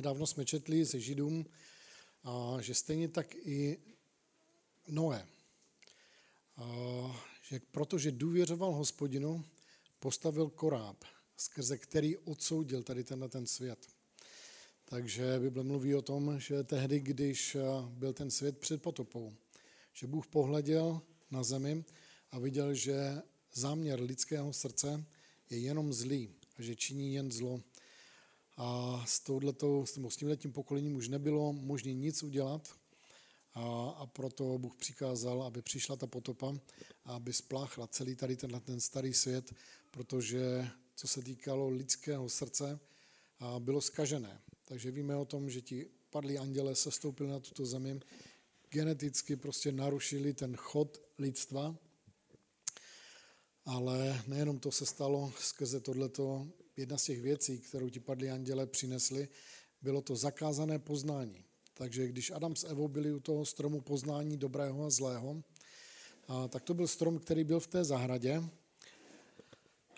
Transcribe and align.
nedávno 0.00 0.26
jsme 0.26 0.44
četli 0.44 0.84
ze 0.84 1.00
Židům, 1.00 1.46
a 2.24 2.56
že 2.60 2.74
stejně 2.74 3.08
tak 3.08 3.34
i 3.34 3.78
Noé, 4.88 5.26
a 6.56 6.64
že 7.48 7.60
protože 7.70 8.12
důvěřoval 8.12 8.72
hospodinu, 8.72 9.44
postavil 9.98 10.50
koráb, 10.50 11.04
skrze 11.36 11.78
který 11.78 12.16
odsoudil 12.16 12.82
tady 12.82 13.04
tenhle 13.04 13.28
ten 13.28 13.46
svět. 13.46 13.86
Takže 14.84 15.38
Bible 15.38 15.64
mluví 15.64 15.94
o 15.94 16.02
tom, 16.02 16.40
že 16.40 16.64
tehdy, 16.64 17.00
když 17.00 17.56
byl 17.88 18.12
ten 18.12 18.30
svět 18.30 18.58
před 18.58 18.82
potopou, 18.82 19.36
že 19.92 20.06
Bůh 20.06 20.26
pohleděl 20.26 21.02
na 21.30 21.42
zemi 21.42 21.84
a 22.30 22.38
viděl, 22.38 22.74
že 22.74 23.22
záměr 23.52 24.00
lidského 24.00 24.52
srdce 24.52 25.04
je 25.50 25.58
jenom 25.58 25.92
zlý 25.92 26.34
a 26.58 26.62
že 26.62 26.76
činí 26.76 27.14
jen 27.14 27.32
zlo. 27.32 27.60
A 28.62 29.02
s, 29.06 29.20
touhletou, 29.20 29.86
s 29.86 30.16
tímhletím 30.16 30.52
pokolením 30.52 30.96
už 30.96 31.08
nebylo 31.08 31.52
možné 31.52 31.92
nic 31.92 32.22
udělat 32.22 32.68
a, 33.54 33.90
a 33.90 34.06
proto 34.06 34.58
Bůh 34.58 34.76
přikázal, 34.76 35.42
aby 35.42 35.62
přišla 35.62 35.96
ta 35.96 36.06
potopa 36.06 36.54
aby 37.04 37.32
spláchla 37.32 37.86
celý 37.86 38.16
tady 38.16 38.36
tenhle 38.36 38.60
ten 38.60 38.80
starý 38.80 39.14
svět, 39.14 39.54
protože 39.90 40.68
co 40.94 41.08
se 41.08 41.22
týkalo 41.22 41.68
lidského 41.68 42.28
srdce, 42.28 42.80
a 43.38 43.60
bylo 43.60 43.80
skažené. 43.80 44.40
Takže 44.64 44.90
víme 44.90 45.16
o 45.16 45.24
tom, 45.24 45.50
že 45.50 45.60
ti 45.60 45.86
padlí 46.10 46.38
anděle 46.38 46.74
se 46.74 46.90
stoupili 46.90 47.30
na 47.30 47.40
tuto 47.40 47.66
zemi, 47.66 48.00
geneticky 48.70 49.36
prostě 49.36 49.72
narušili 49.72 50.34
ten 50.34 50.56
chod 50.56 51.00
lidstva, 51.18 51.76
ale 53.64 54.22
nejenom 54.26 54.58
to 54.58 54.72
se 54.72 54.86
stalo 54.86 55.32
skrze 55.38 55.80
tohleto, 55.80 56.48
jedna 56.80 56.98
z 56.98 57.04
těch 57.04 57.20
věcí, 57.20 57.58
kterou 57.58 57.88
ti 57.88 58.00
padlí 58.00 58.30
anděle 58.30 58.66
přinesli, 58.66 59.28
bylo 59.82 60.02
to 60.02 60.16
zakázané 60.16 60.78
poznání. 60.78 61.44
Takže 61.74 62.08
když 62.08 62.30
Adam 62.30 62.56
s 62.56 62.64
Evou 62.64 62.88
byli 62.88 63.12
u 63.12 63.20
toho 63.20 63.44
stromu 63.44 63.80
poznání 63.80 64.36
dobrého 64.36 64.84
a 64.84 64.90
zlého, 64.90 65.42
a, 66.28 66.48
tak 66.48 66.62
to 66.62 66.74
byl 66.74 66.86
strom, 66.88 67.18
který 67.18 67.44
byl 67.44 67.60
v 67.60 67.66
té 67.66 67.84
zahradě, 67.84 68.42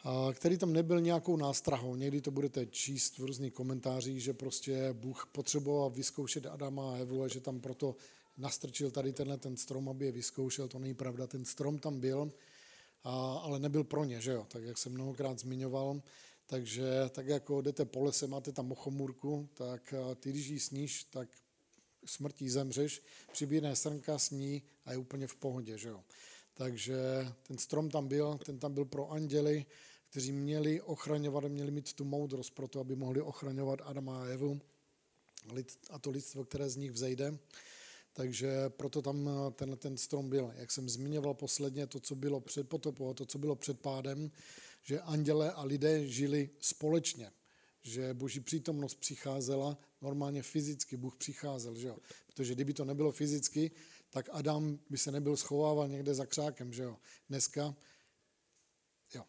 a, 0.05 0.33
který 0.33 0.59
tam 0.59 0.73
nebyl 0.73 1.01
nějakou 1.01 1.37
nástrahou. 1.37 1.97
Někdy 1.97 2.21
to 2.21 2.31
budete 2.31 2.67
číst 2.67 3.19
v 3.19 3.25
různých 3.25 3.53
komentářích, 3.53 4.23
že 4.23 4.33
prostě 4.33 4.93
Bůh 4.93 5.29
potřeboval 5.33 5.91
vyzkoušet 5.91 6.47
Adama 6.47 6.93
a 6.93 6.97
Evu 6.97 7.23
a 7.23 7.29
že 7.29 7.41
tam 7.41 7.61
proto 7.61 7.97
nastrčil 8.39 8.91
tady 8.91 9.13
tenhle 9.13 9.39
ten 9.39 9.57
strom, 9.57 9.89
aby 9.89 10.07
je 10.07 10.13
vyzkoušel. 10.13 10.69
To 10.69 10.79
není 10.79 10.95
pravda, 10.95 11.27
ten 11.27 11.45
strom 11.45 11.79
tam 11.79 12.01
byl, 12.01 12.33
a, 13.05 13.35
ale 13.35 13.59
nebyl 13.59 13.85
pro 13.85 14.05
ně, 14.05 14.21
že 14.21 14.33
jo? 14.33 14.47
Tak 14.49 14.63
jak 14.63 14.79
jsem 14.79 14.93
mnohokrát 14.93 15.39
zmiňoval, 15.39 16.03
takže 16.53 16.85
tak 17.11 17.27
jako 17.27 17.61
jdete 17.63 17.85
po 17.85 18.03
lese, 18.03 18.27
máte 18.27 18.53
tam 18.53 18.67
mochomůrku, 18.67 19.49
tak 19.55 19.95
ty, 20.21 20.31
když 20.31 20.47
ji 20.47 20.61
sníš, 20.61 21.05
tak 21.05 21.29
smrtí 22.05 22.51
zemřeš, 22.51 23.03
přibíne 23.33 23.77
srnka 23.77 24.19
sní 24.19 24.63
a 24.85 24.93
je 24.93 24.99
úplně 24.99 25.27
v 25.27 25.37
pohodě. 25.37 25.79
Že 25.79 25.89
jo? 25.89 26.05
Takže 26.55 26.97
ten 27.43 27.59
strom 27.59 27.91
tam 27.91 28.09
byl, 28.09 28.39
ten 28.39 28.59
tam 28.59 28.75
byl 28.75 28.85
pro 28.85 29.11
anděly, 29.11 29.67
kteří 30.11 30.33
měli 30.33 30.81
ochraňovat, 30.81 31.45
měli 31.45 31.71
mít 31.71 31.93
tu 31.93 32.05
moudrost 32.05 32.55
pro 32.55 32.69
to, 32.69 32.81
aby 32.81 32.97
mohli 32.97 33.21
ochraňovat 33.21 33.81
Adama 33.85 34.23
a 34.23 34.27
Evu 34.27 34.61
a 35.91 35.99
to 35.99 36.11
lidstvo, 36.11 36.45
které 36.45 36.71
z 36.71 36.77
nich 36.77 36.93
vzejde. 36.93 37.39
Takže 38.13 38.69
proto 38.69 39.03
tam 39.03 39.31
ten, 39.53 39.77
ten 39.77 39.97
strom 39.97 40.31
byl. 40.31 40.53
Jak 40.57 40.73
jsem 40.73 40.89
zmiňoval 40.89 41.35
posledně, 41.35 41.87
to, 41.87 42.01
co 42.01 42.15
bylo 42.15 42.41
před 42.41 42.69
potopou 42.69 43.11
a 43.11 43.15
to, 43.15 43.27
co 43.27 43.39
bylo 43.39 43.57
před 43.57 43.81
pádem, 43.81 44.31
že 44.83 45.01
anděle 45.01 45.53
a 45.53 45.63
lidé 45.63 46.07
žili 46.07 46.51
společně 46.61 47.33
že 47.83 48.15
boží 48.15 48.41
přítomnost 48.41 48.95
přicházela 48.95 49.79
normálně 50.03 50.43
fyzicky, 50.43 50.97
Bůh 50.97 51.17
přicházel, 51.17 51.75
že 51.75 51.89
jo? 51.89 51.99
Protože 52.27 52.55
kdyby 52.55 52.75
to 52.75 52.85
nebylo 52.85 53.13
fyzicky, 53.13 53.71
tak 54.11 54.29
Adam 54.33 54.79
by 54.91 54.99
se 54.99 55.13
nebyl 55.13 55.37
schovával 55.37 55.89
někde 55.89 56.15
za 56.15 56.27
křákem, 56.27 56.73
že 56.73 56.83
jo? 56.83 56.97
Dneska, 57.29 57.77
jo, 59.15 59.25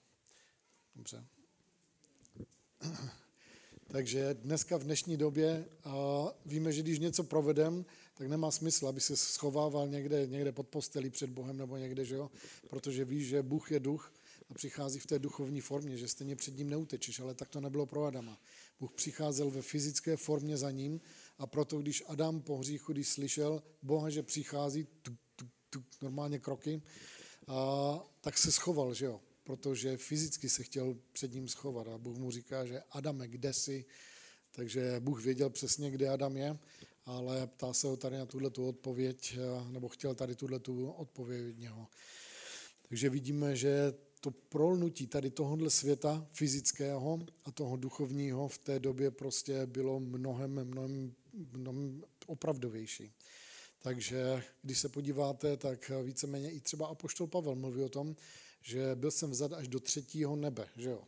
dobře. 0.96 1.25
Takže 3.88 4.34
dneska 4.34 4.78
v 4.78 4.84
dnešní 4.84 5.18
době 5.18 5.66
a 5.84 6.25
víme, 6.46 6.72
že 6.72 6.81
když 6.81 7.00
něco 7.00 7.24
provedem, 7.24 7.86
tak 8.13 8.28
nemá 8.28 8.52
smysl, 8.52 8.88
aby 8.88 9.02
se 9.02 9.18
schovával 9.18 9.88
někde, 9.88 10.28
někde 10.28 10.52
pod 10.52 10.68
postelí 10.68 11.09
před 11.09 11.30
Bohem 11.30 11.58
nebo 11.58 11.78
někde, 11.78 12.06
že 12.06 12.16
jo? 12.16 12.31
protože 12.69 13.06
víš, 13.06 13.28
že 13.28 13.42
Bůh 13.42 13.72
je 13.72 13.80
duch 13.80 14.13
a 14.50 14.54
přichází 14.54 15.00
v 15.00 15.06
té 15.06 15.20
duchovní 15.20 15.62
formě, 15.62 15.98
že 15.98 16.08
stejně 16.08 16.36
před 16.36 16.58
ním 16.58 16.70
neutečeš, 16.70 17.20
ale 17.20 17.34
tak 17.34 17.50
to 17.50 17.62
nebylo 17.62 17.86
pro 17.86 18.06
Adama. 18.06 18.42
Bůh 18.80 18.92
přicházel 18.92 19.50
ve 19.50 19.62
fyzické 19.62 20.18
formě 20.18 20.58
za 20.58 20.72
ním 20.72 21.02
a 21.38 21.48
proto, 21.48 21.80
když 21.80 22.04
Adam 22.08 22.42
po 22.42 22.58
hříchu, 22.58 22.94
když 22.94 23.08
slyšel 23.08 23.64
Boha, 23.81 24.09
že 24.09 24.24
přichází, 24.24 24.88
tuk, 25.02 25.18
tuk, 25.36 25.50
tuk, 25.70 25.86
normálně 26.02 26.40
kroky, 26.40 26.81
a, 27.48 28.00
tak 28.22 28.38
se 28.38 28.52
schoval, 28.52 28.94
že 28.94 29.06
jo? 29.06 29.22
protože 29.44 29.98
fyzicky 29.98 30.50
se 30.50 30.64
chtěl 30.64 30.98
před 31.12 31.34
ním 31.34 31.48
schovat 31.48 31.88
a 31.88 31.98
Bůh 31.98 32.18
mu 32.18 32.31
říká, 32.31 32.66
že 32.66 32.81
Adame, 32.92 33.28
kde 33.28 33.54
jsi? 33.54 33.86
Takže 34.52 34.96
Bůh 35.00 35.24
věděl 35.24 35.50
přesně, 35.50 35.92
kde 35.92 36.10
Adam 36.10 36.38
je, 36.38 36.60
ale 37.06 37.48
ptá 37.48 37.74
se 37.74 37.88
ho 37.88 37.98
tady 37.98 38.18
na 38.18 38.25
tuhle 38.25 38.50
tu 38.50 38.68
odpověď, 38.68 39.38
nebo 39.70 39.90
chtěl 39.90 40.16
tady 40.16 40.36
tuhle 40.36 40.60
tu 40.60 40.92
odpověď 40.92 41.50
od 41.50 41.60
něho. 41.60 41.88
Takže 42.90 43.10
vidíme, 43.10 43.56
že 43.56 43.94
to 44.23 44.31
prolnutí 44.31 45.07
tady 45.07 45.29
tohohle 45.29 45.69
světa 45.69 46.28
fyzického 46.34 47.19
a 47.45 47.51
toho 47.51 47.78
duchovního 47.78 48.47
v 48.47 48.57
té 48.57 48.79
době 48.79 49.11
prostě 49.11 49.66
bylo 49.66 50.00
mnohem, 50.00 50.66
mnohem, 50.66 51.13
mnohem 51.51 52.03
opravdovější. 52.28 53.12
Takže 53.81 54.44
když 54.62 54.79
se 54.79 54.89
podíváte, 54.89 55.57
tak 55.57 55.91
víceméně 56.03 56.51
i 56.51 56.59
třeba 56.59 56.88
Apoštol 56.88 57.28
Pavel 57.28 57.56
mluví 57.56 57.83
o 57.83 57.89
tom, 57.89 58.16
že 58.62 58.95
byl 58.95 59.12
jsem 59.12 59.31
vzat 59.31 59.53
až 59.53 59.67
do 59.67 59.79
třetího 59.79 60.35
nebe. 60.35 60.67
Že 60.78 60.89
jo? 60.89 61.03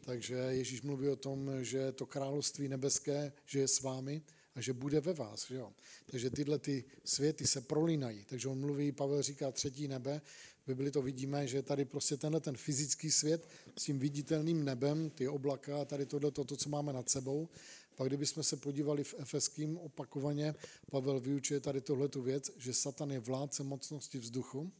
Takže 0.00 0.34
Ježíš 0.34 0.82
mluví 0.82 1.08
o 1.08 1.16
tom, 1.16 1.64
že 1.64 1.92
to 1.92 2.06
království 2.06 2.68
nebeské, 2.68 3.32
že 3.46 3.58
je 3.58 3.68
s 3.68 3.80
vámi 3.80 4.22
a 4.54 4.60
že 4.60 4.72
bude 4.72 5.00
ve 5.00 5.12
vás. 5.12 5.46
Že 5.46 5.54
jo? 5.54 5.72
Takže 6.06 6.30
tyhle 6.30 6.58
ty 6.58 6.84
světy 7.04 7.46
se 7.46 7.60
prolínají. 7.60 8.24
Takže 8.24 8.48
on 8.48 8.60
mluví, 8.60 8.92
Pavel 8.92 9.22
říká 9.22 9.52
třetí 9.52 9.88
nebe, 9.88 10.20
Bibli 10.68 10.90
to 10.90 11.02
vidíme, 11.02 11.46
že 11.48 11.62
tady 11.62 11.84
prostě 11.84 12.16
tenhle 12.16 12.40
ten 12.40 12.56
fyzický 12.56 13.10
svět 13.10 13.48
s 13.78 13.84
tím 13.84 13.98
viditelným 13.98 14.64
nebem, 14.64 15.10
ty 15.10 15.28
oblaka, 15.28 15.84
tady 15.84 16.06
tohle, 16.06 16.30
to, 16.30 16.44
to, 16.44 16.56
co 16.56 16.68
máme 16.68 16.92
nad 16.92 17.10
sebou. 17.10 17.48
Pak 17.96 18.08
kdybychom 18.08 18.42
se 18.42 18.56
podívali 18.56 19.04
v 19.04 19.14
Efeským 19.18 19.78
opakovaně, 19.78 20.54
Pavel 20.90 21.20
vyučuje 21.20 21.60
tady 21.60 21.80
tohle 21.80 22.08
tu 22.08 22.22
věc, 22.22 22.50
že 22.56 22.74
Satan 22.74 23.10
je 23.10 23.20
vládce 23.20 23.62
mocnosti 23.62 24.18
vzduchu, 24.18 24.72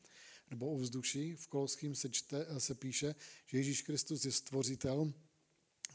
nebo 0.51 0.71
ovzduší. 0.71 1.35
V 1.35 1.47
Koloským 1.47 1.95
se, 1.95 2.09
čte, 2.09 2.47
se 2.59 2.75
píše, 2.75 3.15
že 3.47 3.59
Ježíš 3.59 3.83
Kristus 3.83 4.25
je 4.25 4.33
stvořitel 4.33 5.13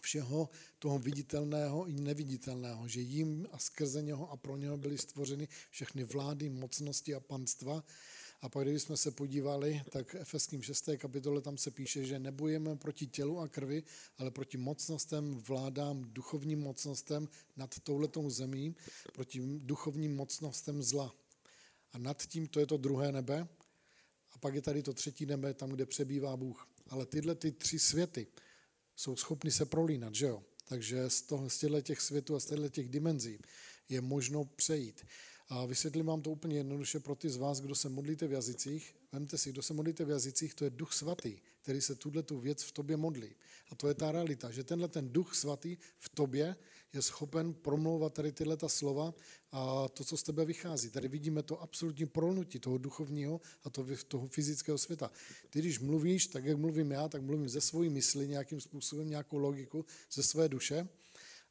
všeho 0.02 0.50
toho 0.80 1.00
viditelného 1.00 1.86
i 1.86 1.94
neviditelného, 1.94 2.88
že 2.88 3.02
jim 3.02 3.48
a 3.52 3.58
skrze 3.58 4.02
něho 4.02 4.32
a 4.32 4.38
pro 4.38 4.58
něho 4.58 4.78
byly 4.78 4.98
stvořeny 4.98 5.48
všechny 5.70 6.04
vlády, 6.04 6.50
mocnosti 6.50 7.16
a 7.16 7.20
panstva 7.20 7.84
a 8.44 8.50
pak, 8.50 8.68
když 8.68 8.82
jsme 8.82 8.98
se 8.98 9.12
podívali, 9.12 9.82
tak 9.90 10.14
v 10.14 10.16
Efeským 10.16 10.62
6. 10.62 10.90
kapitole 10.98 11.42
tam 11.42 11.58
se 11.58 11.72
píše, 11.72 12.06
že 12.06 12.20
nebojeme 12.20 12.76
proti 12.76 13.08
tělu 13.08 13.40
a 13.40 13.48
krvi, 13.48 13.84
ale 14.18 14.32
proti 14.32 14.58
mocnostem, 14.58 15.36
vládám, 15.36 16.04
duchovním 16.14 16.60
mocnostem 16.60 17.30
nad 17.56 17.80
touhletou 17.80 18.30
zemí, 18.30 18.76
proti 19.14 19.42
duchovním 19.60 20.16
mocnostem 20.16 20.84
zla. 20.84 21.16
A 21.94 21.98
nad 21.98 22.24
tím 22.24 22.48
to 22.48 22.60
je 22.60 22.66
to 22.66 22.78
druhé 22.78 23.12
nebe. 23.12 23.48
A 24.32 24.38
pak 24.38 24.56
je 24.56 24.62
tady 24.62 24.84
to 24.84 24.94
třetí 24.94 25.26
nebe, 25.26 25.54
tam, 25.54 25.70
kde 25.70 25.86
přebývá 25.86 26.38
Bůh. 26.38 26.68
Ale 26.90 27.06
tyhle 27.06 27.36
ty 27.36 27.52
tři 27.52 27.80
světy 27.80 28.28
jsou 28.96 29.16
schopny 29.16 29.52
se 29.52 29.66
prolínat, 29.66 30.16
že 30.16 30.26
jo? 30.26 30.44
Takže 30.66 31.10
z, 31.10 31.22
toho, 31.22 31.50
z 31.50 31.66
těch 31.82 32.02
světů 32.02 32.36
a 32.36 32.40
z 32.40 32.70
těch 32.70 32.90
dimenzí 32.90 33.40
je 33.90 34.02
možno 34.02 34.46
přejít. 34.46 35.06
A 35.56 35.66
vysvětlím 35.66 36.06
vám 36.06 36.22
to 36.22 36.32
úplně 36.32 36.58
jednoduše 36.58 37.00
pro 37.00 37.16
ty 37.16 37.30
z 37.30 37.38
vás, 37.38 37.62
kdo 37.62 37.76
se 37.76 37.90
modlíte 37.90 38.28
v 38.28 38.32
jazycích. 38.32 38.96
Vemte 39.12 39.38
si, 39.38 39.52
kdo 39.52 39.62
se 39.62 39.74
modlíte 39.74 40.06
v 40.06 40.10
jazycích, 40.10 40.54
to 40.54 40.64
je 40.64 40.70
duch 40.70 40.94
svatý, 40.94 41.38
který 41.62 41.82
se 41.82 41.96
tuhle 41.96 42.24
tu 42.24 42.40
věc 42.40 42.64
v 42.64 42.72
tobě 42.72 42.98
modlí. 42.98 43.36
A 43.72 43.76
to 43.76 43.88
je 43.88 43.94
ta 43.94 44.12
realita, 44.12 44.52
že 44.52 44.64
tenhle 44.64 44.88
ten 44.88 45.10
duch 45.10 45.36
svatý 45.36 45.78
v 46.00 46.10
tobě 46.10 46.56
je 46.94 47.02
schopen 47.02 47.54
promlouvat 47.54 48.14
tady 48.14 48.32
tyhle 48.32 48.58
ta 48.58 48.70
slova 48.70 49.14
a 49.52 49.90
to, 49.90 50.04
co 50.04 50.18
z 50.18 50.24
tebe 50.24 50.46
vychází. 50.46 50.90
Tady 50.90 51.08
vidíme 51.08 51.44
to 51.44 51.62
absolutní 51.62 52.06
prolnutí 52.06 52.60
toho 52.60 52.78
duchovního 52.78 53.42
a 53.64 53.70
toho 54.08 54.28
fyzického 54.28 54.78
světa. 54.78 55.12
Ty, 55.50 55.60
když 55.60 55.80
mluvíš, 55.80 56.28
tak 56.28 56.46
jak 56.46 56.58
mluvím 56.58 56.92
já, 56.92 57.10
tak 57.10 57.22
mluvím 57.22 57.50
ze 57.50 57.62
svojí 57.62 57.90
mysli 57.90 58.28
nějakým 58.28 58.62
způsobem, 58.62 59.10
nějakou 59.10 59.38
logiku, 59.38 59.86
ze 60.12 60.24
své 60.24 60.50
duše 60.50 60.88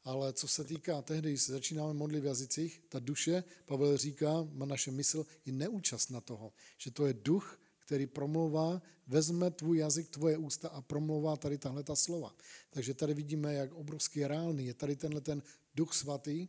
ale 0.03 0.33
co 0.33 0.47
se 0.47 0.63
týká 0.63 1.01
tehdy, 1.01 1.29
když 1.29 1.41
se 1.41 1.51
začínáme 1.51 1.93
modlit 1.93 2.23
v 2.23 2.25
jazycích, 2.25 2.81
ta 2.89 2.99
duše, 2.99 3.43
Pavel 3.65 3.97
říká, 3.97 4.47
má 4.53 4.65
naše 4.65 4.91
mysl, 4.91 5.25
je 5.45 5.53
neúčastna 5.53 6.21
toho, 6.21 6.53
že 6.77 6.91
to 6.91 7.05
je 7.05 7.13
duch, 7.13 7.59
který 7.79 8.07
promlouvá, 8.07 8.81
vezme 9.07 9.51
tvůj 9.51 9.77
jazyk, 9.77 10.09
tvoje 10.09 10.37
ústa 10.37 10.69
a 10.69 10.81
promlouvá 10.81 11.37
tady 11.37 11.57
tahle 11.57 11.83
ta 11.83 11.95
slova. 11.95 12.35
Takže 12.69 12.93
tady 12.93 13.13
vidíme, 13.13 13.53
jak 13.53 13.73
obrovský 13.73 14.27
reálný 14.27 14.65
je 14.65 14.73
tady 14.73 14.95
tenhle 14.95 15.21
ten 15.21 15.43
duch 15.75 15.93
svatý, 15.93 16.47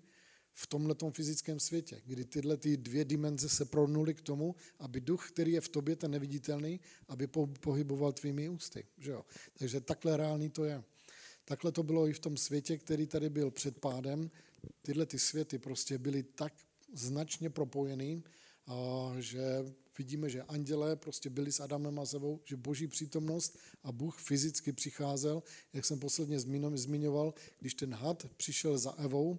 v 0.55 0.67
tomhle 0.67 0.95
fyzickém 1.11 1.61
světě, 1.61 2.03
kdy 2.05 2.25
tyhle 2.25 2.57
ty 2.57 2.77
dvě 2.77 3.05
dimenze 3.05 3.49
se 3.49 3.65
pronuly 3.65 4.15
k 4.15 4.21
tomu, 4.21 4.55
aby 4.79 5.01
duch, 5.01 5.31
který 5.31 5.53
je 5.53 5.61
v 5.61 5.69
tobě, 5.69 5.97
ten 5.97 6.11
neviditelný, 6.11 6.81
aby 7.09 7.27
pohyboval 7.61 8.13
tvými 8.13 8.49
ústy. 8.49 8.87
Že 8.99 9.11
jo? 9.11 9.25
Takže 9.59 9.81
takhle 9.81 10.17
reálný 10.17 10.51
to 10.51 10.65
je. 10.65 10.85
Takhle 11.45 11.73
to 11.73 11.83
bylo 11.83 12.09
i 12.09 12.13
v 12.13 12.19
tom 12.19 12.37
světě, 12.37 12.79
který 12.79 13.07
tady 13.07 13.31
byl 13.31 13.51
před 13.51 13.79
pádem. 13.79 14.31
Tyhle 14.83 15.07
ty 15.07 15.19
světy 15.19 15.59
prostě 15.59 15.99
byly 15.99 16.23
tak 16.23 16.55
značně 16.93 17.51
propojený, 17.51 18.25
že 19.19 19.75
vidíme, 19.99 20.31
že 20.31 20.43
andělé 20.43 20.97
prostě 20.97 21.31
byli 21.31 21.53
s 21.53 21.61
Adamem 21.61 21.99
a 21.99 22.05
Zevou, 22.05 22.41
že 22.45 22.57
boží 22.57 22.87
přítomnost 22.87 23.59
a 23.83 23.93
Bůh 23.93 24.19
fyzicky 24.19 24.73
přicházel, 24.73 25.43
jak 25.73 25.85
jsem 25.85 25.99
posledně 25.99 26.41
zmiňoval, 26.75 27.35
když 27.61 27.75
ten 27.75 27.95
had 27.95 28.27
přišel 28.37 28.79
za 28.79 28.93
Evou, 28.93 29.39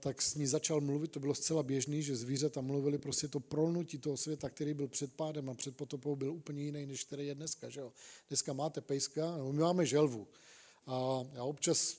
tak 0.00 0.22
s 0.22 0.34
ní 0.34 0.46
začal 0.46 0.80
mluvit, 0.80 1.10
to 1.10 1.20
bylo 1.20 1.34
zcela 1.34 1.62
běžný, 1.62 2.02
že 2.02 2.16
zvířata 2.16 2.60
mluvili 2.60 2.98
prostě 2.98 3.28
to 3.28 3.40
prolnutí 3.40 3.98
toho 3.98 4.16
světa, 4.16 4.50
který 4.50 4.74
byl 4.74 4.88
před 4.88 5.12
pádem 5.12 5.50
a 5.50 5.54
před 5.54 5.76
potopou, 5.76 6.16
byl 6.16 6.32
úplně 6.32 6.62
jiný, 6.62 6.86
než 6.86 7.04
který 7.04 7.26
je 7.26 7.34
dneska. 7.34 7.68
Že 7.68 7.80
jo? 7.80 7.92
Dneska 8.28 8.52
máte 8.52 8.80
pejska, 8.80 9.36
my 9.52 9.58
máme 9.58 9.86
želvu. 9.86 10.28
A 10.86 11.24
já 11.32 11.44
občas, 11.44 11.96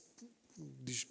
když 0.56 1.06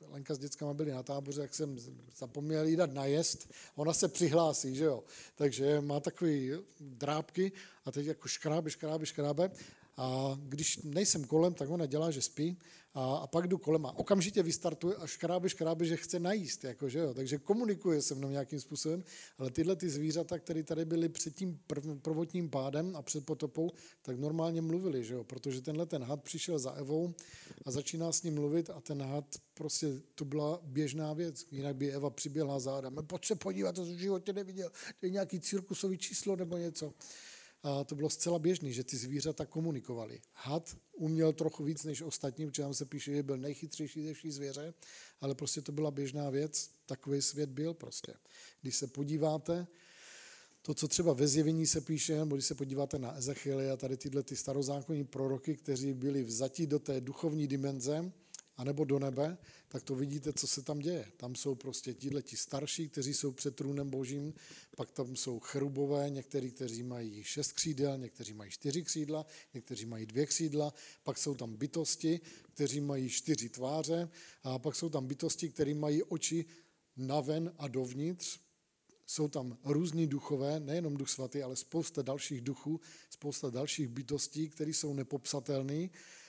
Lenka 0.00 0.34
s 0.34 0.38
dětskama 0.38 0.74
byli 0.74 0.92
na 0.92 1.02
táboře, 1.02 1.40
jak 1.40 1.54
jsem 1.54 1.76
zapomněl 2.16 2.66
jí 2.66 2.76
dát 2.76 2.92
najest, 2.92 3.52
ona 3.74 3.92
se 3.92 4.08
přihlásí, 4.08 4.74
že 4.74 4.84
jo. 4.84 5.04
Takže 5.34 5.80
má 5.80 6.00
takový 6.00 6.52
drábky 6.80 7.52
a 7.84 7.92
teď 7.92 8.06
jako 8.06 8.28
škrábe, 8.28 8.70
škrábe, 8.70 9.06
škrábe 9.06 9.50
a 9.98 10.38
když 10.42 10.80
nejsem 10.84 11.24
kolem, 11.24 11.54
tak 11.54 11.70
ona 11.70 11.86
dělá, 11.86 12.10
že 12.10 12.22
spí 12.22 12.58
a, 12.94 13.16
a 13.16 13.26
pak 13.26 13.48
jdu 13.48 13.58
kolem 13.58 13.86
a 13.86 13.98
okamžitě 13.98 14.42
vystartuje 14.42 14.96
a 14.96 15.06
škrábe, 15.06 15.48
škrábe, 15.48 15.84
že 15.84 15.96
chce 15.96 16.18
najíst, 16.18 16.64
jako, 16.64 16.88
že 16.88 16.98
jo? 16.98 17.14
takže 17.14 17.38
komunikuje 17.38 18.02
se 18.02 18.14
mnou 18.14 18.30
nějakým 18.30 18.60
způsobem, 18.60 19.04
ale 19.38 19.50
tyhle 19.50 19.76
ty 19.76 19.90
zvířata, 19.90 20.38
které 20.38 20.62
tady 20.62 20.84
byly 20.84 21.08
před 21.08 21.34
tím 21.34 21.60
prv, 21.66 21.84
prvotním 22.02 22.50
pádem 22.50 22.96
a 22.96 23.02
před 23.02 23.26
potopou, 23.26 23.70
tak 24.02 24.18
normálně 24.18 24.62
mluvili, 24.62 25.04
že 25.04 25.14
jo? 25.14 25.24
protože 25.24 25.62
tenhle 25.62 25.86
ten 25.86 26.02
had 26.02 26.22
přišel 26.22 26.58
za 26.58 26.70
Evou 26.72 27.14
a 27.66 27.70
začíná 27.70 28.12
s 28.12 28.22
ním 28.22 28.34
mluvit 28.34 28.70
a 28.70 28.80
ten 28.80 29.02
had 29.02 29.24
prostě 29.54 29.86
to 30.14 30.24
byla 30.24 30.60
běžná 30.62 31.12
věc, 31.12 31.46
jinak 31.50 31.76
by 31.76 31.92
Eva 31.92 32.10
přiběhla 32.10 32.58
za 32.58 32.78
Adamem, 32.78 33.06
pojď 33.06 33.24
se 33.24 33.34
podívat, 33.34 33.74
to 33.74 33.84
v 33.84 33.98
životě 33.98 34.32
neviděl, 34.32 34.70
to 35.00 35.06
je 35.06 35.10
nějaký 35.10 35.40
cirkusový 35.40 35.98
číslo 35.98 36.36
nebo 36.36 36.56
něco 36.56 36.94
a 37.62 37.84
to 37.84 37.94
bylo 37.94 38.10
zcela 38.10 38.38
běžné, 38.38 38.70
že 38.70 38.84
ty 38.84 38.96
zvířata 38.96 39.46
komunikovali. 39.46 40.20
Had 40.32 40.76
uměl 40.92 41.32
trochu 41.32 41.64
víc 41.64 41.84
než 41.84 42.02
ostatní, 42.02 42.46
protože 42.46 42.62
tam 42.62 42.74
se 42.74 42.84
píše, 42.84 43.14
že 43.14 43.22
byl 43.22 43.36
nejchytřejší 43.36 44.06
ze 44.06 44.14
všech 44.14 44.34
zvěře, 44.34 44.74
ale 45.20 45.34
prostě 45.34 45.60
to 45.60 45.72
byla 45.72 45.90
běžná 45.90 46.30
věc, 46.30 46.70
takový 46.86 47.22
svět 47.22 47.50
byl 47.50 47.74
prostě. 47.74 48.14
Když 48.62 48.76
se 48.76 48.86
podíváte, 48.86 49.66
to, 50.62 50.74
co 50.74 50.88
třeba 50.88 51.12
ve 51.12 51.28
zjevení 51.28 51.66
se 51.66 51.80
píše, 51.80 52.16
nebo 52.16 52.36
když 52.36 52.46
se 52.46 52.54
podíváte 52.54 52.98
na 52.98 53.16
Ezechiely 53.16 53.70
a 53.70 53.76
tady 53.76 53.96
tyhle 53.96 54.22
ty 54.22 54.36
starozákonní 54.36 55.04
proroky, 55.04 55.56
kteří 55.56 55.92
byli 55.92 56.22
vzati 56.22 56.66
do 56.66 56.78
té 56.78 57.00
duchovní 57.00 57.46
dimenze, 57.46 58.12
anebo 58.58 58.84
do 58.84 58.98
nebe, 58.98 59.38
tak 59.68 59.82
to 59.82 59.94
vidíte, 59.94 60.32
co 60.32 60.46
se 60.46 60.62
tam 60.62 60.78
děje. 60.78 61.12
Tam 61.16 61.34
jsou 61.34 61.54
prostě 61.54 61.94
tihle 61.94 62.22
ti 62.22 62.36
starší, 62.36 62.88
kteří 62.88 63.14
jsou 63.14 63.32
před 63.32 63.56
trůnem 63.56 63.90
božím, 63.90 64.34
pak 64.76 64.90
tam 64.90 65.16
jsou 65.16 65.40
cherubové, 65.40 66.10
někteří, 66.10 66.50
kteří 66.50 66.82
mají 66.82 67.24
šest 67.24 67.52
křídel, 67.52 67.98
někteří 67.98 68.32
mají 68.32 68.50
čtyři 68.50 68.82
křídla, 68.82 69.26
někteří 69.54 69.86
mají 69.86 70.06
dvě 70.06 70.26
křídla, 70.26 70.74
pak 71.02 71.18
jsou 71.18 71.34
tam 71.34 71.56
bytosti, 71.56 72.20
kteří 72.54 72.80
mají 72.80 73.08
čtyři 73.08 73.48
tváře, 73.48 74.08
a 74.42 74.58
pak 74.58 74.76
jsou 74.76 74.88
tam 74.88 75.06
bytosti, 75.06 75.48
kteří 75.48 75.74
mají 75.74 76.02
oči 76.02 76.44
naven 76.96 77.54
a 77.58 77.68
dovnitř, 77.68 78.40
jsou 79.06 79.28
tam 79.28 79.58
různí 79.64 80.06
duchové, 80.06 80.60
nejenom 80.60 80.96
duch 80.96 81.08
svatý, 81.08 81.42
ale 81.42 81.56
spousta 81.56 82.02
dalších 82.02 82.40
duchů, 82.40 82.80
spousta 83.10 83.50
dalších 83.50 83.88
bytostí, 83.88 84.48
které 84.48 84.70
jsou 84.70 84.94
nepopsatelné 84.94 85.88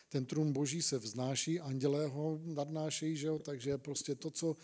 ten 0.09 0.25
trůn 0.25 0.53
boží 0.53 0.81
se 0.81 0.97
vznáší, 0.97 1.59
andělé 1.59 2.07
ho 2.07 2.39
nadnášejí, 2.43 3.17
že 3.17 3.27
jo? 3.27 3.39
takže 3.39 3.77
prostě 3.77 4.15
to, 4.15 4.31
co 4.31 4.57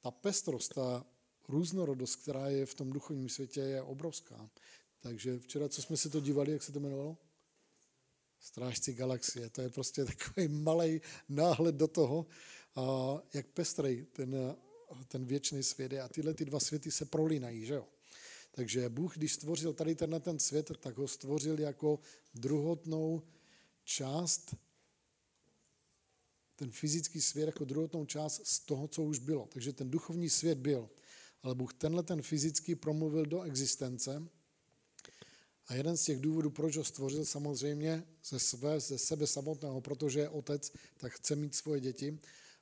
ta 0.00 0.10
pestrost, 0.10 0.74
ta 0.74 1.04
různorodost, 1.48 2.16
která 2.16 2.48
je 2.48 2.66
v 2.66 2.74
tom 2.74 2.90
duchovním 2.90 3.28
světě, 3.28 3.60
je 3.60 3.82
obrovská. 3.82 4.50
Takže 5.00 5.38
včera, 5.38 5.68
co 5.68 5.82
jsme 5.82 5.96
se 5.96 6.10
to 6.10 6.20
dívali, 6.20 6.52
jak 6.52 6.62
se 6.62 6.72
to 6.72 6.78
jmenovalo? 6.78 7.16
Strážci 8.40 8.94
galaxie. 8.94 9.50
To 9.50 9.60
je 9.60 9.70
prostě 9.70 10.04
takový 10.12 10.48
malý 10.48 11.00
náhled 11.28 11.74
do 11.74 11.88
toho, 11.88 12.26
jak 13.34 13.46
pestrej 13.46 14.04
ten, 14.12 14.56
ten 15.08 15.24
věčný 15.24 15.62
svět 15.62 15.92
je. 15.92 16.02
A 16.02 16.08
tyhle 16.08 16.34
ty 16.34 16.44
dva 16.44 16.60
světy 16.60 16.90
se 16.90 17.04
prolínají, 17.04 17.66
že 17.66 17.74
jo? 17.74 17.88
Takže 18.50 18.88
Bůh, 18.88 19.16
když 19.16 19.32
stvořil 19.32 19.72
tady 19.72 19.94
tenhle 19.94 20.20
ten 20.20 20.38
svět, 20.38 20.70
tak 20.80 20.96
ho 20.96 21.08
stvořil 21.08 21.60
jako 21.60 22.00
druhotnou 22.34 23.22
část 23.84 24.54
ten 26.62 26.70
fyzický 26.70 27.20
svět 27.20 27.46
jako 27.46 27.64
druhotnou 27.64 28.06
část 28.06 28.46
z 28.46 28.60
toho, 28.60 28.88
co 28.88 29.02
už 29.02 29.18
bylo. 29.18 29.46
Takže 29.52 29.72
ten 29.72 29.90
duchovní 29.90 30.30
svět 30.30 30.58
byl. 30.58 30.90
Ale 31.42 31.54
Bůh 31.54 31.74
tenhle 31.74 32.02
ten 32.02 32.22
fyzický 32.22 32.74
promluvil 32.74 33.26
do 33.26 33.42
existence. 33.42 34.22
A 35.66 35.74
jeden 35.74 35.96
z 35.96 36.04
těch 36.04 36.20
důvodů, 36.20 36.50
proč 36.50 36.76
ho 36.76 36.84
stvořil, 36.84 37.24
samozřejmě 37.24 38.04
ze, 38.24 38.38
své, 38.38 38.80
ze 38.80 38.98
sebe 38.98 39.26
samotného, 39.26 39.80
protože 39.80 40.20
je 40.20 40.28
otec, 40.28 40.72
tak 40.96 41.12
chce 41.12 41.36
mít 41.36 41.54
svoje 41.54 41.80
děti. 41.80 42.18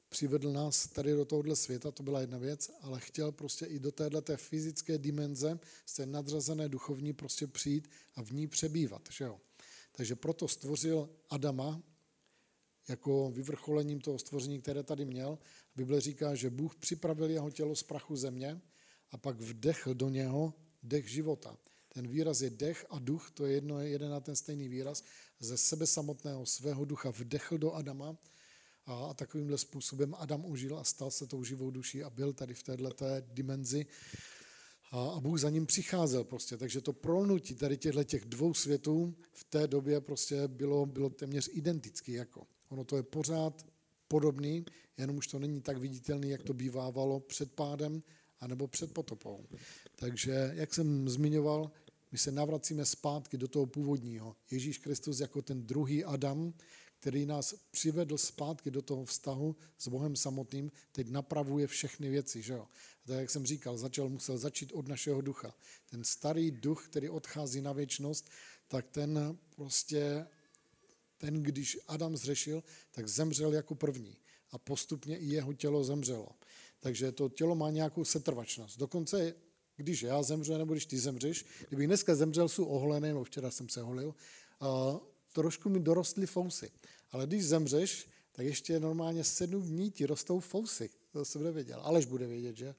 Přivedl 0.09 0.53
nás 0.53 0.87
tady 0.87 1.13
do 1.13 1.25
tohohle 1.25 1.57
světa, 1.57 1.91
to 1.91 2.03
byla 2.03 2.21
jedna 2.21 2.39
věc, 2.39 2.71
ale 2.81 3.01
chtěl 3.01 3.33
prostě 3.33 3.67
i 3.67 3.79
do 3.79 3.93
téhle 3.93 4.23
fyzické 4.37 4.99
dimenze, 4.99 5.59
z 5.87 5.95
té 5.95 6.07
nadřazené 6.07 6.69
duchovní 6.69 7.13
prostě 7.13 7.47
přijít 7.47 7.91
a 8.15 8.23
v 8.23 8.31
ní 8.31 8.47
přebývat. 8.47 9.09
Že 9.13 9.25
jo? 9.25 9.41
Takže 9.93 10.17
proto 10.17 10.49
stvořil 10.49 11.09
Adama, 11.31 11.83
jako 12.91 13.31
vyvrcholením 13.31 14.01
toho 14.01 14.19
stvoření, 14.19 14.61
které 14.61 14.83
tady 14.83 15.05
měl. 15.05 15.39
Bible 15.77 16.01
říká, 16.01 16.35
že 16.35 16.51
Bůh 16.51 16.77
připravil 16.77 17.31
jeho 17.31 17.51
tělo 17.51 17.77
z 17.77 17.83
prachu 17.83 18.17
země 18.17 18.61
a 19.11 19.17
pak 19.17 19.41
vdechl 19.41 19.95
do 19.95 20.09
něho 20.09 20.55
dech 20.83 21.09
života. 21.09 21.57
Ten 21.89 22.09
výraz 22.09 22.41
je 22.41 22.51
dech 22.51 22.87
a 22.91 22.99
duch, 22.99 23.31
to 23.35 23.47
je 23.47 23.53
jedno, 23.53 23.81
jeden 23.81 24.15
a 24.15 24.21
ten 24.21 24.37
stejný 24.37 24.69
výraz. 24.69 25.05
Ze 25.41 25.59
sebe 25.59 25.87
samotného 25.87 26.47
svého 26.47 26.85
ducha 26.85 27.11
vdechl 27.11 27.59
do 27.59 27.73
Adama 27.73 28.17
a, 28.87 28.95
a 28.95 29.15
takovýmhle 29.15 29.59
způsobem 29.59 30.15
Adam 30.19 30.45
užil 30.45 30.79
a 30.79 30.85
stal 30.85 31.11
se 31.11 31.27
tou 31.27 31.45
živou 31.45 31.71
duší 31.71 32.03
a 32.03 32.11
byl 32.11 32.33
tady 32.33 32.55
v 32.55 32.63
této 32.63 32.95
dimenzi. 33.21 33.87
A, 34.91 35.11
a 35.11 35.21
Bůh 35.21 35.41
za 35.41 35.51
ním 35.51 35.67
přicházel 35.67 36.25
prostě. 36.25 36.57
Takže 36.57 36.81
to 36.81 36.93
prolnutí 36.93 37.55
tady 37.55 37.77
těchto 37.77 38.05
těch 38.05 38.25
dvou 38.25 38.55
světů 38.55 39.15
v 39.33 39.45
té 39.45 39.67
době 39.67 40.01
prostě 40.01 40.49
bylo, 40.49 40.87
bylo 40.87 41.11
téměř 41.11 41.51
identické. 41.53 42.13
Jako. 42.13 42.47
Ono 42.71 42.85
to 42.85 42.97
je 42.97 43.03
pořád 43.03 43.67
podobný, 44.09 44.65
jenom 44.97 45.17
už 45.17 45.27
to 45.27 45.39
není 45.39 45.61
tak 45.61 45.79
viditelný, 45.79 46.31
jak 46.31 46.43
to 46.43 46.55
bývávalo 46.55 47.21
před 47.21 47.53
pádem 47.53 48.03
anebo 48.41 48.69
před 48.69 48.93
potopou. 48.93 49.47
Takže, 49.97 50.53
jak 50.55 50.75
jsem 50.75 51.09
zmiňoval, 51.09 51.71
my 52.13 52.19
se 52.19 52.33
navracíme 52.33 52.87
zpátky 52.87 53.39
do 53.39 53.49
toho 53.49 53.67
původního. 53.67 54.37
Ježíš 54.51 54.79
Kristus 54.79 55.21
jako 55.21 55.43
ten 55.43 55.67
druhý 55.67 56.05
Adam, 56.05 56.55
který 57.01 57.27
nás 57.27 57.55
přivedl 57.71 58.19
zpátky 58.19 58.71
do 58.71 58.83
toho 58.83 59.05
vztahu 59.05 59.57
s 59.79 59.89
Bohem 59.89 60.17
samotným, 60.17 60.73
teď 60.93 61.09
napravuje 61.09 61.67
všechny 61.67 62.11
věci. 62.11 62.43
Že 62.43 62.53
jo? 62.53 62.67
A 63.05 63.09
tak, 63.09 63.19
jak 63.19 63.31
jsem 63.31 63.47
říkal, 63.47 63.79
začal, 63.79 64.09
musel 64.09 64.39
začít 64.39 64.73
od 64.73 64.89
našeho 64.89 65.21
ducha. 65.21 65.55
Ten 65.91 66.05
starý 66.05 66.51
duch, 66.51 66.89
který 66.89 67.09
odchází 67.09 67.61
na 67.61 67.73
věčnost, 67.73 68.31
tak 68.69 68.87
ten 68.89 69.39
prostě 69.57 70.27
ten, 71.21 71.43
když 71.43 71.79
Adam 71.89 72.17
zřešil, 72.17 72.63
tak 72.91 73.09
zemřel 73.09 73.53
jako 73.53 73.75
první 73.75 74.17
a 74.51 74.59
postupně 74.59 75.19
i 75.19 75.27
jeho 75.27 75.53
tělo 75.53 75.85
zemřelo. 75.85 76.29
Takže 76.81 77.13
to 77.13 77.29
tělo 77.29 77.55
má 77.55 77.71
nějakou 77.71 78.05
setrvačnost. 78.05 78.79
Dokonce, 78.79 79.35
když 79.77 80.03
já 80.03 80.23
zemřu, 80.23 80.59
nebo 80.59 80.73
když 80.73 80.87
ty 80.87 80.99
zemřeš, 80.99 81.47
kdybych 81.69 81.87
dneska 81.87 82.15
zemřel, 82.15 82.49
jsou 82.49 82.65
oholený, 82.65 83.13
no 83.13 83.25
včera 83.25 83.51
jsem 83.51 83.69
se 83.69 83.83
holil, 83.83 84.15
a 84.61 85.01
trošku 85.33 85.69
mi 85.69 85.81
dorostly 85.81 86.27
fousy. 86.27 86.71
Ale 87.11 87.27
když 87.27 87.47
zemřeš, 87.47 88.09
tak 88.33 88.47
ještě 88.47 88.81
normálně 88.81 89.25
sedm 89.25 89.63
dní 89.63 89.91
ti 89.91 90.07
rostou 90.07 90.41
fousy. 90.41 90.91
To 91.13 91.25
jsem 91.25 91.43
nevěděl. 91.43 91.81
Alež 91.83 92.07
bude 92.07 92.27
vědět, 92.27 92.57
že? 92.57 92.75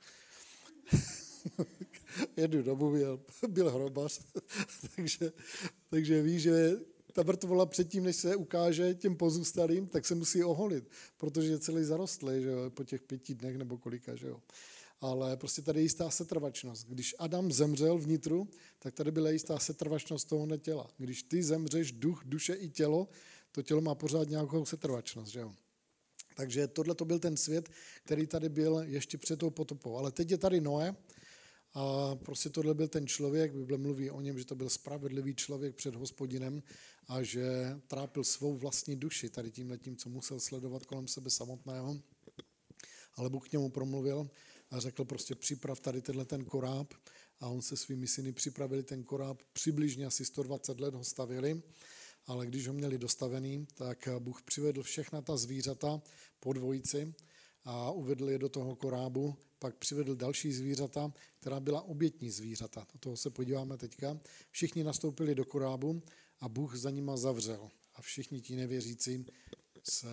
Jednu 2.38 2.62
dobu 2.64 2.92
byl, 2.92 3.22
byl 3.48 3.72
hrobař, 3.72 4.20
takže, 4.96 5.32
takže 5.90 6.22
ví, 6.22 6.40
že 6.40 6.78
ta 7.14 7.24
mrtvola 7.24 7.66
předtím, 7.66 8.04
než 8.04 8.16
se 8.16 8.36
ukáže 8.36 8.94
těm 8.94 9.16
pozůstalým, 9.16 9.88
tak 9.88 10.06
se 10.06 10.16
musí 10.16 10.44
oholit, 10.44 10.90
protože 11.18 11.52
je 11.52 11.60
celý 11.60 11.84
zarostlý, 11.84 12.42
že 12.42 12.50
jo, 12.50 12.70
po 12.70 12.84
těch 12.84 13.02
pěti 13.02 13.36
dnech 13.36 13.58
nebo 13.58 13.78
kolika, 13.78 14.16
že 14.16 14.28
jo. 14.28 14.42
Ale 15.02 15.38
prostě 15.38 15.62
tady 15.62 15.80
je 15.80 15.84
jistá 15.84 16.10
setrvačnost. 16.10 16.88
Když 16.88 17.16
Adam 17.20 17.52
zemřel 17.52 17.98
vnitru, 17.98 18.48
tak 18.80 18.94
tady 18.94 19.12
byla 19.12 19.30
jistá 19.30 19.60
setrvačnost 19.60 20.30
toho 20.30 20.58
těla. 20.58 20.88
Když 20.98 21.24
ty 21.24 21.44
zemřeš 21.44 21.92
duch, 21.92 22.22
duše 22.26 22.54
i 22.54 22.70
tělo, 22.70 23.08
to 23.52 23.62
tělo 23.62 23.82
má 23.82 23.96
pořád 23.96 24.30
nějakou 24.30 24.66
setrvačnost, 24.66 25.32
že 25.32 25.40
jo. 25.40 25.54
Takže 26.36 26.68
tohle 26.68 26.96
to 26.96 27.06
byl 27.06 27.20
ten 27.20 27.38
svět, 27.38 27.70
který 28.04 28.28
tady 28.28 28.50
byl 28.50 28.84
ještě 28.86 29.18
před 29.18 29.40
tou 29.40 29.50
potopou. 29.50 29.98
Ale 29.98 30.12
teď 30.12 30.32
je 30.32 30.38
tady 30.38 30.62
Noé 30.62 30.96
a 31.74 32.16
prostě 32.16 32.50
tohle 32.50 32.74
byl 32.74 32.88
ten 32.88 33.08
člověk, 33.08 33.54
Bible 33.54 33.78
mluví 33.78 34.10
o 34.10 34.22
něm, 34.22 34.40
že 34.40 34.46
to 34.46 34.56
byl 34.56 34.70
spravedlivý 34.70 35.36
člověk 35.36 35.76
před 35.76 35.96
hospodinem 35.96 36.64
a 37.08 37.24
že 37.24 37.44
trápil 37.88 38.24
svou 38.24 38.58
vlastní 38.58 38.96
duši 38.96 39.30
tady 39.30 39.52
tím 39.52 39.70
letím, 39.70 39.98
co 39.98 40.10
musel 40.10 40.40
sledovat 40.40 40.86
kolem 40.86 41.08
sebe 41.08 41.30
samotného. 41.30 42.02
Ale 43.16 43.30
Bůh 43.30 43.50
k 43.50 43.52
němu 43.52 43.70
promluvil 43.70 44.30
a 44.72 44.80
řekl 44.80 45.06
prostě 45.06 45.36
připrav 45.36 45.80
tady 45.80 46.02
tenhle 46.02 46.26
ten 46.26 46.46
koráb. 46.46 46.94
A 47.40 47.48
on 47.48 47.62
se 47.62 47.78
svými 47.78 48.08
syny 48.08 48.34
připravili 48.34 48.84
ten 48.84 49.04
koráb, 49.04 49.42
přibližně 49.54 50.06
asi 50.06 50.26
120 50.26 50.80
let 50.80 50.94
ho 50.94 51.04
stavili, 51.04 51.62
ale 52.28 52.46
když 52.46 52.68
ho 52.68 52.74
měli 52.74 52.98
dostavený, 52.98 53.68
tak 53.74 54.10
Bůh 54.20 54.42
přivedl 54.42 54.84
všechna 54.84 55.22
ta 55.22 55.38
zvířata 55.38 56.02
po 56.40 56.54
dvojici 56.54 57.14
a 57.64 57.92
uvedl 57.92 58.30
je 58.30 58.38
do 58.38 58.50
toho 58.50 58.76
korábu, 58.76 59.38
pak 59.62 59.76
přivedl 59.76 60.16
další 60.16 60.54
zvířata, 60.54 61.14
která 61.40 61.60
byla 61.60 61.82
obětní 61.82 62.32
zvířata. 62.32 62.88
Do 62.94 63.00
toho 63.00 63.18
se 63.18 63.30
podíváme 63.30 63.78
teďka. 63.78 64.20
Všichni 64.52 64.84
nastoupili 64.84 65.36
do 65.36 65.46
korábu 65.46 66.04
a 66.40 66.50
Bůh 66.50 66.76
za 66.76 66.90
nima 66.90 67.18
zavřel. 67.18 67.70
A 67.96 68.02
všichni 68.02 68.42
ti 68.42 68.56
nevěřící 68.56 69.26
se 69.84 70.10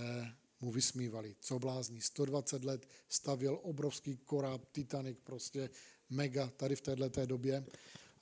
mu 0.60 0.72
vysmívali. 0.72 1.36
Co 1.40 1.58
blázní, 1.58 2.00
120 2.00 2.64
let 2.64 2.88
stavěl 3.08 3.58
obrovský 3.62 4.16
koráb, 4.16 4.64
Titanic, 4.72 5.18
prostě 5.24 5.70
mega 6.10 6.46
tady 6.46 6.76
v 6.76 6.80
této 6.80 7.26
době 7.26 7.64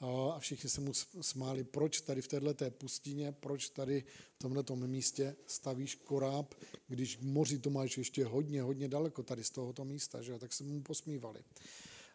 a 0.01 0.39
všichni 0.39 0.71
se 0.71 0.81
mu 0.81 0.93
smáli, 1.21 1.65
proč 1.65 2.01
tady 2.01 2.23
v 2.23 2.29
této 2.29 2.71
pustině, 2.71 3.33
proč 3.33 3.69
tady 3.69 4.05
v 4.35 4.39
tomto 4.39 4.77
místě 4.77 5.37
stavíš 5.47 5.95
koráb, 5.95 6.55
když 6.89 7.17
k 7.17 7.23
moři 7.23 7.59
to 7.59 7.71
máš 7.71 7.99
ještě 7.99 8.25
hodně, 8.25 8.63
hodně 8.63 8.89
daleko 8.89 9.23
tady 9.23 9.45
z 9.45 9.51
tohoto 9.51 9.85
místa, 9.85 10.23
že? 10.23 10.39
tak 10.39 10.53
se 10.53 10.65
mu 10.65 10.83
posmívali. 10.83 11.41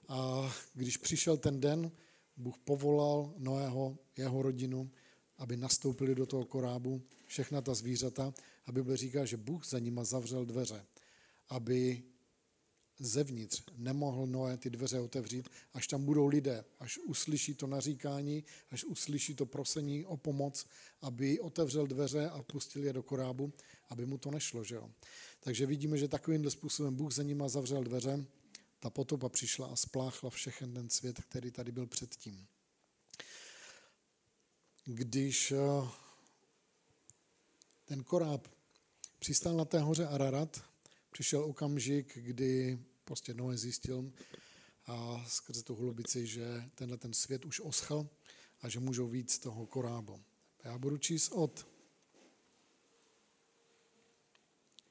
A 0.07 0.51
když 0.73 0.97
přišel 0.97 1.37
ten 1.37 1.59
den, 1.59 1.91
Bůh 2.37 2.57
povolal 2.57 3.33
Noého, 3.37 3.97
jeho 4.17 4.41
rodinu, 4.41 4.91
aby 5.37 5.57
nastoupili 5.57 6.15
do 6.15 6.25
toho 6.25 6.45
korábu, 6.45 7.01
všechna 7.25 7.61
ta 7.61 7.73
zvířata, 7.73 8.33
a 8.65 8.71
Bible 8.71 8.97
říká, 8.97 9.25
že 9.25 9.37
Bůh 9.37 9.65
za 9.65 9.79
nima 9.79 10.03
zavřel 10.03 10.45
dveře, 10.45 10.85
aby 11.49 12.03
zevnitř 13.01 13.63
nemohl 13.77 14.27
Noé 14.27 14.57
ty 14.57 14.69
dveře 14.69 14.99
otevřít, 14.99 15.49
až 15.73 15.87
tam 15.87 16.05
budou 16.05 16.27
lidé, 16.27 16.63
až 16.79 16.97
uslyší 16.97 17.55
to 17.55 17.67
naříkání, 17.67 18.43
až 18.71 18.83
uslyší 18.83 19.35
to 19.35 19.45
prosení 19.45 20.05
o 20.05 20.17
pomoc, 20.17 20.65
aby 21.01 21.39
otevřel 21.39 21.87
dveře 21.87 22.29
a 22.29 22.43
pustil 22.43 22.83
je 22.83 22.93
do 22.93 23.03
korábu, 23.03 23.53
aby 23.89 24.05
mu 24.05 24.17
to 24.17 24.31
nešlo. 24.31 24.63
Že 24.63 24.75
jo? 24.75 24.89
Takže 25.39 25.65
vidíme, 25.65 25.97
že 25.97 26.07
takovým 26.07 26.49
způsobem 26.49 26.95
Bůh 26.95 27.13
za 27.13 27.23
nima 27.23 27.49
zavřel 27.49 27.83
dveře, 27.83 28.25
ta 28.79 28.89
potopa 28.89 29.29
přišla 29.29 29.67
a 29.67 29.75
spláchla 29.75 30.29
všechen 30.29 30.73
ten 30.73 30.89
svět, 30.89 31.21
který 31.21 31.51
tady 31.51 31.71
byl 31.71 31.87
předtím. 31.87 32.47
Když 34.85 35.51
eh, 35.51 35.87
ten 37.85 38.03
koráb 38.03 38.47
přistál 39.19 39.55
na 39.55 39.65
té 39.65 39.79
hoře 39.79 40.07
Ararat, 40.07 40.63
přišel 41.11 41.43
okamžik, 41.43 42.17
kdy 42.17 42.79
prostě 43.11 43.33
Noé 43.33 43.57
zjistil 43.57 44.11
a 44.85 45.25
skrze 45.27 45.63
tu 45.63 45.75
hlubici, 45.75 46.27
že 46.27 46.63
tenhle 46.75 46.97
ten 46.97 47.13
svět 47.13 47.45
už 47.45 47.59
oschl 47.59 48.09
a 48.61 48.69
že 48.69 48.79
můžou 48.79 49.07
víc 49.07 49.39
toho 49.39 49.65
korábu. 49.65 50.23
Já 50.63 50.77
budu 50.77 50.97
číst 50.97 51.31
od 51.31 51.67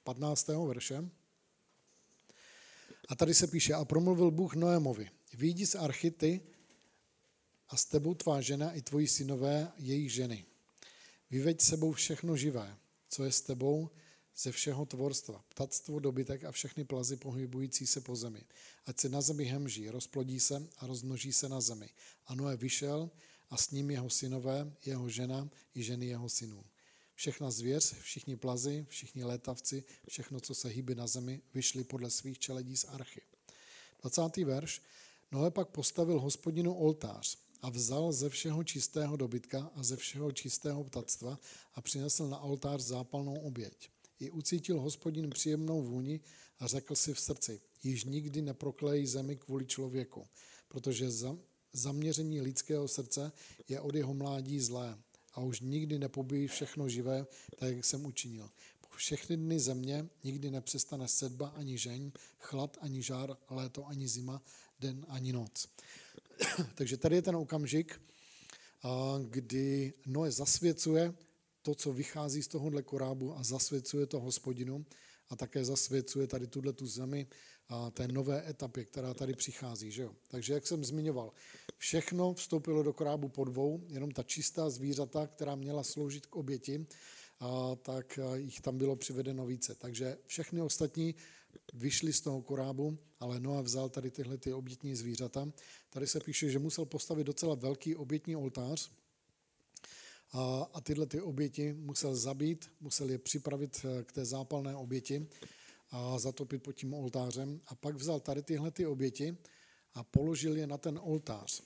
15. 0.05 0.49
verše. 0.49 1.11
A 3.09 3.15
tady 3.17 3.35
se 3.35 3.47
píše, 3.47 3.75
a 3.75 3.85
promluvil 3.85 4.31
Bůh 4.31 4.55
Noémovi, 4.55 5.11
výjdi 5.35 5.67
z 5.67 5.75
archity 5.75 6.41
a 7.69 7.77
s 7.77 7.85
tebou 7.85 8.15
tvá 8.15 8.41
žena 8.41 8.73
i 8.73 8.83
tvoji 8.83 9.09
synové, 9.09 9.73
jejich 9.77 10.13
ženy. 10.13 10.45
Vyveď 11.31 11.61
sebou 11.61 11.93
všechno 11.93 12.37
živé, 12.37 12.77
co 13.09 13.25
je 13.25 13.33
s 13.33 13.41
tebou, 13.41 13.91
ze 14.43 14.53
všeho 14.53 14.87
tvorstva, 14.87 15.45
ptactvo, 15.49 15.99
dobytek 15.99 16.45
a 16.45 16.53
všechny 16.53 16.85
plazy 16.85 17.17
pohybující 17.17 17.87
se 17.87 18.01
po 18.01 18.17
zemi. 18.17 18.43
Ať 18.87 19.01
se 19.01 19.09
na 19.09 19.21
zemi 19.21 19.45
hemží, 19.45 19.91
rozplodí 19.91 20.41
se 20.41 20.69
a 20.79 20.87
rozmnoží 20.87 21.33
se 21.33 21.49
na 21.49 21.61
zemi. 21.61 21.89
A 22.27 22.35
Noé 22.35 22.57
vyšel 22.57 23.11
a 23.51 23.57
s 23.57 23.71
ním 23.71 23.91
jeho 23.91 24.11
synové, 24.11 24.73
jeho 24.87 25.09
žena 25.09 25.49
i 25.75 25.83
ženy 25.83 26.07
jeho 26.07 26.29
synů. 26.29 26.65
Všechna 27.15 27.51
zvěř, 27.51 27.95
všichni 28.01 28.37
plazy, 28.37 28.87
všichni 28.89 29.25
létavci, 29.25 29.85
všechno, 30.09 30.41
co 30.41 30.55
se 30.55 30.69
hýbe 30.69 30.95
na 30.95 31.07
zemi, 31.07 31.41
vyšli 31.55 31.85
podle 31.85 32.11
svých 32.11 32.39
čeledí 32.39 32.77
z 32.77 32.85
archy. 32.85 33.21
20. 34.03 34.37
verš. 34.37 34.83
Noé 35.33 35.51
pak 35.51 35.69
postavil 35.69 36.21
hospodinu 36.21 36.75
oltář 36.75 37.39
a 37.63 37.71
vzal 37.71 38.13
ze 38.13 38.29
všeho 38.29 38.65
čistého 38.65 39.17
dobytka 39.17 39.71
a 39.75 39.83
ze 39.83 39.97
všeho 39.97 40.33
čistého 40.33 40.85
ptactva 40.85 41.39
a 41.75 41.81
přinesl 41.81 42.29
na 42.29 42.39
oltář 42.39 42.81
zápalnou 42.81 43.41
oběť 43.41 43.91
i 44.21 44.31
ucítil 44.31 44.81
hospodin 44.81 45.31
příjemnou 45.31 45.83
vůni 45.83 46.21
a 46.59 46.67
řekl 46.67 46.95
si 46.95 47.15
v 47.15 47.21
srdci, 47.21 47.61
již 47.83 48.05
nikdy 48.05 48.43
neproklejí 48.43 49.07
zemi 49.07 49.37
kvůli 49.37 49.67
člověku, 49.67 50.27
protože 50.69 51.11
za, 51.11 51.37
zaměření 51.73 52.41
lidského 52.41 52.89
srdce 52.89 53.33
je 53.69 53.81
od 53.81 53.95
jeho 53.95 54.15
mládí 54.15 54.61
zlé 54.61 54.99
a 55.35 55.41
už 55.41 55.61
nikdy 55.61 55.99
nepobíjí 55.99 56.47
všechno 56.47 56.89
živé, 56.89 57.27
tak 57.59 57.77
jak 57.77 57.85
jsem 57.85 58.07
učinil. 58.07 58.51
Po 58.81 58.89
všechny 58.97 59.37
dny 59.37 59.61
země 59.61 60.09
nikdy 60.25 60.51
nepřestane 60.51 61.09
sedba 61.09 61.49
ani 61.49 61.79
žeň, 61.79 62.13
chlad 62.39 62.77
ani 62.81 63.03
žár, 63.03 63.37
léto 63.51 63.87
ani 63.87 64.09
zima, 64.09 64.43
den 64.81 65.07
ani 65.09 65.33
noc. 65.33 65.69
Takže 66.75 66.97
tady 66.97 67.17
je 67.17 67.23
ten 67.23 67.37
okamžik, 67.37 68.01
kdy 69.29 69.93
Noe 70.07 70.31
zasvěcuje 70.31 71.15
to, 71.63 71.75
co 71.75 71.93
vychází 71.93 72.43
z 72.43 72.49
tohohle 72.49 72.83
korábu 72.83 73.39
a 73.39 73.43
zasvěcuje 73.43 74.07
to 74.07 74.21
hospodinu 74.21 74.87
a 75.29 75.37
také 75.37 75.65
zasvěcuje 75.65 76.27
tady 76.27 76.47
tuhle 76.47 76.73
tu 76.73 76.87
zemi 76.87 77.27
a 77.69 77.91
té 77.91 78.09
nové 78.09 78.51
etapě, 78.51 78.85
která 78.85 79.15
tady 79.15 79.35
přichází. 79.35 79.91
Že 79.91 80.03
jo? 80.03 80.15
Takže 80.29 80.53
jak 80.53 80.67
jsem 80.67 80.85
zmiňoval, 80.85 81.33
všechno 81.77 82.35
vstoupilo 82.35 82.83
do 82.83 82.93
korábu 82.93 83.29
po 83.29 83.45
dvou, 83.45 83.85
jenom 83.89 84.11
ta 84.11 84.23
čistá 84.23 84.71
zvířata, 84.71 85.27
která 85.27 85.55
měla 85.55 85.83
sloužit 85.83 86.27
k 86.27 86.37
oběti, 86.37 86.87
a 87.41 87.77
tak 87.77 88.19
jich 88.35 88.61
tam 88.61 88.79
bylo 88.79 88.97
přivedeno 88.97 89.47
více. 89.47 89.75
Takže 89.75 90.19
všechny 90.27 90.63
ostatní 90.63 91.15
vyšli 91.75 92.13
z 92.13 92.21
toho 92.21 92.43
korábu, 92.43 92.99
ale 93.21 93.41
Noa 93.41 93.61
vzal 93.61 93.89
tady 93.89 94.11
tyhle 94.11 94.39
ty 94.39 94.53
obětní 94.53 94.95
zvířata. 94.95 95.49
Tady 95.91 96.07
se 96.07 96.21
píše, 96.21 96.51
že 96.51 96.59
musel 96.59 96.85
postavit 96.85 97.25
docela 97.25 97.55
velký 97.55 97.97
obětní 97.97 98.37
oltář, 98.37 98.91
a, 100.33 100.71
a 100.73 100.81
tyhle 100.81 101.07
ty 101.07 101.21
oběti 101.21 101.73
musel 101.73 102.17
zabít, 102.17 102.71
musel 102.81 103.11
je 103.11 103.19
připravit 103.19 103.85
eh, 103.85 104.05
k 104.05 104.13
té 104.13 104.25
zápalné 104.25 104.77
oběti 104.77 105.27
a 105.91 106.19
zatopit 106.19 106.63
pod 106.63 106.73
tím 106.73 106.95
oltářem. 106.95 107.61
A 107.67 107.75
pak 107.75 107.97
vzal 107.97 108.21
tady 108.21 108.43
tyhle 108.43 108.71
ty 108.71 108.87
oběti 108.87 109.37
a 109.95 110.05
položil 110.05 110.57
je 110.57 110.67
na 110.67 110.79
ten 110.79 111.01
oltář. 111.03 111.63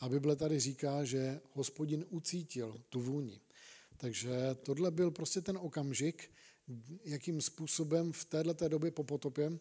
A 0.00 0.08
Bible 0.08 0.36
tady 0.36 0.60
říká, 0.60 1.04
že 1.04 1.40
hospodin 1.52 2.04
ucítil 2.10 2.80
tu 2.88 3.00
vůni. 3.00 3.40
Takže 3.96 4.30
tohle 4.62 4.90
byl 4.90 5.10
prostě 5.10 5.40
ten 5.40 5.58
okamžik, 5.58 6.30
jakým 7.04 7.40
způsobem 7.40 8.12
v 8.12 8.24
této 8.24 8.68
době 8.68 8.90
po 8.90 9.04
potopě 9.04 9.58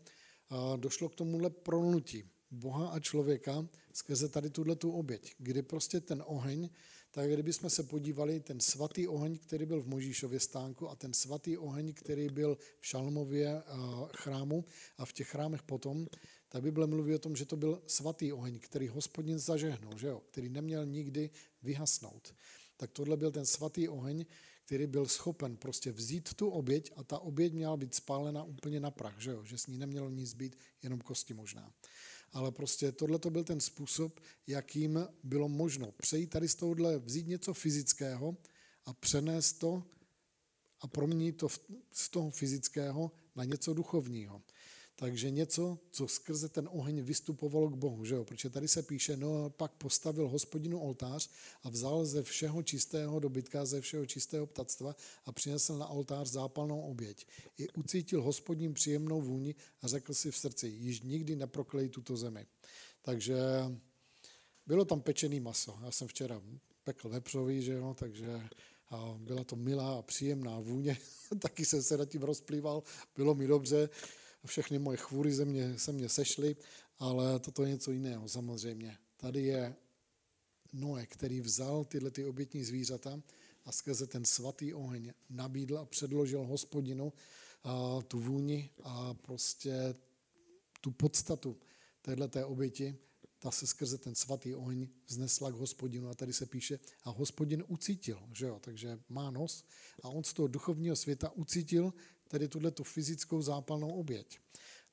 došlo 0.76 1.10
k 1.10 1.16
tomuhle 1.16 1.50
pronutí 1.50 2.24
Boha 2.52 2.88
a 2.88 3.00
člověka 3.00 3.68
skrze 3.94 4.30
tady 4.30 4.50
tuhle 4.50 4.76
tu 4.76 4.92
oběť, 4.92 5.34
kdy 5.38 5.62
prostě 5.62 6.00
ten 6.00 6.24
oheň 6.26 6.70
tak 7.16 7.30
kdybychom 7.30 7.70
se 7.70 7.84
podívali, 7.84 8.40
ten 8.40 8.60
svatý 8.60 9.08
oheň, 9.08 9.38
který 9.38 9.66
byl 9.66 9.82
v 9.82 9.88
Možíšově 9.88 10.40
stánku 10.40 10.90
a 10.90 10.96
ten 10.96 11.14
svatý 11.14 11.58
oheň, 11.58 11.94
který 11.94 12.30
byl 12.30 12.58
v 12.80 12.88
Šalmově 12.88 13.64
chrámu 14.18 14.66
a 14.98 15.06
v 15.06 15.14
těch 15.14 15.28
chrámech 15.28 15.64
potom, 15.64 16.08
tak 16.50 16.64
Bible 16.64 16.88
mluví 16.88 17.16
o 17.16 17.20
tom, 17.20 17.36
že 17.36 17.46
to 17.46 17.58
byl 17.58 17.82
svatý 17.88 18.34
oheň, 18.34 18.60
který 18.60 18.88
hospodin 18.88 19.40
zažehnul, 19.40 19.98
že 19.98 20.08
jo? 20.08 20.22
který 20.32 20.50
neměl 20.50 20.86
nikdy 20.86 21.30
vyhasnout. 21.64 22.34
Tak 22.78 22.92
tohle 22.92 23.18
byl 23.18 23.32
ten 23.32 23.46
svatý 23.46 23.90
oheň, 23.90 24.26
který 24.66 24.88
byl 24.88 25.06
schopen 25.06 25.58
prostě 25.58 25.92
vzít 25.92 26.34
tu 26.34 26.50
oběť 26.50 26.92
a 26.96 27.04
ta 27.04 27.20
oběť 27.20 27.54
měla 27.54 27.78
být 27.78 27.96
spálena 27.96 28.44
úplně 28.44 28.80
na 28.80 28.92
prach, 28.92 29.20
že, 29.20 29.32
jo? 29.32 29.44
že 29.44 29.58
s 29.58 29.68
ní 29.68 29.78
nemělo 29.78 30.10
nic 30.10 30.34
být, 30.34 30.58
jenom 30.84 31.02
kosti 31.02 31.34
možná 31.34 31.74
ale 32.34 32.52
prostě 32.52 32.92
tohle 32.92 33.20
to 33.20 33.30
byl 33.30 33.44
ten 33.44 33.60
způsob, 33.60 34.20
jakým 34.48 35.08
bylo 35.24 35.50
možno 35.50 35.92
přejít 35.92 36.28
tady 36.28 36.48
z 36.48 36.56
tohohle, 36.56 37.00
vzít 37.00 37.28
něco 37.28 37.54
fyzického 37.54 38.38
a 38.86 38.94
přenést 38.94 39.54
to 39.54 39.84
a 40.82 40.88
proměnit 40.88 41.38
to 41.38 41.48
z 41.92 42.10
toho 42.10 42.32
fyzického 42.32 43.12
na 43.36 43.44
něco 43.44 43.74
duchovního. 43.74 44.42
Takže 44.96 45.32
něco, 45.32 45.80
co 45.92 46.08
skrze 46.08 46.50
ten 46.50 46.70
oheň 46.72 47.02
vystupovalo 47.02 47.70
k 47.70 47.76
Bohu, 47.76 48.06
že 48.06 48.16
jo? 48.16 48.26
Protože 48.26 48.50
tady 48.50 48.68
se 48.68 48.84
píše, 48.84 49.18
no 49.18 49.50
pak 49.50 49.72
postavil 49.72 50.30
hospodinu 50.30 50.80
oltář 50.80 51.30
a 51.64 51.70
vzal 51.70 52.06
ze 52.06 52.24
všeho 52.24 52.64
čistého 52.64 53.20
dobytka, 53.20 53.66
ze 53.66 53.82
všeho 53.82 54.06
čistého 54.06 54.48
ptactva 54.48 54.96
a 55.26 55.32
přinesl 55.32 55.78
na 55.78 55.88
oltář 55.88 56.28
zápalnou 56.28 56.82
oběť. 56.82 57.28
I 57.58 57.70
ucítil 57.70 58.22
hospodin 58.22 58.74
příjemnou 58.74 59.22
vůni 59.22 59.56
a 59.82 59.88
řekl 59.88 60.14
si 60.14 60.32
v 60.32 60.38
srdci, 60.38 60.68
již 60.68 61.02
nikdy 61.02 61.36
neproklej 61.36 61.90
tuto 61.90 62.18
zemi. 62.18 62.46
Takže 63.02 63.38
bylo 64.66 64.86
tam 64.86 65.02
pečený 65.02 65.40
maso. 65.40 65.80
Já 65.84 65.92
jsem 65.92 66.08
včera 66.08 66.42
pekl 66.84 67.10
vepřový, 67.10 67.62
že 67.62 67.74
jo, 67.74 67.96
takže 68.00 68.42
a 68.90 69.16
byla 69.18 69.44
to 69.44 69.56
milá 69.56 69.98
a 69.98 70.02
příjemná 70.02 70.60
vůně. 70.60 70.98
Taky 71.40 71.66
jsem 71.66 71.84
se 71.84 71.98
nad 71.98 72.06
tím 72.06 72.22
rozplýval, 72.22 72.84
bylo 73.16 73.36
mi 73.36 73.48
dobře 73.48 73.90
všechny 74.48 74.80
moje 74.80 74.98
chvůry 74.98 75.34
ze 75.34 75.46
mě, 75.46 75.80
se 75.80 75.92
mě 75.92 76.10
sešly, 76.10 76.56
ale 77.00 77.40
toto 77.40 77.64
je 77.64 77.70
něco 77.70 77.92
jiného 77.92 78.30
samozřejmě. 78.30 78.98
Tady 79.18 79.42
je 79.42 79.76
Noé, 80.74 81.06
který 81.06 81.42
vzal 81.42 81.86
tyhle 81.86 82.12
ty 82.12 82.26
obětní 82.26 82.64
zvířata 82.64 83.22
a 83.66 83.72
skrze 83.72 84.08
ten 84.08 84.26
svatý 84.26 84.74
oheň 84.74 85.14
nabídl 85.30 85.78
a 85.78 85.86
předložil 85.86 86.44
hospodinu 86.44 87.14
a 87.64 88.02
tu 88.08 88.20
vůni 88.20 88.70
a 88.84 89.14
prostě 89.14 89.96
tu 90.82 90.92
podstatu 90.92 91.58
téhle 92.02 92.46
oběti, 92.46 92.96
ta 93.40 93.52
se 93.52 93.68
skrze 93.68 93.98
ten 93.98 94.16
svatý 94.16 94.56
oheň 94.56 94.88
vznesla 95.08 95.52
k 95.52 95.54
hospodinu. 95.54 96.10
A 96.10 96.14
tady 96.14 96.34
se 96.34 96.46
píše 96.46 96.80
a 97.04 97.10
hospodin 97.10 97.64
ucítil, 97.68 98.20
že 98.34 98.46
jo, 98.46 98.60
takže 98.60 99.00
má 99.10 99.32
nos. 99.32 99.66
A 100.04 100.10
on 100.10 100.24
z 100.24 100.34
toho 100.34 100.48
duchovního 100.48 100.96
světa 100.96 101.32
ucítil 101.32 101.94
tedy 102.34 102.48
tuhle 102.48 102.72
tu 102.72 102.84
fyzickou 102.84 103.42
zápalnou 103.42 103.90
oběť. 103.90 104.40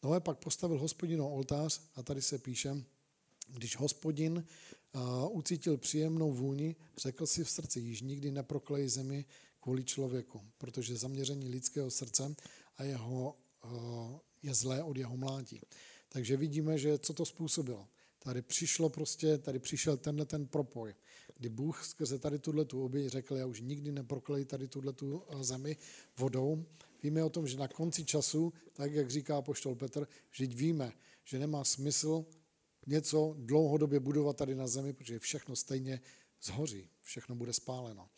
Noé 0.03 0.21
pak 0.21 0.39
postavil 0.39 0.79
hospodinou 0.79 1.29
oltář 1.29 1.81
a 1.95 2.03
tady 2.03 2.23
se 2.23 2.39
píše, 2.39 2.85
když 3.49 3.77
hospodin 3.77 4.45
uh, 4.95 5.37
ucítil 5.37 5.77
příjemnou 5.77 6.33
vůni, 6.33 6.77
řekl 6.99 7.27
si 7.27 7.45
v 7.45 7.51
srdci, 7.51 7.81
již 7.81 8.01
nikdy 8.01 8.31
neproklej 8.31 8.89
zemi 8.89 9.25
kvůli 9.61 9.85
člověku, 9.85 10.43
protože 10.59 10.97
zaměření 10.97 11.49
lidského 11.49 11.91
srdce 11.91 12.35
a 12.77 12.83
jeho, 12.85 13.37
uh, 13.65 14.19
je 14.43 14.55
zlé 14.55 14.83
od 14.83 14.97
jeho 14.97 15.17
mládí. 15.17 15.61
Takže 16.09 16.37
vidíme, 16.37 16.79
že 16.79 16.99
co 16.99 17.13
to 17.13 17.25
způsobilo. 17.25 17.89
Tady 18.19 18.43
přišlo 18.43 18.89
prostě, 18.89 19.39
tady 19.39 19.59
přišel 19.59 19.97
tenhle 19.97 20.27
ten 20.27 20.47
propoj, 20.47 20.95
kdy 21.41 21.49
Bůh 21.49 21.85
skrze 21.85 22.19
tady 22.19 22.39
tuhle 22.39 22.65
tu 22.65 22.85
oběť 22.85 23.07
řekl, 23.07 23.37
já 23.37 23.47
už 23.47 23.61
nikdy 23.61 23.93
neproklej 23.93 24.45
tady 24.45 24.69
tuhle 24.69 24.93
tu 24.93 25.23
zemi 25.41 25.77
vodou, 26.19 26.65
Víme 27.03 27.25
o 27.25 27.31
tom, 27.31 27.47
že 27.47 27.57
na 27.57 27.69
konci 27.69 28.05
času, 28.05 28.53
tak 28.73 28.93
jak 28.93 29.11
říká 29.11 29.43
poštol 29.43 29.75
Petr, 29.75 30.09
vždyť 30.31 30.55
víme, 30.55 30.93
že 31.25 31.39
nemá 31.39 31.65
smysl 31.65 32.25
něco 32.87 33.35
dlouhodobě 33.39 34.01
budovat 34.01 34.37
tady 34.37 34.55
na 34.55 34.67
zemi, 34.67 34.93
protože 34.93 35.19
všechno 35.19 35.57
stejně 35.57 36.01
zhoří, 36.43 36.91
všechno 37.01 37.35
bude 37.35 37.53
spáleno. 37.53 38.09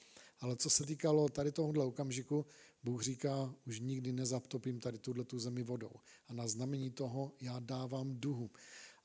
Ale 0.41 0.57
co 0.57 0.71
se 0.71 0.87
týkalo 0.87 1.29
tady 1.29 1.53
tohohle 1.53 1.85
okamžiku, 1.85 2.47
Bůh 2.85 3.03
říká, 3.03 3.55
už 3.67 3.81
nikdy 3.81 4.13
nezaptopím 4.13 4.81
tady 4.81 4.99
tuhle 4.99 5.25
tu 5.25 5.39
zemi 5.39 5.63
vodou. 5.63 5.93
A 6.29 6.33
na 6.33 6.49
znamení 6.49 6.91
toho 6.91 7.33
já 7.41 7.61
dávám 7.61 8.21
duhu. 8.21 8.51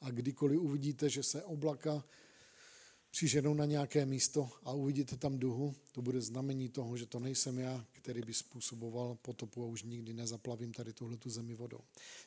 A 0.02 0.12
kdykoliv 0.12 0.60
uvidíte, 0.60 1.10
že 1.10 1.24
se 1.24 1.44
oblaka 1.44 2.04
přiženou 3.12 3.54
na 3.54 3.66
nějaké 3.66 4.06
místo 4.06 4.50
a 4.64 4.72
uvidíte 4.72 5.18
tam 5.18 5.40
duhu, 5.40 5.76
to 5.92 6.02
bude 6.02 6.22
znamení 6.22 6.70
toho, 6.70 6.98
že 6.98 7.06
to 7.06 7.20
nejsem 7.20 7.60
já, 7.60 7.86
který 7.92 8.22
by 8.22 8.34
způsoboval 8.34 9.18
potopu 9.22 9.64
a 9.64 9.68
už 9.68 9.84
nikdy 9.84 10.14
nezaplavím 10.14 10.74
tady 10.74 10.94
tuhle 10.94 11.18
tu 11.18 11.30
zemi 11.30 11.56
vodou. 11.56 11.80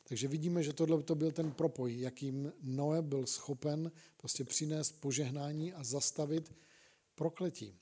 Takže 0.03 0.27
vidíme, 0.27 0.63
že 0.63 0.73
tohle 0.73 1.03
to 1.03 1.15
byl 1.15 1.31
ten 1.31 1.51
propoj, 1.51 1.99
jakým 1.99 2.53
Noé 2.61 3.01
byl 3.01 3.25
schopen 3.25 3.91
prostě 4.17 4.43
přinést 4.43 5.01
požehnání 5.01 5.73
a 5.73 5.83
zastavit 5.83 6.53
prokletí. 7.15 7.80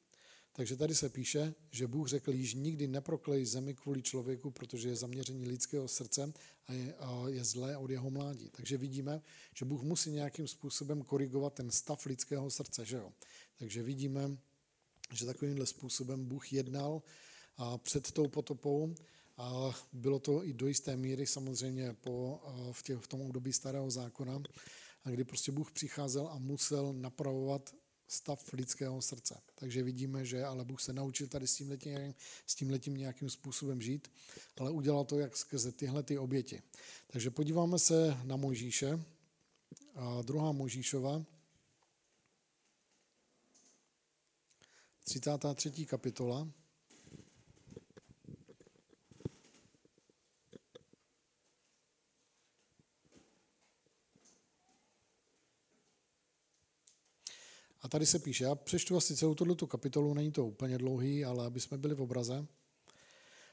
Takže 0.60 0.76
tady 0.76 0.96
se 0.96 1.10
píše, 1.10 1.54
že 1.72 1.88
Bůh 1.88 2.08
řekl, 2.08 2.32
již 2.34 2.54
nikdy 2.54 2.88
neproklej 2.88 3.46
zemi 3.46 3.74
kvůli 3.74 4.02
člověku, 4.02 4.52
protože 4.52 4.90
je 4.90 4.96
zaměření 4.96 5.46
lidského 5.46 5.88
srdce 5.88 6.34
a 6.68 6.74
je, 6.74 6.94
a 6.94 7.24
je 7.28 7.44
zlé 7.44 7.78
od 7.78 7.90
jeho 7.90 8.10
mládí. 8.10 8.50
Takže 8.50 8.78
vidíme, 8.78 9.22
že 9.56 9.66
Bůh 9.66 9.82
musí 9.84 10.12
nějakým 10.12 10.48
způsobem 10.48 11.02
korigovat 11.02 11.54
ten 11.54 11.72
stav 11.72 12.06
lidského 12.06 12.50
srdce. 12.50 12.86
Že 12.86 12.98
jo? 12.98 13.14
Takže 13.60 13.84
vidíme, 13.84 14.38
že 15.14 15.26
takovýmhle 15.26 15.66
způsobem 15.66 16.26
Bůh 16.26 16.54
jednal 16.54 17.02
a 17.58 17.78
před 17.78 18.12
tou 18.12 18.28
potopou 18.28 18.96
a 19.38 19.72
bylo 19.94 20.20
to 20.20 20.46
i 20.46 20.54
do 20.54 20.68
jisté 20.68 20.98
míry 20.98 21.28
samozřejmě 21.28 21.94
po, 21.94 22.42
v, 22.72 22.84
tě, 22.84 22.96
v 22.98 23.08
tom 23.08 23.22
období 23.22 23.54
starého 23.54 23.92
zákona, 23.92 24.42
a 25.04 25.10
kdy 25.10 25.24
prostě 25.24 25.52
Bůh 25.52 25.72
přicházel 25.72 26.28
a 26.28 26.38
musel 26.38 26.94
napravovat 26.94 27.76
stav 28.10 28.54
lidského 28.54 29.02
srdce. 29.02 29.42
Takže 29.56 29.84
vidíme, 29.84 30.26
že 30.26 30.46
ale 30.46 30.66
Bůh 30.66 30.82
se 30.82 30.94
naučil 30.94 31.28
tady 31.28 31.48
s 31.48 31.56
tímhletím, 31.56 32.16
s 32.46 32.56
tímhletím 32.56 32.98
nějakým 32.98 33.30
způsobem 33.30 33.82
žít, 33.82 34.12
ale 34.58 34.72
udělal 34.72 35.06
to 35.06 35.20
jak 35.20 35.38
skrze 35.38 35.72
tyhle 35.72 36.04
ty 36.04 36.18
oběti. 36.18 36.62
Takže 37.08 37.30
podíváme 37.30 37.80
se 37.80 38.18
na 38.24 38.36
Možíše, 38.36 39.06
a 39.96 40.22
druhá 40.22 40.52
Možíšova, 40.52 41.26
33. 45.04 45.86
kapitola. 45.86 46.48
Tady 57.90 58.06
se 58.06 58.20
píše, 58.20 58.44
já 58.44 58.56
přečtu 58.56 58.98
asi 58.98 59.16
celou 59.16 59.36
tuto 59.36 59.68
kapitolu, 59.68 60.14
není 60.14 60.32
to 60.32 60.46
úplně 60.46 60.78
dlouhý, 60.78 61.26
ale 61.26 61.46
aby 61.46 61.60
jsme 61.60 61.78
byli 61.78 61.96
v 61.96 62.02
obraze. 62.02 62.48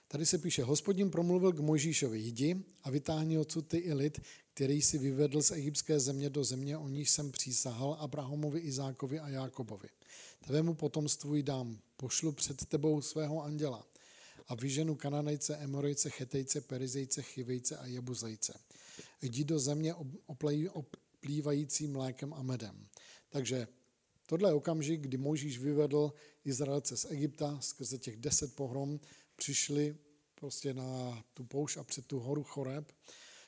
Tady 0.08 0.26
se 0.26 0.38
píše, 0.38 0.62
hospodin 0.62 1.10
promluvil 1.10 1.52
k 1.52 1.60
Mojžíšovi, 1.60 2.18
jdi 2.18 2.56
a 2.82 2.90
vytáhni 2.90 3.38
odsud 3.38 3.68
ty 3.68 3.78
i 3.78 3.92
lid, 3.92 4.20
který 4.54 4.82
si 4.82 4.98
vyvedl 4.98 5.42
z 5.42 5.50
egyptské 5.50 6.00
země 6.00 6.30
do 6.30 6.44
země, 6.44 6.78
o 6.78 6.88
níž 6.88 7.10
jsem 7.10 7.32
přísahal 7.32 7.96
Abrahamovi, 8.00 8.60
Izákovi 8.60 9.20
a 9.20 9.28
Jákobovi. 9.28 9.88
Tvému 10.46 10.74
potomstvu 10.74 11.42
dám, 11.42 11.78
pošlu 11.96 12.32
před 12.32 12.66
tebou 12.66 13.02
svého 13.02 13.42
anděla 13.42 13.86
a 14.48 14.54
vyženu 14.54 14.94
Kananejce, 14.94 15.56
Emorejce, 15.56 16.10
Chetejce, 16.10 16.60
Perizejce, 16.60 17.22
Chivejce 17.22 17.76
a 17.76 17.86
Jebuzejce. 17.86 18.60
Jdi 19.22 19.44
do 19.44 19.58
země 19.58 19.94
oplývající 20.72 21.86
mlékem 21.86 22.34
a 22.34 22.42
medem. 22.42 22.86
Takže 23.28 23.68
Tohle 24.26 24.50
je 24.50 24.54
okamžik, 24.54 25.00
kdy 25.00 25.16
Mojžíš 25.16 25.58
vyvedl 25.58 26.12
Izraelce 26.44 26.96
z 26.96 27.04
Egypta, 27.10 27.60
skrze 27.60 27.98
těch 27.98 28.16
deset 28.16 28.54
pohrom 28.54 29.00
přišli 29.36 29.96
prostě 30.34 30.74
na 30.74 31.22
tu 31.34 31.44
poušť 31.44 31.76
a 31.76 31.84
před 31.84 32.06
tu 32.06 32.18
horu 32.18 32.44
Choreb. 32.44 32.92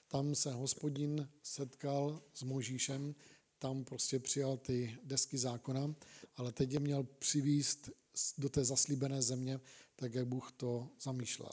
Tam 0.08 0.34
se 0.34 0.52
hospodin 0.52 1.28
setkal 1.42 2.22
s 2.34 2.42
Mojžíšem, 2.42 3.14
tam 3.58 3.84
prostě 3.84 4.18
přijal 4.18 4.56
ty 4.56 4.98
desky 5.04 5.38
zákona, 5.38 5.94
ale 6.36 6.52
teď 6.52 6.72
je 6.72 6.80
měl 6.80 7.02
přivíst 7.02 7.90
do 8.38 8.48
té 8.48 8.64
zaslíbené 8.64 9.22
země, 9.22 9.60
tak 9.96 10.14
jak 10.14 10.26
Bůh 10.26 10.52
to 10.52 10.88
zamýšlel. 11.00 11.50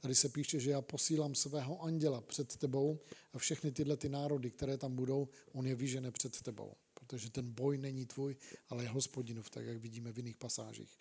Tady 0.00 0.14
se 0.14 0.28
píše, 0.28 0.60
že 0.60 0.70
já 0.70 0.82
posílám 0.82 1.34
svého 1.34 1.82
anděla 1.82 2.20
před 2.20 2.56
tebou 2.56 3.00
a 3.32 3.38
všechny 3.38 3.72
tyhle 3.72 3.96
ty 3.96 4.08
národy, 4.08 4.50
které 4.50 4.78
tam 4.78 4.96
budou, 4.96 5.28
on 5.52 5.66
je 5.66 5.74
vyžene 5.74 6.10
před 6.10 6.40
tebou 6.42 6.72
protože 7.08 7.30
ten 7.30 7.50
boj 7.50 7.78
není 7.78 8.06
tvůj, 8.06 8.36
ale 8.68 8.84
je 8.84 8.88
hospodinův, 8.88 9.50
tak 9.50 9.66
jak 9.66 9.76
vidíme 9.76 10.12
v 10.12 10.16
jiných 10.16 10.36
pasážích. 10.36 10.98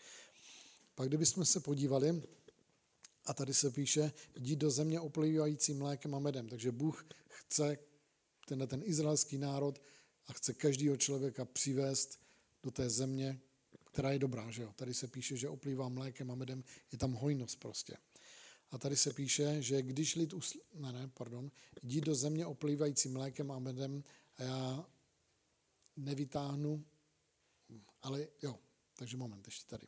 Pak 0.95 1.07
kdybychom 1.07 1.45
se 1.45 1.59
podívali, 1.59 2.21
a 3.25 3.33
tady 3.33 3.53
se 3.53 3.71
píše, 3.71 4.11
jdi 4.35 4.55
do 4.55 4.71
země 4.71 4.99
oplývající 4.99 5.73
mlékem 5.73 6.15
a 6.15 6.19
medem. 6.19 6.49
Takže 6.49 6.71
Bůh 6.71 7.05
chce 7.27 7.77
tenhle 8.47 8.67
ten 8.67 8.81
izraelský 8.85 9.37
národ 9.37 9.81
a 10.27 10.33
chce 10.33 10.53
každého 10.53 10.97
člověka 10.97 11.45
přivést 11.45 12.19
do 12.63 12.71
té 12.71 12.89
země, 12.89 13.39
která 13.83 14.11
je 14.11 14.19
dobrá. 14.19 14.51
Že 14.51 14.61
jo? 14.61 14.73
Tady 14.75 14.93
se 14.93 15.07
píše, 15.07 15.37
že 15.37 15.49
oplývá 15.49 15.89
mlékem 15.89 16.31
a 16.31 16.35
medem, 16.35 16.63
je 16.91 16.97
tam 16.97 17.13
hojnost 17.13 17.59
prostě. 17.59 17.97
A 18.71 18.77
tady 18.77 18.95
se 18.95 19.13
píše, 19.13 19.61
že 19.61 19.81
když 19.81 20.15
lid 20.15 20.33
usl... 20.33 20.59
ne, 20.73 20.91
ne, 20.91 21.11
pardon, 21.13 21.51
jdi 21.83 22.01
do 22.01 22.15
země 22.15 22.45
oplývající 22.45 23.09
mlékem 23.09 23.51
a 23.51 23.59
medem 23.59 24.03
a 24.37 24.43
já 24.43 24.85
nevytáhnu, 25.97 26.85
ale 28.01 28.27
jo, 28.41 28.59
takže 28.93 29.17
moment, 29.17 29.47
ještě 29.47 29.65
tady. 29.69 29.87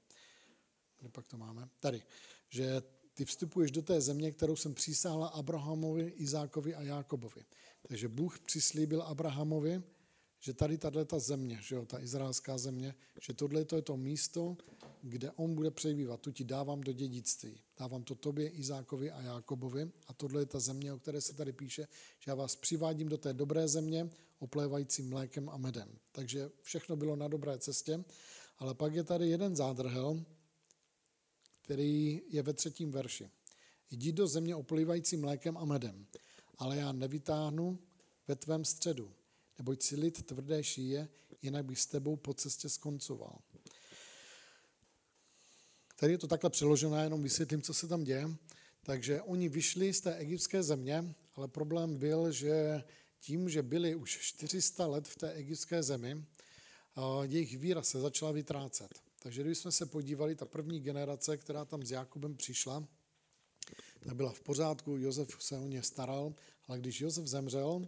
Kde 0.99 1.09
pak 1.09 1.27
to 1.27 1.37
máme? 1.37 1.69
Tady. 1.79 2.03
Že 2.49 2.81
ty 3.13 3.25
vstupuješ 3.25 3.71
do 3.71 3.81
té 3.81 4.01
země, 4.01 4.31
kterou 4.31 4.55
jsem 4.55 4.73
přísáhla 4.73 5.27
Abrahamovi, 5.27 6.07
Izákovi 6.07 6.75
a 6.75 6.81
Jákobovi. 6.81 7.45
Takže 7.87 8.07
Bůh 8.07 8.39
přislíbil 8.39 9.01
Abrahamovi, 9.01 9.83
že 10.39 10.53
tady 10.53 10.77
tahle 10.77 11.05
ta 11.05 11.19
země, 11.19 11.59
že 11.61 11.75
jo, 11.75 11.85
ta 11.85 11.99
izraelská 11.99 12.57
země, 12.57 12.95
že 13.21 13.33
tohle 13.33 13.65
to 13.65 13.75
je 13.75 13.81
to 13.81 13.97
místo, 13.97 14.57
kde 15.01 15.31
on 15.31 15.55
bude 15.55 15.71
přebývat. 15.71 16.19
Tu 16.19 16.31
ti 16.31 16.43
dávám 16.43 16.81
do 16.81 16.91
dědictví. 16.91 17.61
Dávám 17.79 18.03
to 18.03 18.15
tobě, 18.15 18.49
Izákovi 18.49 19.11
a 19.11 19.21
Jákobovi. 19.21 19.91
A 20.07 20.13
tohle 20.13 20.41
je 20.41 20.45
ta 20.45 20.59
země, 20.59 20.93
o 20.93 20.99
které 20.99 21.21
se 21.21 21.33
tady 21.33 21.53
píše, 21.53 21.87
že 22.19 22.31
já 22.31 22.35
vás 22.35 22.55
přivádím 22.55 23.09
do 23.09 23.17
té 23.17 23.33
dobré 23.33 23.67
země, 23.67 24.09
oplévající 24.39 25.03
mlékem 25.03 25.49
a 25.49 25.57
medem. 25.57 25.89
Takže 26.11 26.49
všechno 26.61 26.95
bylo 26.95 27.15
na 27.15 27.27
dobré 27.27 27.57
cestě. 27.57 28.03
Ale 28.57 28.73
pak 28.73 28.95
je 28.95 29.03
tady 29.03 29.29
jeden 29.29 29.55
zádrhel, 29.55 30.23
který 31.61 32.21
je 32.29 32.41
ve 32.41 32.53
třetím 32.53 32.91
verši. 32.91 33.29
Jdi 33.91 34.11
do 34.11 34.27
země 34.27 34.55
oplývající 34.55 35.17
mlékem 35.17 35.57
a 35.57 35.65
medem, 35.65 36.05
ale 36.57 36.77
já 36.77 36.91
nevytáhnu 36.91 37.79
ve 38.27 38.35
tvém 38.35 38.65
středu, 38.65 39.11
neboť 39.59 39.81
si 39.83 39.95
lid 39.95 40.25
tvrdé 40.25 40.63
šíje, 40.63 41.07
jinak 41.41 41.65
bych 41.65 41.79
s 41.79 41.85
tebou 41.85 42.15
po 42.15 42.33
cestě 42.33 42.69
skoncoval. 42.69 43.39
Tady 45.95 46.11
je 46.11 46.17
to 46.17 46.27
takhle 46.27 46.49
přeloženo, 46.49 46.95
já 46.95 47.03
jenom 47.03 47.23
vysvětlím, 47.23 47.61
co 47.61 47.73
se 47.73 47.87
tam 47.87 48.03
děje. 48.03 48.29
Takže 48.83 49.21
oni 49.21 49.49
vyšli 49.49 49.93
z 49.93 50.01
té 50.01 50.15
egyptské 50.15 50.63
země, 50.63 51.15
ale 51.35 51.47
problém 51.47 51.97
byl, 51.97 52.31
že 52.31 52.83
tím, 53.19 53.49
že 53.49 53.61
byli 53.61 53.95
už 53.95 54.17
400 54.21 54.87
let 54.87 55.07
v 55.07 55.15
té 55.15 55.31
egyptské 55.33 55.83
zemi, 55.83 56.25
jejich 57.21 57.57
víra 57.57 57.83
se 57.83 57.99
začala 57.99 58.31
vytrácet. 58.31 59.01
Takže 59.19 59.43
když 59.43 59.57
jsme 59.57 59.71
se 59.71 59.85
podívali, 59.85 60.35
ta 60.35 60.45
první 60.45 60.79
generace, 60.79 61.37
která 61.37 61.65
tam 61.65 61.85
s 61.85 61.91
Jakubem 61.91 62.35
přišla, 62.35 62.87
tak 63.99 64.15
byla 64.15 64.31
v 64.31 64.41
pořádku, 64.41 64.97
Josef 64.97 65.35
se 65.39 65.57
o 65.57 65.67
ně 65.67 65.83
staral, 65.83 66.33
ale 66.67 66.79
když 66.79 67.01
Josef 67.01 67.27
zemřel, 67.27 67.87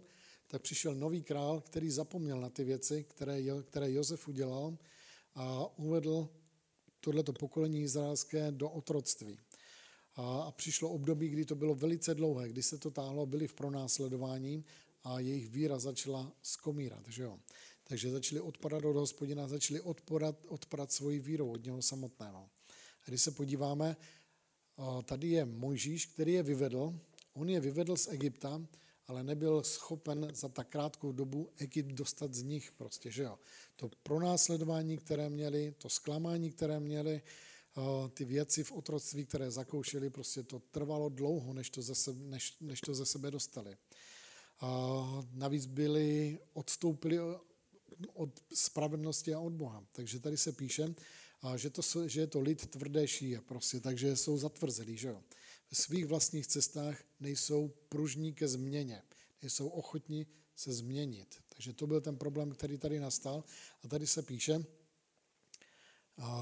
tak 0.52 0.62
přišel 0.62 0.94
nový 0.94 1.22
král, 1.22 1.60
který 1.60 1.90
zapomněl 1.90 2.40
na 2.40 2.50
ty 2.50 2.64
věci, 2.64 3.04
které, 3.04 3.42
které 3.62 3.92
Josef 3.92 4.28
udělal 4.28 4.78
a 5.34 5.78
uvedl 5.78 6.28
tohleto 7.00 7.32
pokolení 7.32 7.82
izraelské 7.82 8.52
do 8.52 8.70
otroctví. 8.70 9.38
A, 10.14 10.42
a 10.42 10.50
přišlo 10.50 10.90
období, 10.90 11.28
kdy 11.28 11.44
to 11.44 11.54
bylo 11.54 11.74
velice 11.74 12.14
dlouhé, 12.14 12.48
kdy 12.48 12.62
se 12.62 12.78
to 12.78 12.90
táhlo, 12.90 13.26
byli 13.26 13.48
v 13.48 13.52
pronásledování 13.52 14.64
a 15.04 15.20
jejich 15.20 15.48
víra 15.48 15.78
začala 15.78 16.32
skomírat. 16.42 17.08
Že 17.08 17.22
jo? 17.22 17.38
Takže 17.84 18.10
začali 18.10 18.40
odpadat 18.40 18.84
od 18.84 18.96
hospodina, 18.96 19.48
začali 19.48 19.80
odpadat, 19.80 20.46
odpadat 20.48 20.92
svoji 20.92 21.18
vírou 21.18 21.52
od 21.52 21.64
něho 21.64 21.82
samotného. 21.82 22.48
A 23.02 23.08
když 23.08 23.22
se 23.22 23.30
podíváme, 23.30 23.96
tady 25.04 25.28
je 25.28 25.44
Mojžíš, 25.44 26.06
který 26.06 26.32
je 26.32 26.42
vyvedl. 26.42 27.00
On 27.32 27.48
je 27.48 27.60
vyvedl 27.60 27.96
z 27.96 28.08
Egypta, 28.08 28.60
ale 29.12 29.22
nebyl 29.22 29.62
schopen 29.62 30.28
za 30.34 30.48
tak 30.48 30.68
krátkou 30.68 31.12
dobu 31.12 31.48
Egypt 31.56 31.92
dostat 31.92 32.34
z 32.34 32.42
nich 32.42 32.72
prostě, 32.72 33.10
že 33.10 33.22
jo. 33.22 33.38
To 33.76 33.90
pronásledování, 34.02 34.98
které 34.98 35.28
měli, 35.28 35.74
to 35.78 35.88
zklamání, 35.88 36.50
které 36.50 36.80
měli, 36.80 37.22
ty 38.14 38.24
věci 38.24 38.64
v 38.64 38.72
otroctví, 38.72 39.26
které 39.26 39.50
zakoušeli, 39.50 40.10
prostě 40.10 40.42
to 40.42 40.58
trvalo 40.58 41.08
dlouho, 41.08 41.52
než 41.52 41.70
to 41.70 41.82
ze 41.82 41.94
sebe, 41.94 42.24
než, 42.24 42.56
než 42.60 42.80
to 42.80 42.94
ze 42.94 43.06
sebe 43.06 43.30
dostali. 43.30 43.76
A 44.60 45.24
navíc 45.32 45.66
byli, 45.66 46.38
odstoupili 46.52 47.18
od 48.14 48.42
spravedlnosti 48.54 49.34
a 49.34 49.40
od 49.40 49.52
Boha. 49.52 49.84
Takže 49.92 50.20
tady 50.20 50.36
se 50.36 50.52
píše, 50.52 50.94
že, 51.56 51.70
to, 51.70 52.08
že 52.08 52.20
je 52.20 52.26
to 52.26 52.40
lid 52.40 52.66
tvrdé 52.66 53.08
šíje, 53.08 53.40
prostě, 53.40 53.80
takže 53.80 54.16
jsou 54.16 54.38
zatvrzelí, 54.38 54.96
že 54.96 55.08
jo. 55.08 55.22
Svých 55.72 56.06
vlastních 56.06 56.46
cestách 56.46 57.04
nejsou 57.20 57.68
pružní 57.88 58.32
ke 58.32 58.48
změně, 58.48 59.02
nejsou 59.42 59.68
ochotní 59.68 60.26
se 60.56 60.72
změnit. 60.72 61.42
Takže 61.48 61.72
to 61.72 61.86
byl 61.86 62.00
ten 62.00 62.16
problém, 62.16 62.50
který 62.50 62.78
tady 62.78 63.00
nastal. 63.00 63.44
A 63.84 63.88
tady 63.88 64.06
se 64.06 64.22
píše 64.22 64.64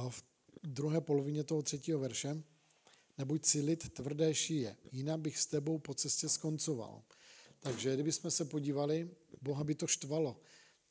v 0.08 0.22
druhé 0.62 1.00
polovině 1.00 1.44
toho 1.44 1.62
třetího 1.62 1.98
verše, 1.98 2.42
nebuď 3.18 3.44
si 3.44 3.60
lid 3.60 3.92
tvrdé 3.92 4.34
šíje, 4.34 4.76
jinak 4.92 5.20
bych 5.20 5.38
s 5.38 5.46
tebou 5.46 5.78
po 5.78 5.94
cestě 5.94 6.28
skoncoval. 6.28 7.02
Takže 7.60 7.94
kdybychom 7.94 8.30
se 8.30 8.44
podívali, 8.44 9.10
Boha 9.42 9.64
by 9.64 9.74
to 9.74 9.86
štvalo, 9.86 10.40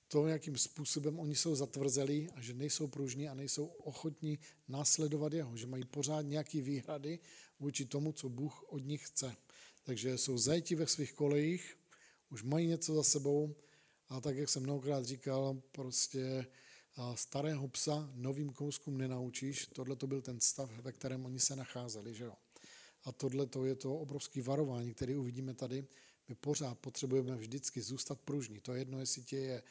to, 0.07 0.27
jakým 0.27 0.57
způsobem 0.57 1.19
oni 1.19 1.35
jsou 1.35 1.55
zatvrzelí 1.55 2.29
a 2.35 2.41
že 2.41 2.53
nejsou 2.53 2.87
pružní 2.87 3.29
a 3.29 3.33
nejsou 3.33 3.65
ochotní 3.65 4.39
následovat 4.67 5.33
jeho, 5.33 5.57
že 5.57 5.67
mají 5.67 5.85
pořád 5.85 6.21
nějaké 6.21 6.61
výhrady 6.61 7.19
vůči 7.59 7.85
tomu, 7.85 8.11
co 8.11 8.29
Bůh 8.29 8.63
od 8.63 8.79
nich 8.85 9.07
chce. 9.07 9.35
Takže 9.83 10.17
jsou 10.17 10.37
zajti 10.37 10.75
ve 10.75 10.87
svých 10.87 11.13
kolejích, 11.13 11.77
už 12.29 12.43
mají 12.43 12.67
něco 12.67 12.95
za 12.95 13.03
sebou 13.03 13.55
a 14.09 14.21
tak, 14.21 14.37
jak 14.37 14.49
jsem 14.49 14.63
mnohokrát 14.63 15.05
říkal, 15.05 15.61
prostě 15.71 16.45
starého 17.15 17.67
psa 17.67 18.11
novým 18.13 18.49
kouskům 18.49 18.97
nenaučíš. 18.97 19.67
Tohle 19.67 19.95
to 19.95 20.07
byl 20.07 20.21
ten 20.21 20.39
stav, 20.39 20.71
ve 20.71 20.91
kterém 20.91 21.25
oni 21.25 21.39
se 21.39 21.55
nacházeli. 21.55 22.13
Že 22.13 22.23
jo? 22.23 22.33
A 23.03 23.11
tohle 23.11 23.45
to 23.45 23.65
je 23.65 23.75
to 23.75 23.95
obrovské 23.95 24.41
varování, 24.41 24.93
které 24.93 25.17
uvidíme 25.17 25.53
tady. 25.53 25.85
My 26.27 26.35
pořád 26.35 26.79
potřebujeme 26.79 27.35
vždycky 27.35 27.81
zůstat 27.81 28.19
pružní. 28.19 28.59
To 28.59 28.73
je 28.73 28.81
jedno, 28.81 28.99
jestli 28.99 29.23
tě 29.23 29.37
je 29.37 29.63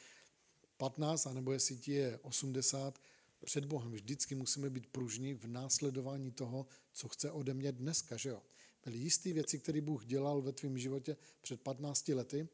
15, 0.77 1.27
anebo 1.27 1.53
jestli 1.53 1.77
ti 1.77 1.91
je 1.91 2.19
80, 2.21 2.99
před 3.45 3.65
Bohem 3.65 3.91
vždycky 3.91 4.35
musíme 4.35 4.69
být 4.69 4.87
pružní 4.87 5.33
v 5.33 5.47
následování 5.47 6.31
toho, 6.31 6.67
co 6.93 7.07
chce 7.07 7.31
ode 7.31 7.53
mě 7.53 7.71
dneska. 7.71 8.17
Že 8.17 8.29
jo? 8.29 8.41
Byly 8.85 8.97
jisté 8.97 9.33
věci, 9.33 9.59
které 9.59 9.81
Bůh 9.81 10.05
dělal 10.05 10.41
ve 10.41 10.51
tvém 10.51 10.77
životě 10.77 11.17
před 11.41 11.61
15 11.61 12.07
lety 12.07 12.47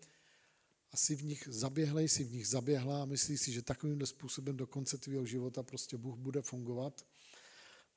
a 0.92 0.98
si 0.98 1.16
v 1.16 1.24
nich 1.24 1.48
zaběhlej, 1.52 2.10
si 2.10 2.24
v 2.24 2.32
nich 2.32 2.48
zaběhla 2.48 3.02
a 3.02 3.06
myslíš 3.06 3.42
si, 3.42 3.52
že 3.52 3.62
takovým 3.62 4.06
způsobem 4.06 4.58
do 4.58 4.68
konce 4.68 4.98
tvého 4.98 5.26
života 5.26 5.64
prostě 5.64 5.98
Bůh 5.98 6.18
bude 6.18 6.42
fungovat. 6.42 7.06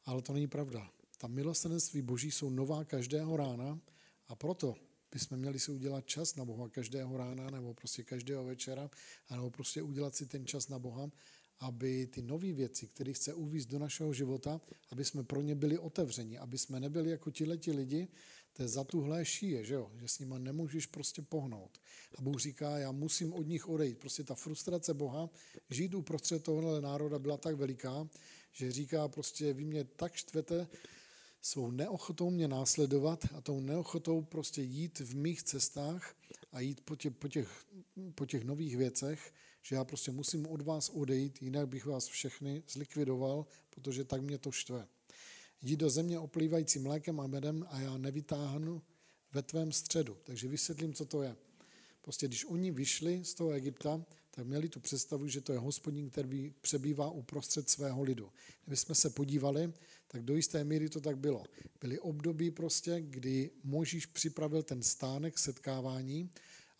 Ale 0.04 0.22
to 0.22 0.32
není 0.32 0.48
pravda. 0.48 0.90
Ta 1.18 1.26
milostenství 1.26 2.02
Boží 2.02 2.30
jsou 2.30 2.50
nová 2.50 2.84
každého 2.84 3.36
rána 3.36 3.80
a 4.28 4.36
proto 4.36 4.74
bychom 5.12 5.38
měli 5.38 5.58
si 5.58 5.72
udělat 5.72 6.06
čas 6.06 6.36
na 6.36 6.44
Boha 6.44 6.68
každého 6.68 7.16
rána 7.16 7.50
nebo 7.50 7.74
prostě 7.74 8.04
každého 8.04 8.44
večera, 8.44 8.90
nebo 9.30 9.50
prostě 9.50 9.82
udělat 9.82 10.14
si 10.14 10.26
ten 10.26 10.46
čas 10.46 10.68
na 10.68 10.78
Boha, 10.78 11.10
aby 11.60 12.06
ty 12.06 12.22
nové 12.22 12.52
věci, 12.52 12.86
které 12.86 13.12
chce 13.12 13.34
uvízt 13.34 13.68
do 13.68 13.78
našeho 13.78 14.12
života, 14.12 14.60
aby 14.90 15.04
jsme 15.04 15.24
pro 15.24 15.40
ně 15.40 15.54
byli 15.54 15.78
otevřeni, 15.78 16.38
aby 16.38 16.58
jsme 16.58 16.80
nebyli 16.80 17.10
jako 17.10 17.30
leti 17.46 17.72
lidi, 17.72 18.08
to 18.52 18.62
je 18.62 18.68
zatuhlé 18.68 19.24
šíje, 19.24 19.64
že, 19.64 19.74
jo? 19.74 19.90
že 20.00 20.08
s 20.08 20.18
nima 20.18 20.38
nemůžeš 20.38 20.86
prostě 20.86 21.22
pohnout. 21.22 21.78
A 22.18 22.22
Bůh 22.22 22.40
říká, 22.40 22.78
já 22.78 22.92
musím 22.92 23.32
od 23.32 23.46
nich 23.46 23.68
odejít. 23.68 23.98
Prostě 23.98 24.24
ta 24.24 24.34
frustrace 24.34 24.94
Boha, 24.94 25.30
žít 25.70 25.94
uprostřed 25.94 26.42
tohohle 26.42 26.80
národa 26.80 27.18
byla 27.18 27.36
tak 27.36 27.54
veliká, 27.54 28.08
že 28.52 28.72
říká 28.72 29.08
prostě, 29.08 29.52
vy 29.52 29.64
mě 29.64 29.84
tak 29.84 30.14
štvete, 30.14 30.68
svou 31.42 31.70
neochotou 31.70 32.30
mě 32.30 32.48
následovat 32.48 33.24
a 33.34 33.40
tou 33.40 33.60
neochotou 33.60 34.22
prostě 34.22 34.62
jít 34.62 35.00
v 35.00 35.16
mých 35.16 35.42
cestách 35.42 36.14
a 36.52 36.60
jít 36.60 36.80
po 36.80 36.96
těch, 36.96 37.12
po 37.12 37.28
těch, 37.28 37.64
po 38.14 38.26
těch 38.26 38.44
nových 38.44 38.76
věcech, 38.76 39.32
že 39.62 39.74
já 39.74 39.84
prostě 39.84 40.10
musím 40.10 40.46
od 40.46 40.62
vás 40.62 40.88
odejít, 40.88 41.42
jinak 41.42 41.68
bych 41.68 41.86
vás 41.86 42.06
všechny 42.06 42.62
zlikvidoval, 42.68 43.46
protože 43.70 44.04
tak 44.04 44.22
mě 44.22 44.38
to 44.38 44.52
štve. 44.52 44.88
Jdi 45.62 45.76
do 45.76 45.90
země 45.90 46.18
oplývající 46.18 46.78
mlékem 46.78 47.20
a 47.20 47.26
medem 47.26 47.66
a 47.70 47.80
já 47.80 47.98
nevytáhnu 47.98 48.82
ve 49.32 49.42
tvém 49.42 49.72
středu. 49.72 50.16
Takže 50.24 50.48
vysvětlím, 50.48 50.94
co 50.94 51.04
to 51.04 51.22
je. 51.22 51.36
Prostě 52.02 52.28
když 52.28 52.44
oni 52.44 52.70
vyšli 52.70 53.24
z 53.24 53.34
toho 53.34 53.50
Egypta, 53.50 54.04
tak 54.30 54.46
měli 54.46 54.68
tu 54.68 54.80
představu, 54.80 55.28
že 55.28 55.40
to 55.40 55.52
je 55.52 55.58
hospodin, 55.58 56.10
který 56.10 56.54
přebývá 56.60 57.10
uprostřed 57.10 57.70
svého 57.70 58.02
lidu. 58.02 58.32
Kdyby 58.64 58.76
jsme 58.76 58.94
se 58.94 59.10
podívali, 59.10 59.72
tak 60.08 60.22
do 60.22 60.36
jisté 60.36 60.64
míry 60.64 60.88
to 60.88 61.00
tak 61.00 61.18
bylo. 61.18 61.44
Byly 61.80 61.98
období 61.98 62.50
prostě, 62.50 63.00
kdy 63.00 63.50
Možíš 63.64 64.06
připravil 64.06 64.62
ten 64.62 64.82
stánek 64.82 65.38
setkávání 65.38 66.30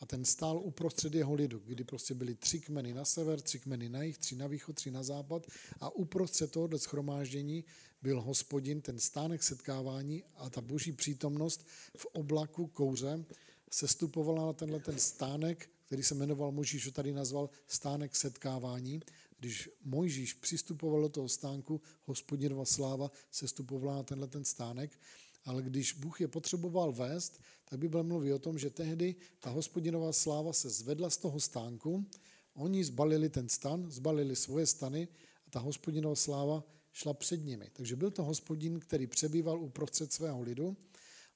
a 0.00 0.06
ten 0.06 0.24
stál 0.24 0.61
uprostřed 0.64 1.14
jeho 1.14 1.34
lidu, 1.34 1.62
kdy 1.66 1.84
prostě 1.84 2.14
byly 2.14 2.34
tři 2.34 2.61
kmeny 2.61 2.94
na 2.94 3.04
sever, 3.04 3.40
tři 3.40 3.58
kmeny 3.58 3.88
na 3.88 4.02
jih, 4.02 4.18
tři 4.18 4.37
na 4.37 4.46
východ, 4.46 4.76
tři 4.76 4.90
na 4.90 5.02
západ. 5.02 5.46
A 5.80 5.90
uprostřed 5.90 6.50
tohoto 6.50 6.78
schromáždění 6.78 7.64
byl 8.02 8.20
hospodin, 8.20 8.80
ten 8.80 8.98
stánek 8.98 9.42
setkávání 9.42 10.24
a 10.37 10.50
ta 10.50 10.61
boží 10.61 10.92
přítomnost 10.92 11.66
v 11.96 12.06
oblaku 12.06 12.66
kouře. 12.66 13.24
Sestupovala 13.70 14.46
na 14.46 14.52
tenhle 14.52 14.80
ten 14.80 14.98
stánek, 14.98 15.70
který 15.87 16.02
se 16.02 16.14
jmenoval, 16.14 16.52
Možíš 16.52 16.87
ho 16.87 16.92
tady 16.92 17.12
nazval 17.12 17.50
stánek 17.66 18.16
setkávání. 18.16 19.00
Když 19.38 19.70
Mojžíš 19.84 20.34
přistupoval 20.34 21.00
do 21.00 21.08
toho 21.08 21.28
stánku, 21.28 21.80
hospodinova 22.04 22.64
sláva 22.64 23.11
sestupovala 23.30 23.96
na 23.96 24.02
tenhle 24.02 24.28
ten 24.28 24.44
stánek, 24.44 24.98
ale 25.44 25.62
když 25.62 25.92
Bůh 25.92 26.20
je 26.20 26.29
potřeboval 26.29 26.92
vést, 26.92 27.40
tak 27.64 27.79
Bible 27.79 28.03
mluví 28.03 28.33
o 28.33 28.38
tom, 28.38 28.59
že 28.59 28.70
tehdy 28.70 29.14
ta 29.40 29.51
hospodinová 29.51 30.12
sláva 30.12 30.53
se 30.53 30.70
zvedla 30.70 31.11
z 31.11 31.16
toho 31.16 31.40
stánku, 31.40 32.07
oni 32.55 32.85
zbalili 32.85 33.29
ten 33.29 33.48
stan, 33.48 33.90
zbalili 33.90 34.37
svoje 34.37 34.66
stany 34.66 35.09
a 35.46 35.51
ta 35.51 35.61
hospodinová 35.61 36.14
sláva 36.14 36.64
šla 36.92 37.14
před 37.14 37.44
nimi. 37.44 37.70
Takže 37.72 37.96
byl 37.96 38.11
to 38.11 38.24
hospodin, 38.24 38.81
který 38.81 39.07
přebýval 39.07 39.62
uprostřed 39.62 40.12
svého 40.12 40.42
lidu 40.42 40.77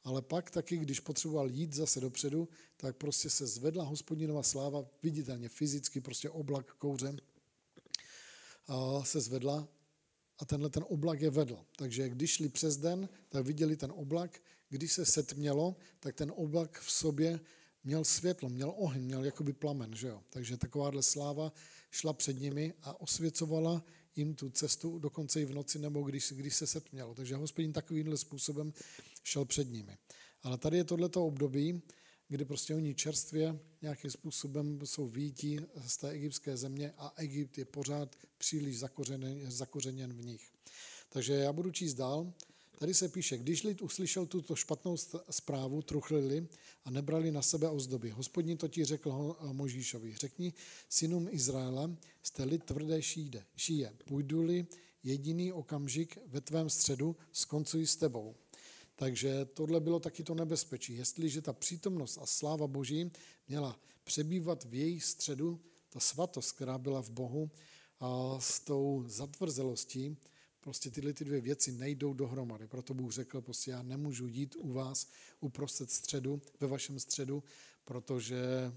ale 0.04 0.22
pak 0.22 0.50
taky, 0.50 0.76
když 0.76 1.00
potřeboval 1.00 1.50
jít 1.50 1.74
zase 1.74 2.00
dopředu, 2.00 2.48
tak 2.76 2.96
prostě 2.96 3.30
se 3.30 3.46
zvedla 3.46 3.84
hospodinova 3.84 4.42
sláva, 4.42 4.84
viditelně 5.02 5.48
fyzicky, 5.48 6.00
prostě 6.00 6.30
oblak 6.30 6.74
kouře 6.74 7.16
a 8.66 9.04
se 9.04 9.20
zvedla 9.20 9.68
a 10.38 10.44
tenhle 10.44 10.70
ten 10.70 10.84
oblak 10.88 11.20
je 11.20 11.30
vedl. 11.30 11.58
Takže 11.76 12.08
když 12.08 12.30
šli 12.30 12.48
přes 12.48 12.76
den, 12.76 13.08
tak 13.28 13.46
viděli 13.46 13.76
ten 13.76 13.92
oblak, 13.94 14.42
když 14.68 14.92
se 14.92 15.06
setmělo, 15.06 15.76
tak 16.00 16.14
ten 16.14 16.32
oblak 16.36 16.80
v 16.80 16.92
sobě 16.92 17.40
měl 17.84 18.04
světlo, 18.04 18.48
měl 18.48 18.74
oheň, 18.76 19.02
měl 19.02 19.24
jakoby 19.24 19.52
plamen. 19.52 19.94
Že 19.94 20.08
jo? 20.08 20.22
Takže 20.30 20.56
takováhle 20.56 21.02
sláva 21.02 21.52
šla 21.90 22.12
před 22.12 22.40
nimi 22.40 22.74
a 22.82 23.00
osvěcovala 23.00 23.84
jim 24.16 24.34
tu 24.34 24.50
cestu 24.50 24.98
dokonce 24.98 25.40
i 25.40 25.44
v 25.44 25.54
noci 25.54 25.78
nebo 25.78 26.02
když, 26.02 26.32
když 26.32 26.54
se 26.54 26.66
setmělo. 26.66 27.14
Takže 27.14 27.36
hospodin 27.36 27.72
takovýmhle 27.72 28.16
způsobem 28.16 28.72
šel 29.22 29.44
před 29.44 29.70
nimi. 29.70 29.98
Ale 30.42 30.58
tady 30.58 30.76
je 30.76 30.84
tohleto 30.84 31.26
období, 31.26 31.82
kdy 32.32 32.44
prostě 32.44 32.74
oni 32.74 32.94
čerstvě 32.94 33.58
nějakým 33.82 34.10
způsobem 34.10 34.80
jsou 34.84 35.08
výjití 35.08 35.58
z 35.86 35.96
té 35.96 36.10
egyptské 36.10 36.56
země 36.56 36.92
a 36.98 37.12
Egypt 37.16 37.58
je 37.58 37.64
pořád 37.64 38.16
příliš 38.38 38.78
zakořeněn, 38.78 39.50
zakořeněn 39.50 40.12
v 40.12 40.24
nich. 40.24 40.52
Takže 41.08 41.32
já 41.32 41.52
budu 41.52 41.70
číst 41.70 41.94
dál. 41.94 42.32
Tady 42.78 42.94
se 42.94 43.08
píše, 43.08 43.38
když 43.38 43.62
lid 43.62 43.82
uslyšel 43.82 44.26
tuto 44.26 44.56
špatnou 44.56 44.96
zprávu, 45.30 45.82
truchlili 45.82 46.48
a 46.84 46.90
nebrali 46.90 47.30
na 47.30 47.42
sebe 47.42 47.68
ozdoby. 47.68 48.10
Hospodin 48.10 48.58
ti 48.68 48.84
řekl 48.84 49.36
Možíšovi, 49.52 50.14
řekni 50.16 50.52
synům 50.88 51.28
Izraele, 51.30 51.96
jste 52.22 52.44
lid 52.44 52.64
tvrdé 52.64 53.02
šíde, 53.02 53.44
šíje, 53.56 53.92
půjdu-li 54.04 54.66
jediný 55.02 55.52
okamžik 55.52 56.18
ve 56.26 56.40
tvém 56.40 56.70
středu, 56.70 57.16
skoncuji 57.32 57.86
s 57.86 57.96
tebou. 57.96 58.34
Takže 59.02 59.44
tohle 59.44 59.80
bylo 59.80 60.00
taky 60.00 60.22
to 60.22 60.34
nebezpečí. 60.34 60.96
Jestliže 60.96 61.42
ta 61.42 61.52
přítomnost 61.52 62.18
a 62.22 62.26
sláva 62.26 62.66
Boží 62.66 63.10
měla 63.48 63.80
přebývat 64.04 64.64
v 64.64 64.74
její 64.74 65.00
středu, 65.00 65.60
ta 65.88 66.00
svatost, 66.00 66.52
která 66.52 66.78
byla 66.78 67.02
v 67.02 67.10
Bohu, 67.10 67.50
a 68.00 68.36
s 68.40 68.60
tou 68.60 69.04
zatvrzelostí, 69.06 70.16
prostě 70.60 70.90
tyhle 70.90 71.12
ty 71.12 71.24
dvě 71.24 71.40
věci 71.40 71.72
nejdou 71.72 72.12
dohromady. 72.12 72.66
Proto 72.66 72.94
Bůh 72.94 73.12
řekl, 73.12 73.40
prostě 73.40 73.70
já 73.70 73.82
nemůžu 73.82 74.26
jít 74.26 74.56
u 74.58 74.72
vás 74.72 75.06
uprostřed 75.40 75.90
středu, 75.90 76.42
ve 76.60 76.66
vašem 76.66 77.00
středu, 77.00 77.42
protože 77.84 78.72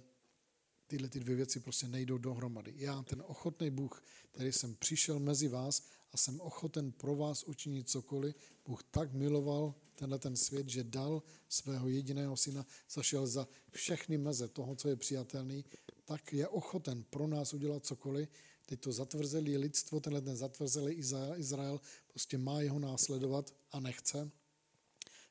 tyhle 0.88 1.10
ty 1.10 1.20
dvě 1.20 1.36
věci 1.36 1.60
prostě 1.60 1.88
nejdou 1.88 2.18
dohromady. 2.18 2.74
Já, 2.78 3.04
ten 3.04 3.24
ochotný 3.28 3.70
Bůh, 3.70 4.04
který 4.32 4.52
jsem 4.52 4.76
přišel 4.76 5.20
mezi 5.20 5.48
vás 5.48 5.84
a 6.12 6.18
jsem 6.18 6.41
ochoten 6.41 6.91
pro 6.91 7.15
vás 7.15 7.44
učinit 7.44 7.89
cokoliv, 7.89 8.36
Bůh 8.65 8.84
tak 8.84 9.13
miloval 9.13 9.76
tenhle 9.96 10.20
ten 10.20 10.36
svět, 10.36 10.70
že 10.70 10.84
dal 10.84 11.24
svého 11.50 11.89
jediného 11.89 12.38
syna, 12.38 12.65
zašel 12.89 13.28
za 13.28 13.48
všechny 13.72 14.18
meze 14.18 14.48
toho, 14.48 14.76
co 14.76 14.89
je 14.89 14.96
přijatelný, 14.96 15.65
tak 16.06 16.34
je 16.34 16.48
ochoten 16.48 17.04
pro 17.04 17.28
nás 17.28 17.54
udělat 17.54 17.86
cokoliv. 17.86 18.30
Teď 18.65 18.80
to 18.80 18.91
zatvrzelý 18.91 19.58
lidstvo, 19.58 20.00
tenhle 20.00 20.22
ten 20.22 20.36
zatvrzelý 20.36 20.94
Izrael, 21.36 21.82
prostě 22.08 22.38
má 22.38 22.62
jeho 22.62 22.80
následovat 22.80 23.54
a 23.72 23.80
nechce. 23.80 24.32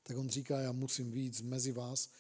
Tak 0.03 0.17
on 0.17 0.29
říká, 0.29 0.61
já 0.61 0.73
musím 0.73 1.11
víc 1.11 1.41
mezi 1.41 1.73
vás, 1.73 2.11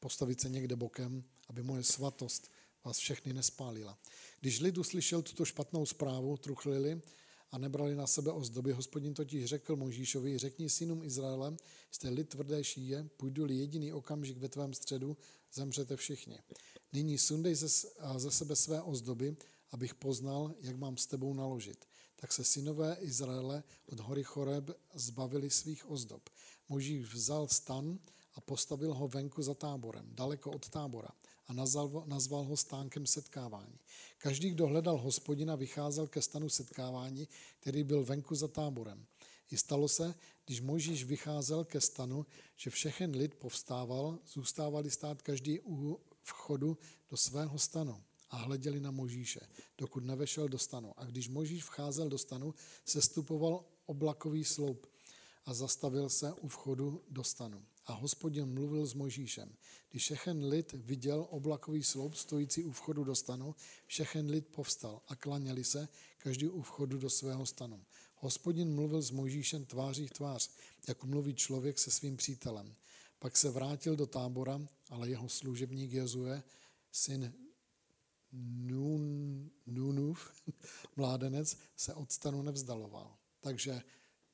postavit 0.00 0.40
se 0.40 0.48
někde 0.48 0.76
bokem, 0.76 1.24
aby 1.48 1.62
moje 1.62 1.82
svatost 1.82 2.50
vás 2.84 2.98
všechny 2.98 3.32
nespálila. 3.32 3.98
Když 4.40 4.60
lid 4.60 4.78
uslyšel 4.78 5.22
tuto 5.22 5.44
špatnou 5.44 5.86
zprávu, 5.86 6.36
truchlili 6.36 7.02
a 7.50 7.58
nebrali 7.58 7.94
na 7.94 8.06
sebe 8.06 8.32
ozdoby, 8.32 8.72
hospodin 8.72 9.14
totiž 9.14 9.44
řekl 9.44 9.76
Možíšovi, 9.76 10.38
řekni 10.38 10.70
synům 10.70 11.02
Izraele, 11.02 11.56
jste 11.90 12.08
lid 12.08 12.28
tvrdé 12.28 12.64
šíje, 12.64 13.08
půjdu-li 13.16 13.56
jediný 13.56 13.92
okamžik 13.92 14.38
ve 14.38 14.48
tvém 14.48 14.74
středu, 14.74 15.16
zemřete 15.52 15.96
všichni. 15.96 16.38
Nyní 16.92 17.18
sundej 17.18 17.54
ze, 17.54 17.68
ze 18.16 18.30
sebe 18.30 18.56
své 18.56 18.82
ozdoby, 18.82 19.36
abych 19.70 19.94
poznal, 19.94 20.54
jak 20.60 20.76
mám 20.76 20.96
s 20.96 21.06
tebou 21.06 21.34
naložit. 21.34 21.84
Tak 22.16 22.32
se 22.32 22.44
synové 22.44 22.96
Izraele 23.00 23.62
od 23.86 24.00
hory 24.00 24.24
Choreb 24.24 24.70
zbavili 24.94 25.50
svých 25.50 25.90
ozdob. 25.90 26.30
Možíš 26.68 27.14
vzal 27.14 27.48
stan 27.48 27.98
a 28.34 28.40
postavil 28.40 28.94
ho 28.94 29.08
venku 29.08 29.42
za 29.42 29.54
táborem, 29.54 30.06
daleko 30.14 30.50
od 30.50 30.68
tábora 30.68 31.08
a 31.46 31.52
nazval, 31.52 32.04
nazval 32.06 32.44
ho 32.44 32.56
stánkem 32.56 33.06
setkávání. 33.06 33.78
Každý, 34.18 34.50
kdo 34.50 34.66
hledal 34.66 34.98
hospodina, 34.98 35.56
vycházel 35.56 36.06
ke 36.06 36.22
stanu 36.22 36.48
setkávání, 36.48 37.28
který 37.60 37.84
byl 37.84 38.04
venku 38.04 38.34
za 38.34 38.48
táborem. 38.48 39.06
I 39.50 39.56
stalo 39.56 39.88
se, 39.88 40.14
když 40.46 40.60
Mojžíš 40.60 41.04
vycházel 41.04 41.64
ke 41.64 41.80
stanu, 41.80 42.26
že 42.56 42.70
všechen 42.70 43.10
lid 43.16 43.34
povstával, 43.34 44.18
zůstávali 44.26 44.90
stát 44.90 45.22
každý 45.22 45.60
u 45.60 46.00
vchodu 46.22 46.78
do 47.10 47.16
svého 47.16 47.58
stanu 47.58 48.02
a 48.30 48.36
hleděli 48.36 48.80
na 48.80 48.90
Možíše, 48.90 49.40
dokud 49.78 50.04
nevešel 50.04 50.48
do 50.48 50.58
stanu. 50.58 50.92
A 50.96 51.04
když 51.04 51.28
Možíš 51.28 51.64
vcházel 51.64 52.08
do 52.08 52.18
stanu, 52.18 52.54
sestupoval 52.84 53.64
oblakový 53.86 54.44
sloup 54.44 54.86
a 55.44 55.54
zastavil 55.54 56.08
se 56.08 56.32
u 56.32 56.48
vchodu 56.48 57.02
do 57.08 57.24
stanu. 57.24 57.64
A 57.86 57.92
hospodin 57.92 58.54
mluvil 58.54 58.86
s 58.86 58.94
Možíšem. 58.94 59.56
Když 59.90 60.02
všechen 60.02 60.44
lid 60.44 60.72
viděl 60.72 61.26
oblakový 61.30 61.82
sloup 61.82 62.14
stojící 62.14 62.64
u 62.64 62.72
vchodu 62.72 63.04
do 63.04 63.14
stanu, 63.14 63.54
všechen 63.86 64.30
lid 64.30 64.48
povstal 64.48 65.02
a 65.08 65.16
klaněli 65.16 65.64
se, 65.64 65.88
každý 66.18 66.48
u 66.48 66.62
vchodu 66.62 66.98
do 66.98 67.10
svého 67.10 67.46
stanu. 67.46 67.84
Hospodin 68.16 68.74
mluvil 68.74 69.02
s 69.02 69.10
Možíšem 69.10 69.64
tváří 69.64 70.06
v 70.06 70.12
tvář, 70.12 70.50
jako 70.88 71.06
mluví 71.06 71.34
člověk 71.34 71.78
se 71.78 71.90
svým 71.90 72.16
přítelem. 72.16 72.74
Pak 73.18 73.36
se 73.36 73.50
vrátil 73.50 73.96
do 73.96 74.06
tábora, 74.06 74.60
ale 74.90 75.08
jeho 75.08 75.28
služebník 75.28 75.92
Jezue, 75.92 76.42
syn 76.92 77.32
Nun, 78.32 79.50
Nunův, 79.66 80.32
mládenec, 80.96 81.58
se 81.76 81.94
od 81.94 82.12
stanu 82.12 82.42
nevzdaloval. 82.42 83.16
Takže 83.40 83.82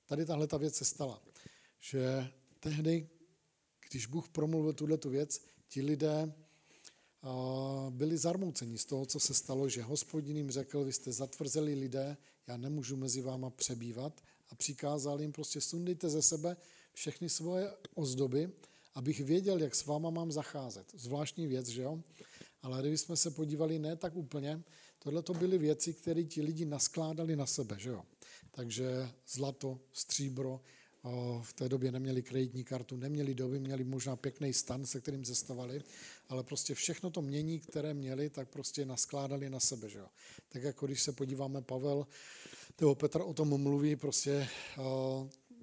tady 0.06 0.26
tahle 0.26 0.46
ta 0.46 0.56
věc 0.56 0.74
se 0.74 0.84
stala, 0.84 1.22
že 1.78 2.32
tehdy, 2.60 3.08
když 3.92 4.06
Bůh 4.06 4.28
promluvil 4.28 4.72
tuhle 4.72 4.98
tu 4.98 5.10
věc, 5.10 5.40
ti 5.68 5.82
lidé 5.82 6.32
byli 7.90 8.18
zarmouceni 8.18 8.78
z 8.78 8.84
toho, 8.84 9.06
co 9.06 9.20
se 9.20 9.34
stalo, 9.34 9.68
že 9.68 9.82
hospodin 9.82 10.36
jim 10.36 10.50
řekl, 10.50 10.84
vy 10.84 10.92
jste 10.92 11.12
zatvrzeli 11.12 11.74
lidé, 11.74 12.16
já 12.46 12.56
nemůžu 12.56 12.96
mezi 12.96 13.20
váma 13.20 13.50
přebývat 13.50 14.20
a 14.50 14.54
přikázal 14.54 15.20
jim 15.20 15.32
prostě 15.32 15.60
sundejte 15.60 16.08
ze 16.08 16.22
sebe 16.22 16.56
všechny 16.92 17.28
svoje 17.28 17.72
ozdoby, 17.94 18.50
abych 18.94 19.20
věděl, 19.20 19.62
jak 19.62 19.74
s 19.74 19.86
váma 19.86 20.10
mám 20.10 20.32
zacházet. 20.32 20.86
Zvláštní 20.94 21.46
věc, 21.46 21.66
že 21.68 21.82
jo? 21.82 22.02
Ale 22.62 22.80
kdybychom 22.80 23.16
se 23.16 23.30
podívali, 23.30 23.78
ne 23.78 23.96
tak 23.96 24.16
úplně, 24.16 24.62
tohle 24.98 25.22
to 25.22 25.34
byly 25.34 25.58
věci, 25.58 25.94
které 25.94 26.24
ti 26.24 26.42
lidi 26.42 26.64
naskládali 26.64 27.36
na 27.36 27.46
sebe, 27.46 27.76
že 27.78 27.90
jo? 27.90 28.02
Takže 28.50 29.10
zlato, 29.28 29.80
stříbro, 29.92 30.60
v 31.42 31.52
té 31.52 31.68
době 31.68 31.92
neměli 31.92 32.22
kreditní 32.22 32.64
kartu, 32.64 32.96
neměli 32.96 33.34
doby, 33.34 33.58
měli 33.58 33.84
možná 33.84 34.16
pěkný 34.16 34.52
stan, 34.52 34.86
se 34.86 35.00
kterým 35.00 35.24
cestavali, 35.24 35.82
ale 36.28 36.42
prostě 36.42 36.74
všechno 36.74 37.10
to 37.10 37.22
mění, 37.22 37.60
které 37.60 37.94
měli, 37.94 38.30
tak 38.30 38.48
prostě 38.48 38.86
naskládali 38.86 39.50
na 39.50 39.60
sebe. 39.60 39.88
Že 39.88 39.98
jo? 39.98 40.06
Tak 40.48 40.62
jako 40.62 40.86
když 40.86 41.02
se 41.02 41.12
podíváme, 41.12 41.62
Pavel, 41.62 42.06
nebo 42.80 42.94
Petr 42.94 43.20
o 43.20 43.34
tom 43.34 43.62
mluví, 43.62 43.96
prostě, 43.96 44.48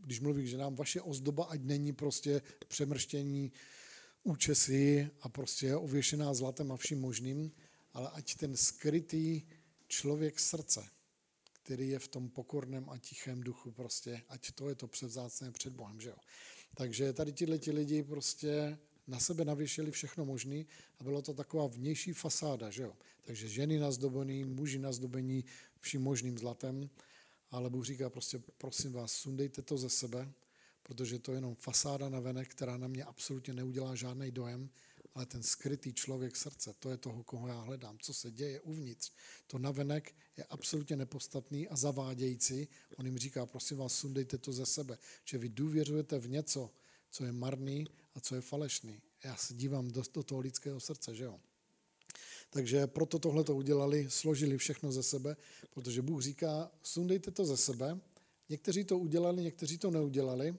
když 0.06 0.20
mluví, 0.20 0.48
že 0.48 0.58
nám 0.58 0.76
vaše 0.76 1.02
ozdoba, 1.02 1.44
ať 1.44 1.62
není 1.62 1.94
prostě 1.94 2.42
přemrštění 2.68 3.52
účesy 4.24 5.10
a 5.22 5.30
prostě 5.30 5.76
ověšená 5.76 6.34
zlatem 6.34 6.72
a 6.72 6.78
vším 6.78 7.02
možným, 7.02 7.52
ale 7.94 8.10
ať 8.10 8.36
ten 8.36 8.58
skrytý 8.58 9.42
člověk 9.88 10.40
srdce, 10.40 10.88
který 11.70 11.90
je 11.90 12.00
v 12.00 12.08
tom 12.08 12.30
pokorném 12.30 12.90
a 12.90 12.98
tichém 12.98 13.42
duchu 13.42 13.72
prostě, 13.72 14.22
ať 14.30 14.52
to 14.52 14.70
je 14.70 14.76
to 14.76 14.88
převzácné 14.88 15.52
před 15.52 15.74
Bohem, 15.74 16.02
že 16.02 16.10
jo. 16.10 16.16
Takže 16.76 17.14
tady 17.14 17.34
tihle 17.34 17.58
ti 17.58 17.72
lidi 17.72 18.04
prostě 18.04 18.78
na 19.08 19.20
sebe 19.20 19.46
navěšili 19.46 19.92
všechno 19.92 20.26
možné 20.26 20.66
a 21.00 21.04
bylo 21.04 21.22
to 21.22 21.34
taková 21.34 21.68
vnější 21.68 22.14
fasáda, 22.14 22.70
že 22.70 22.84
jo. 22.84 22.94
Takže 23.22 23.48
ženy 23.48 23.80
nazdobený, 23.80 24.46
muži 24.46 24.80
nazdobení 24.80 25.46
vším 25.80 26.02
možným 26.02 26.38
zlatem, 26.38 26.90
ale 27.52 27.70
Bůh 27.70 27.86
říká 27.86 28.10
prostě, 28.10 28.42
prosím 28.58 28.94
vás, 28.94 29.12
sundejte 29.12 29.62
to 29.62 29.78
ze 29.78 29.90
sebe, 29.90 30.32
protože 30.84 31.20
to 31.20 31.32
je 31.32 31.38
jenom 31.38 31.56
fasáda 31.56 32.10
na 32.10 32.20
venek, 32.20 32.48
která 32.50 32.78
na 32.78 32.88
mě 32.88 33.04
absolutně 33.04 33.54
neudělá 33.54 33.96
žádný 33.96 34.32
dojem, 34.32 34.70
ale 35.20 35.26
ten 35.26 35.44
skrytý 35.44 35.94
člověk 35.94 36.36
srdce, 36.36 36.74
to 36.80 36.90
je 36.90 36.98
toho, 36.98 37.24
koho 37.24 37.48
já 37.48 37.60
hledám, 37.62 37.98
co 38.02 38.14
se 38.14 38.32
děje 38.32 38.62
uvnitř. 38.62 39.12
To 39.48 39.58
navenek 39.58 40.16
je 40.38 40.44
absolutně 40.44 40.96
nepostatný 40.96 41.68
a 41.68 41.76
zavádějící. 41.76 42.68
On 42.96 43.06
jim 43.06 43.18
říká, 43.18 43.46
prosím 43.46 43.78
vás, 43.78 43.94
sundejte 43.94 44.38
to 44.38 44.54
ze 44.54 44.66
sebe, 44.66 44.98
že 45.26 45.38
vy 45.38 45.50
důvěřujete 45.50 46.20
v 46.20 46.30
něco, 46.30 46.72
co 47.12 47.26
je 47.26 47.32
marný 47.32 47.88
a 48.16 48.20
co 48.20 48.36
je 48.36 48.42
falešný. 48.42 49.02
Já 49.24 49.36
se 49.36 49.54
dívám 49.54 49.92
do, 49.92 50.04
do 50.14 50.24
toho 50.24 50.42
lidského 50.42 50.80
srdce, 50.80 51.16
že 51.16 51.24
jo. 51.24 51.40
Takže 52.50 52.88
proto 52.88 53.20
tohle 53.20 53.44
to 53.44 53.56
udělali, 53.56 54.10
složili 54.10 54.58
všechno 54.58 54.92
ze 54.92 55.04
sebe, 55.04 55.36
protože 55.70 56.02
Bůh 56.02 56.22
říká, 56.22 56.72
sundejte 56.84 57.32
to 57.32 57.46
ze 57.46 57.58
sebe. 57.58 58.00
Někteří 58.50 58.84
to 58.84 58.98
udělali, 58.98 59.44
někteří 59.44 59.78
to 59.78 59.92
neudělali, 59.92 60.58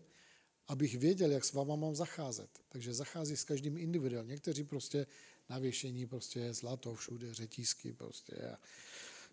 abych 0.71 0.99
věděl, 0.99 1.31
jak 1.31 1.45
s 1.45 1.53
váma 1.53 1.77
mám 1.77 1.95
zacházet. 1.95 2.51
Takže 2.69 2.95
zachází 2.95 3.37
s 3.37 3.45
každým 3.45 3.79
individuálně. 3.79 4.31
Někteří 4.31 4.65
prostě 4.65 5.07
na 5.49 5.59
věšení 5.59 6.07
prostě 6.07 6.55
zlato 6.55 6.95
všude, 6.95 7.35
řetízky 7.35 7.93
prostě 7.93 8.35
a 8.35 8.59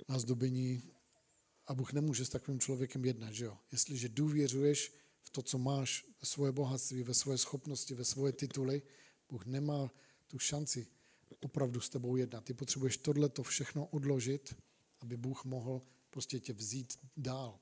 na 0.10 0.20
zdobení. 0.20 0.84
A 1.68 1.74
Bůh 1.74 1.94
nemůže 1.94 2.26
s 2.26 2.30
takovým 2.30 2.60
člověkem 2.60 3.06
jednat, 3.06 3.32
že 3.32 3.46
jo? 3.46 3.58
Jestliže 3.72 4.10
důvěřuješ 4.10 4.94
v 5.22 5.30
to, 5.30 5.42
co 5.42 5.58
máš, 5.58 6.06
ve 6.22 6.26
svoje 6.26 6.52
bohatství, 6.52 7.04
ve 7.04 7.14
svoje 7.14 7.38
schopnosti, 7.38 7.96
ve 7.96 8.06
svoje 8.06 8.34
tituly, 8.34 8.82
Bůh 9.30 9.46
nemá 9.46 9.92
tu 10.28 10.40
šanci 10.40 10.88
opravdu 11.42 11.80
s 11.80 11.90
tebou 11.90 12.16
jednat. 12.16 12.44
Ty 12.44 12.54
potřebuješ 12.54 12.98
tohle 12.98 13.30
to 13.30 13.44
všechno 13.44 13.86
odložit, 13.86 14.56
aby 15.00 15.18
Bůh 15.18 15.46
mohl 15.46 15.82
prostě 16.10 16.40
tě 16.40 16.54
vzít 16.54 17.00
dál. 17.18 17.60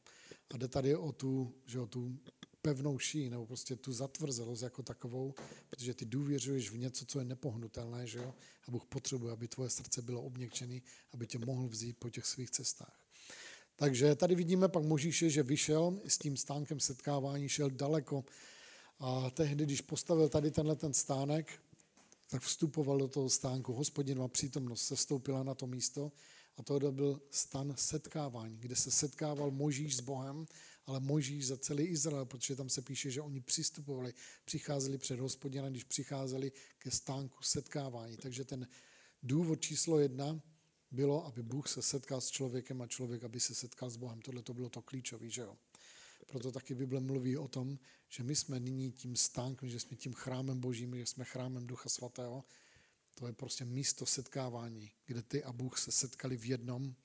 A 0.54 0.58
jde 0.58 0.68
tady 0.68 0.96
o 0.96 1.12
tu, 1.12 1.56
že 1.66 1.80
o 1.80 1.88
tu 1.88 2.20
pevnou 2.66 3.00
ší, 3.00 3.30
nebo 3.30 3.46
prostě 3.46 3.76
tu 3.76 3.94
zatvrzelost 3.94 4.64
jako 4.64 4.84
takovou, 4.84 5.34
protože 5.70 5.94
ty 5.94 6.06
důvěřuješ 6.06 6.70
v 6.70 6.78
něco, 6.78 7.06
co 7.06 7.20
je 7.20 7.26
nepohnutelné, 7.26 8.08
že 8.08 8.18
jo? 8.18 8.34
A 8.68 8.72
Bůh 8.72 8.86
potřebuje, 8.86 9.34
aby 9.34 9.48
tvoje 9.48 9.70
srdce 9.70 10.02
bylo 10.02 10.22
obněkčené, 10.22 10.80
aby 11.14 11.28
tě 11.28 11.40
mohl 11.40 11.68
vzít 11.68 11.98
po 11.98 12.10
těch 12.10 12.26
svých 12.26 12.52
cestách. 12.52 13.00
Takže 13.76 14.16
tady 14.16 14.36
vidíme 14.36 14.68
pak 14.68 14.84
Možíše, 14.84 15.30
že 15.30 15.44
vyšel 15.44 16.00
s 16.08 16.18
tím 16.18 16.38
stánkem 16.38 16.80
setkávání, 16.80 17.50
šel 17.50 17.70
daleko. 17.70 18.26
A 19.00 19.30
tehdy, 19.30 19.66
když 19.66 19.82
postavil 19.82 20.30
tady 20.30 20.52
tenhle 20.52 20.76
ten 20.76 20.94
stánek, 20.94 21.62
tak 22.30 22.42
vstupoval 22.42 22.98
do 22.98 23.08
toho 23.08 23.30
stánku. 23.30 23.74
Hospodinová 23.74 24.28
přítomnost 24.28 24.88
se 24.88 24.96
stoupila 24.96 25.44
na 25.44 25.54
to 25.54 25.68
místo 25.68 26.12
a 26.58 26.64
to 26.64 26.92
byl 26.92 27.22
stan 27.32 27.74
setkávání, 27.78 28.58
kde 28.58 28.76
se 28.76 28.92
setkával 28.92 29.52
Možíš 29.52 29.98
s 29.98 30.00
Bohem, 30.00 30.46
ale 30.86 31.00
Možíš 31.00 31.48
za 31.48 31.58
celý 31.58 31.84
Izrael, 31.84 32.26
protože 32.26 32.56
tam 32.56 32.70
se 32.70 32.82
píše, 32.82 33.12
že 33.12 33.22
oni 33.22 33.42
přistupovali, 33.42 34.14
přicházeli 34.46 34.98
před 34.98 35.20
hospodina, 35.20 35.70
když 35.70 35.84
přicházeli 35.84 36.52
ke 36.78 36.92
stánku 36.92 37.44
setkávání. 37.44 38.18
Takže 38.18 38.46
ten 38.46 38.68
důvod 39.24 39.62
číslo 39.62 40.00
jedna 40.00 40.42
bylo, 40.92 41.26
aby 41.26 41.44
Bůh 41.44 41.68
se 41.68 41.82
setkal 41.82 42.22
s 42.22 42.30
člověkem 42.30 42.82
a 42.82 42.88
člověk, 42.88 43.24
aby 43.24 43.40
se 43.40 43.56
setkal 43.56 43.90
s 43.90 43.98
Bohem. 43.98 44.22
Tohle 44.22 44.42
to 44.42 44.54
bylo 44.54 44.70
to 44.70 44.82
klíčové, 44.82 45.30
že 45.30 45.42
jo? 45.42 45.58
Proto 46.28 46.52
taky 46.52 46.76
Bible 46.76 47.00
mluví 47.00 47.38
o 47.38 47.48
tom, 47.48 47.80
že 48.10 48.24
my 48.24 48.36
jsme 48.36 48.60
nyní 48.60 48.92
tím 48.92 49.16
stánkem, 49.16 49.70
že 49.70 49.80
jsme 49.80 49.98
tím 49.98 50.14
chrámem 50.14 50.60
božím, 50.60 50.98
že 50.98 51.06
jsme 51.06 51.26
chrámem 51.26 51.68
Ducha 51.68 51.90
Svatého. 51.90 52.44
To 53.16 53.28
je 53.28 53.34
prostě 53.34 53.66
místo 53.66 54.06
setkávání, 54.06 54.92
kde 55.06 55.22
ty 55.22 55.44
a 55.44 55.54
Bůh 55.54 55.78
se 55.78 55.92
setkali 55.92 56.38
v 56.38 56.46
jednom 56.46 56.96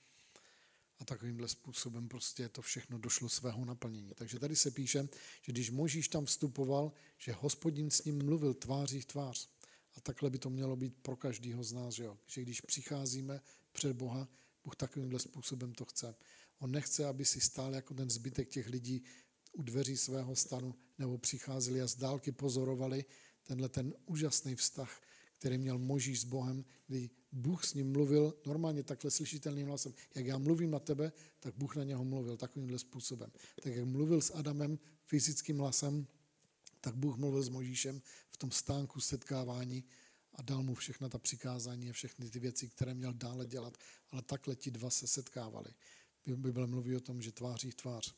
a 1.00 1.04
takovýmhle 1.04 1.48
způsobem 1.48 2.08
prostě 2.08 2.48
to 2.48 2.62
všechno 2.62 2.98
došlo 2.98 3.28
svého 3.28 3.64
naplnění. 3.64 4.12
Takže 4.14 4.38
tady 4.38 4.56
se 4.56 4.70
píše, 4.70 5.08
že 5.42 5.52
když 5.52 5.70
Možíš 5.70 6.08
tam 6.08 6.24
vstupoval, 6.24 6.92
že 7.18 7.32
hospodin 7.32 7.90
s 7.90 8.04
ním 8.04 8.24
mluvil 8.24 8.54
tváří 8.54 9.00
v 9.00 9.04
tvář. 9.04 9.48
A 9.96 10.00
takhle 10.00 10.30
by 10.30 10.38
to 10.38 10.50
mělo 10.50 10.76
být 10.76 10.94
pro 11.02 11.16
každého 11.16 11.64
z 11.64 11.72
nás, 11.72 11.94
že, 11.94 12.04
jo? 12.04 12.18
že 12.26 12.42
když 12.42 12.60
přicházíme 12.60 13.40
před 13.72 13.96
Boha, 13.96 14.28
Bůh 14.64 14.76
takovýmhle 14.76 15.18
způsobem 15.18 15.72
to 15.72 15.84
chce. 15.84 16.14
On 16.58 16.70
nechce, 16.70 17.06
aby 17.06 17.24
si 17.24 17.40
stál 17.40 17.74
jako 17.74 17.94
ten 17.94 18.10
zbytek 18.10 18.48
těch 18.48 18.68
lidí 18.68 19.04
u 19.52 19.62
dveří 19.62 19.96
svého 19.96 20.36
stanu 20.36 20.74
nebo 20.98 21.18
přicházeli 21.18 21.82
a 21.82 21.86
z 21.86 21.96
dálky 21.96 22.32
pozorovali 22.32 23.04
tenhle 23.42 23.68
ten 23.68 23.94
úžasný 24.06 24.54
vztah, 24.54 25.02
který 25.38 25.58
měl 25.58 25.78
Možíš 25.78 26.20
s 26.20 26.24
Bohem, 26.24 26.64
kdy 26.86 27.10
Bůh 27.33 27.64
s 27.64 27.75
ním 27.75 27.93
mluvil 27.93 28.35
normálně 28.47 28.83
takhle 28.83 29.11
slyšitelným 29.11 29.66
hlasem. 29.66 29.95
Jak 30.14 30.27
já 30.27 30.38
mluvím 30.38 30.71
na 30.71 30.79
tebe, 30.79 31.12
tak 31.40 31.55
Bůh 31.55 31.77
na 31.77 31.85
něho 31.85 32.05
mluvil 32.05 32.37
takovýmhle 32.37 32.79
způsobem. 32.79 33.31
Tak 33.62 33.75
jak 33.75 33.85
mluvil 33.85 34.21
s 34.21 34.35
Adamem 34.35 34.79
fyzickým 35.05 35.59
hlasem, 35.59 36.07
tak 36.81 36.95
Bůh 36.95 37.16
mluvil 37.16 37.43
s 37.43 37.49
Možíšem 37.49 38.03
v 38.31 38.37
tom 38.37 38.51
stánku 38.51 39.01
setkávání 39.01 39.85
a 40.35 40.43
dal 40.43 40.62
mu 40.62 40.75
všechna 40.75 41.09
ta 41.09 41.19
přikázání 41.19 41.90
a 41.90 41.93
všechny 41.93 42.31
ty 42.31 42.38
věci, 42.38 42.69
které 42.69 42.95
měl 42.95 43.12
dále 43.12 43.47
dělat. 43.47 43.77
Ale 44.11 44.23
takhle 44.23 44.57
ti 44.57 44.71
dva 44.71 44.90
se 44.90 45.07
setkávali. 45.07 45.71
Bible 46.27 46.66
mluví 46.66 46.97
o 46.97 47.01
tom, 47.01 47.23
že 47.23 47.33
tváří 47.33 47.71
v 47.71 47.75
tvář. 47.75 48.14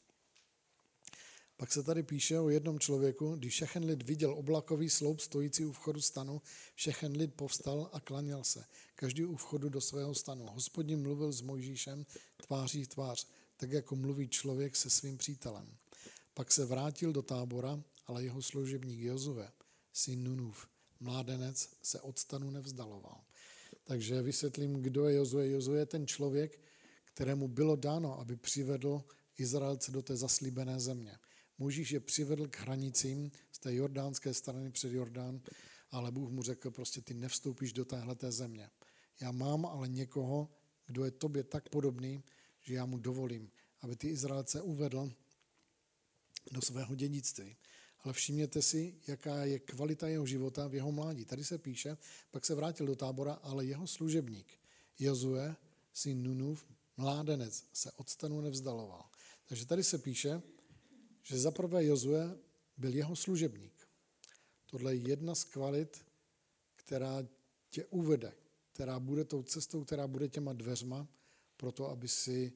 Pak 1.57 1.73
se 1.73 1.83
tady 1.83 2.03
píše 2.03 2.41
o 2.41 2.49
jednom 2.49 2.79
člověku, 2.79 3.37
když 3.37 3.53
všechen 3.55 3.85
lid 3.85 4.03
viděl 4.03 4.35
oblakový 4.35 4.91
sloup 4.91 5.21
stojící 5.21 5.65
u 5.65 5.73
vchodu 5.73 6.01
stanu, 6.01 6.43
všechen 6.75 7.17
lid 7.17 7.35
povstal 7.35 7.91
a 7.93 8.01
klaněl 8.01 8.45
se, 8.45 8.65
každý 8.95 9.25
u 9.25 9.37
vchodu 9.37 9.69
do 9.69 9.81
svého 9.81 10.15
stanu. 10.15 10.47
Hospodin 10.47 11.03
mluvil 11.03 11.33
s 11.33 11.41
Mojžíšem 11.41 12.07
tváří 12.47 12.85
v 12.85 12.89
tvář, 12.89 13.29
tak 13.57 13.73
jako 13.73 13.97
mluví 13.97 14.29
člověk 14.29 14.77
se 14.77 14.91
svým 14.91 15.19
přítelem. 15.19 15.77
Pak 16.35 16.53
se 16.53 16.65
vrátil 16.65 17.13
do 17.13 17.23
tábora, 17.23 17.83
ale 18.07 18.25
jeho 18.25 18.43
služebník 18.43 19.01
Jozue, 19.01 19.53
syn 19.93 20.25
Nunův, 20.25 20.69
mládenec, 21.01 21.69
se 21.83 22.01
od 22.01 22.19
stanu 22.19 22.51
nevzdaloval. 22.51 23.21
Takže 23.85 24.23
vysvětlím, 24.23 24.83
kdo 24.83 25.09
je 25.09 25.15
Jozue. 25.15 25.49
Jozue 25.49 25.79
je 25.79 25.87
ten 25.87 26.07
člověk, 26.07 26.61
kterému 27.05 27.49
bylo 27.49 27.77
dáno, 27.77 28.21
aby 28.21 28.37
přivedl 28.37 29.05
Izraelce 29.39 29.93
do 29.93 30.03
té 30.03 30.17
zaslíbené 30.17 30.81
země. 30.81 31.19
Možíš 31.63 31.91
je 31.91 32.01
přivedl 32.01 32.49
k 32.49 32.59
hranicím 32.59 33.31
z 33.53 33.59
té 33.59 33.75
jordánské 33.75 34.35
strany 34.35 34.71
před 34.71 34.93
Jordán, 34.93 35.41
ale 35.91 36.11
Bůh 36.11 36.31
mu 36.31 36.43
řekl, 36.43 36.71
prostě 36.71 37.01
ty 37.01 37.15
nevstoupíš 37.15 37.73
do 37.73 37.85
téhle 37.85 38.17
země. 38.29 38.71
Já 39.21 39.33
mám 39.33 39.67
ale 39.67 39.89
někoho, 39.89 40.51
kdo 40.87 41.05
je 41.05 41.11
tobě 41.11 41.45
tak 41.45 41.69
podobný, 41.69 42.23
že 42.63 42.75
já 42.75 42.87
mu 42.87 42.99
dovolím, 42.99 43.51
aby 43.81 43.97
ty 43.97 44.09
Izraelce 44.09 44.63
uvedl 44.63 45.13
do 46.53 46.63
svého 46.63 46.95
dědictví. 46.95 47.57
Ale 48.01 48.15
všimněte 48.15 48.63
si, 48.63 48.95
jaká 49.07 49.45
je 49.45 49.59
kvalita 49.59 50.09
jeho 50.09 50.27
života 50.27 50.69
v 50.69 50.75
jeho 50.75 50.93
mládí. 50.93 51.25
Tady 51.25 51.45
se 51.45 51.59
píše, 51.59 51.97
pak 52.31 52.47
se 52.47 52.55
vrátil 52.55 52.87
do 52.87 52.97
tábora, 52.97 53.33
ale 53.33 53.65
jeho 53.65 53.87
služebník, 53.87 54.47
Jozue, 54.99 55.57
syn 55.93 56.23
Nunův, 56.23 56.67
mládenec, 56.97 57.65
se 57.73 57.93
od 57.93 58.09
stanu 58.09 58.41
nevzdaloval. 58.41 59.05
Takže 59.47 59.67
tady 59.67 59.85
se 59.85 59.99
píše, 59.99 60.43
že 61.23 61.39
zaprvé 61.39 61.85
Jozue 61.85 62.39
byl 62.77 62.95
jeho 62.95 63.17
služebník. 63.17 63.89
Tohle 64.67 64.95
je 64.95 65.09
jedna 65.09 65.35
z 65.35 65.45
kvalit, 65.45 66.05
která 66.77 67.29
tě 67.71 67.85
uvede, 67.85 68.33
která 68.73 69.01
bude 69.01 69.25
tou 69.25 69.43
cestou, 69.43 69.85
která 69.85 70.07
bude 70.07 70.29
těma 70.29 70.53
dveřma, 70.53 71.09
proto 71.57 71.91
aby 71.91 72.09
si 72.09 72.53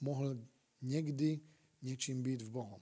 mohl 0.00 0.46
někdy 0.82 1.40
něčím 1.82 2.22
být 2.22 2.42
v 2.42 2.50
Bohu. 2.50 2.80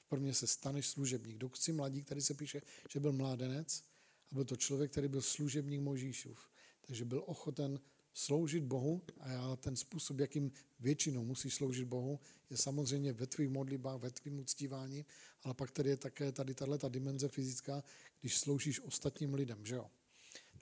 V 0.00 0.08
prvně 0.08 0.34
se 0.34 0.46
staneš 0.46 0.88
služebník. 0.88 1.38
Dokud 1.38 1.56
jsi 1.56 1.72
mladík, 1.72 2.08
tady 2.08 2.22
se 2.22 2.34
píše, 2.34 2.62
že 2.88 3.00
byl 3.00 3.12
mládenec 3.12 3.84
a 4.30 4.34
byl 4.34 4.44
to 4.44 4.56
člověk, 4.56 4.90
který 4.90 5.08
byl 5.08 5.22
služebník 5.22 5.80
Možíšův. 5.80 6.48
Takže 6.86 7.04
byl 7.04 7.22
ochoten 7.26 7.80
sloužit 8.14 8.64
Bohu 8.64 9.02
a 9.20 9.56
ten 9.56 9.76
způsob, 9.76 10.18
jakým 10.18 10.52
většinou 10.80 11.24
musí 11.24 11.50
sloužit 11.50 11.88
Bohu, 11.88 12.20
je 12.50 12.56
samozřejmě 12.56 13.12
ve 13.12 13.26
tvých 13.26 13.48
modlitbách, 13.48 14.00
ve 14.00 14.10
tvým 14.10 14.38
uctívání, 14.38 15.06
ale 15.42 15.54
pak 15.54 15.70
tady 15.70 15.90
je 15.90 15.96
také 15.96 16.32
tady 16.32 16.54
tahle 16.54 16.78
ta 16.78 16.88
dimenze 16.88 17.28
fyzická, 17.28 17.84
když 18.20 18.38
sloužíš 18.38 18.80
ostatním 18.80 19.34
lidem, 19.34 19.66
že 19.66 19.74
jo. 19.74 19.90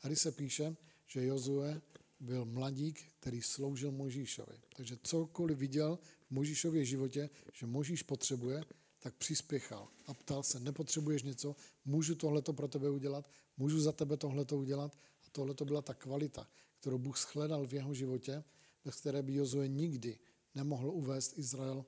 Tady 0.03 0.17
se 0.17 0.33
píše, 0.33 0.77
že 1.07 1.27
Jozue 1.27 1.81
byl 2.21 2.45
mladík, 2.45 3.01
který 3.21 3.43
sloužil 3.43 3.93
Možíšovi. 3.93 4.61
Takže 4.77 4.99
cokoliv 5.03 5.59
viděl 5.59 5.99
v 6.27 6.31
Možíšově 6.31 6.85
životě, 6.85 7.31
že 7.53 7.67
Možíš 7.67 8.03
potřebuje, 8.03 8.65
tak 8.99 9.15
přispěchal. 9.15 9.89
A 10.07 10.15
ptal 10.15 10.43
se, 10.43 10.61
nepotřebuješ 10.61 11.23
něco, 11.23 11.57
můžu 11.85 12.15
tohleto 12.15 12.53
pro 12.53 12.69
tebe 12.69 12.91
udělat, 12.91 13.31
můžu 13.57 13.81
za 13.81 13.93
tebe 13.93 14.17
tohleto 14.17 14.59
udělat? 14.59 14.99
A 15.27 15.31
tohleto 15.33 15.65
byla 15.65 15.83
ta 15.83 15.95
kvalita, 15.95 16.49
kterou 16.81 16.99
Bůh 16.99 17.19
shledal 17.19 17.67
v 17.67 17.75
jeho 17.75 17.95
životě, 17.95 18.45
bez 18.85 18.97
které 18.97 19.23
by 19.23 19.35
Jozue 19.35 19.69
nikdy 19.69 20.19
nemohl 20.55 20.91
uvést 20.91 21.39
Izrael 21.39 21.85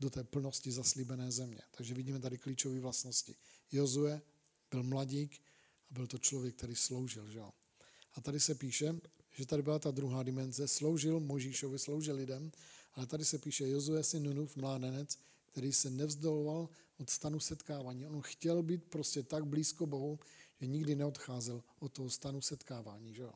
do 0.00 0.10
té 0.10 0.24
plnosti 0.24 0.72
zaslíbené 0.72 1.32
země. 1.32 1.60
Takže 1.70 1.94
vidíme 1.94 2.20
tady 2.20 2.38
klíčové 2.38 2.80
vlastnosti. 2.80 3.36
Jozue 3.72 4.22
byl 4.70 4.82
mladík 4.82 5.42
a 5.90 5.94
byl 5.94 6.06
to 6.06 6.18
člověk, 6.18 6.54
který 6.54 6.76
sloužil. 6.76 7.30
Že? 7.30 7.40
A 8.14 8.20
tady 8.20 8.40
se 8.40 8.54
píše, 8.54 9.00
že 9.30 9.46
tady 9.46 9.62
byla 9.62 9.78
ta 9.78 9.90
druhá 9.90 10.22
dimenze, 10.22 10.68
sloužil 10.68 11.20
Možíšovi, 11.20 11.78
sloužil 11.78 12.16
lidem, 12.16 12.52
ale 12.92 13.06
tady 13.06 13.24
se 13.24 13.38
píše 13.38 13.68
Jozue 13.68 14.04
syn 14.04 14.22
Nunův, 14.22 14.56
mládenec, 14.56 15.18
který 15.46 15.72
se 15.72 15.90
nevzdoloval 15.90 16.68
od 16.98 17.10
stanu 17.10 17.40
setkávání. 17.40 18.06
On 18.06 18.22
chtěl 18.22 18.62
být 18.62 18.84
prostě 18.84 19.22
tak 19.22 19.46
blízko 19.46 19.86
Bohu, 19.86 20.18
že 20.60 20.66
nikdy 20.66 20.96
neodcházel 20.96 21.62
od 21.78 21.92
toho 21.92 22.10
stanu 22.10 22.40
setkávání. 22.40 23.14
Že 23.14 23.22
jo? 23.22 23.32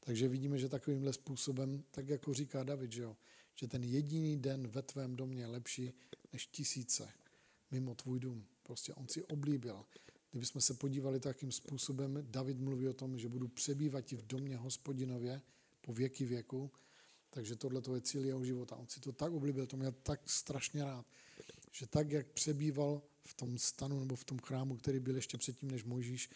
Takže 0.00 0.28
vidíme, 0.28 0.58
že 0.58 0.68
takovýmhle 0.68 1.12
způsobem, 1.12 1.84
tak 1.90 2.08
jako 2.08 2.34
říká 2.34 2.64
David, 2.64 2.92
že, 2.92 3.02
jo, 3.02 3.16
že 3.54 3.68
ten 3.68 3.84
jediný 3.84 4.36
den 4.36 4.68
ve 4.68 4.82
tvém 4.82 5.16
domě 5.16 5.42
je 5.42 5.46
lepší 5.46 5.92
než 6.32 6.46
tisíce 6.46 7.08
mimo 7.70 7.94
tvůj 7.94 8.20
dům. 8.20 8.46
Prostě 8.62 8.94
on 8.94 9.08
si 9.08 9.24
oblíbil. 9.24 9.84
Kdybychom 10.30 10.60
se 10.60 10.74
podívali 10.74 11.20
takým 11.20 11.52
způsobem, 11.52 12.18
David 12.30 12.60
mluví 12.60 12.88
o 12.88 12.92
tom, 12.92 13.18
že 13.18 13.28
budu 13.28 13.48
přebývat 13.48 14.12
i 14.12 14.16
v 14.16 14.26
domě 14.26 14.56
hospodinově 14.56 15.42
po 15.80 15.92
věky 15.92 16.24
věku, 16.24 16.70
takže 17.30 17.56
tohle 17.56 17.80
to 17.80 17.94
je 17.94 18.00
cíl 18.00 18.24
jeho 18.24 18.44
života. 18.44 18.76
On 18.76 18.88
si 18.88 19.00
to 19.00 19.12
tak 19.12 19.32
oblíbil, 19.32 19.66
to 19.66 19.76
měl 19.76 19.92
tak 20.02 20.30
strašně 20.30 20.84
rád, 20.84 21.06
že 21.72 21.86
tak, 21.86 22.10
jak 22.10 22.26
přebýval 22.26 23.02
v 23.26 23.34
tom 23.34 23.58
stanu 23.58 24.00
nebo 24.00 24.16
v 24.16 24.24
tom 24.24 24.38
chrámu, 24.38 24.76
který 24.76 25.00
byl 25.00 25.16
ještě 25.16 25.38
předtím, 25.38 25.70
než 25.70 25.84
Mojžíš, 25.84 26.30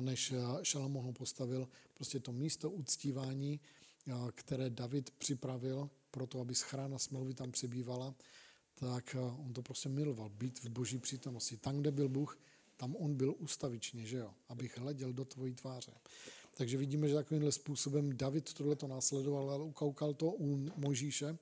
než 0.00 0.34
Šalamón 0.62 1.04
ho 1.04 1.12
postavil, 1.12 1.68
prostě 1.94 2.20
to 2.20 2.32
místo 2.32 2.70
uctívání, 2.70 3.60
které 4.34 4.70
David 4.70 5.10
připravil 5.10 5.90
pro 6.10 6.26
to, 6.26 6.40
aby 6.40 6.54
schrána 6.54 6.98
smlouvy 6.98 7.34
tam 7.34 7.52
přebývala, 7.52 8.14
tak 8.74 9.16
on 9.38 9.52
to 9.52 9.62
prostě 9.62 9.88
miloval, 9.88 10.28
být 10.28 10.58
v 10.58 10.68
boží 10.68 10.98
přítomnosti. 10.98 11.56
Tam, 11.56 11.80
kde 11.80 11.90
byl 11.90 12.08
Bůh, 12.08 12.38
tam 12.76 12.96
on 12.96 13.14
byl 13.14 13.34
ustavičně, 13.38 14.06
že 14.06 14.16
jo, 14.16 14.34
abych 14.48 14.78
hleděl 14.78 15.12
do 15.12 15.24
tvojí 15.24 15.54
tváře. 15.54 15.92
Takže 16.56 16.76
vidíme, 16.76 17.08
že 17.08 17.14
takovýmhle 17.14 17.52
způsobem 17.52 18.16
David 18.16 18.52
tohle 18.52 18.76
to 18.76 18.86
následoval, 18.86 19.50
ale 19.50 19.64
ukoukal 19.64 20.14
to 20.14 20.32
u 20.32 20.70
Mojžíše 20.76 21.38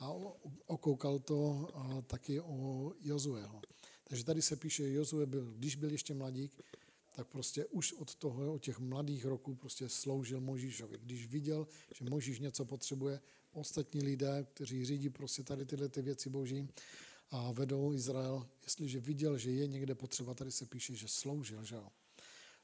a 0.00 0.12
okoukal 0.66 1.18
to 1.18 1.68
taky 2.06 2.40
o 2.40 2.92
Jozueho. 3.00 3.62
Takže 4.04 4.24
tady 4.24 4.42
se 4.42 4.56
píše, 4.56 4.92
Jozue 4.92 5.26
byl, 5.26 5.52
když 5.56 5.76
byl 5.76 5.90
ještě 5.90 6.14
mladík, 6.14 6.52
tak 7.14 7.26
prostě 7.26 7.66
už 7.66 7.92
od 7.92 8.14
toho, 8.14 8.52
od 8.52 8.62
těch 8.62 8.78
mladých 8.78 9.24
roků 9.24 9.54
prostě 9.54 9.88
sloužil 9.88 10.40
Možíšovi. 10.40 10.98
Když 10.98 11.26
viděl, 11.26 11.66
že 11.94 12.04
Možíš 12.04 12.38
něco 12.38 12.64
potřebuje, 12.64 13.20
ostatní 13.52 14.02
lidé, 14.02 14.46
kteří 14.54 14.84
řídí 14.84 15.10
prostě 15.10 15.42
tady 15.42 15.66
tyhle 15.66 15.88
ty 15.88 16.02
věci 16.02 16.30
boží 16.30 16.68
a 17.30 17.52
vedou 17.52 17.92
Izrael, 17.92 18.46
jestliže 18.62 19.00
viděl, 19.00 19.38
že 19.38 19.50
je 19.50 19.66
někde 19.66 19.94
potřeba, 19.94 20.34
tady 20.34 20.50
se 20.50 20.66
píše, 20.66 20.94
že 20.94 21.08
sloužil, 21.08 21.64
že 21.64 21.74
jo. 21.74 21.88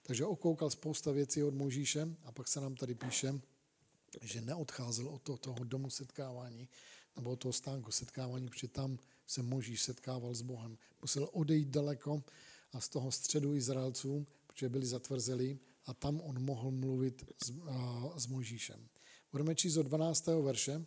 Takže 0.02 0.24
okoukal 0.24 0.70
spousta 0.70 1.12
věcí 1.12 1.42
od 1.42 1.54
Možíše 1.54 2.16
a 2.24 2.32
pak 2.32 2.48
se 2.48 2.60
nám 2.60 2.74
tady 2.74 2.94
píše, 2.94 3.40
že 4.22 4.40
neodcházel 4.40 5.08
od 5.08 5.22
toho, 5.22 5.38
toho 5.38 5.64
domu 5.64 5.90
setkávání 5.90 6.68
nebo 7.16 7.30
od 7.30 7.36
toho 7.36 7.52
stánku 7.52 7.92
setkávání, 7.92 8.48
protože 8.48 8.68
tam 8.68 8.98
se 9.26 9.42
Možíš 9.42 9.82
setkával 9.82 10.34
s 10.34 10.42
Bohem. 10.42 10.78
Musel 11.02 11.28
odejít 11.32 11.68
daleko 11.68 12.22
a 12.72 12.80
z 12.80 12.88
toho 12.88 13.12
středu 13.12 13.54
Izraelců, 13.54 14.26
protože 14.60 14.68
byli 14.68 14.86
zatvrzelí 14.86 15.60
a 15.86 15.94
tam 15.94 16.20
on 16.20 16.42
mohl 16.44 16.70
mluvit 16.70 17.24
s, 17.44 17.52
s 18.16 18.26
Možíšem. 18.26 18.88
Budeme 19.32 19.54
číst 19.54 19.76
od 19.76 19.82
12. 19.82 20.26
verše. 20.26 20.86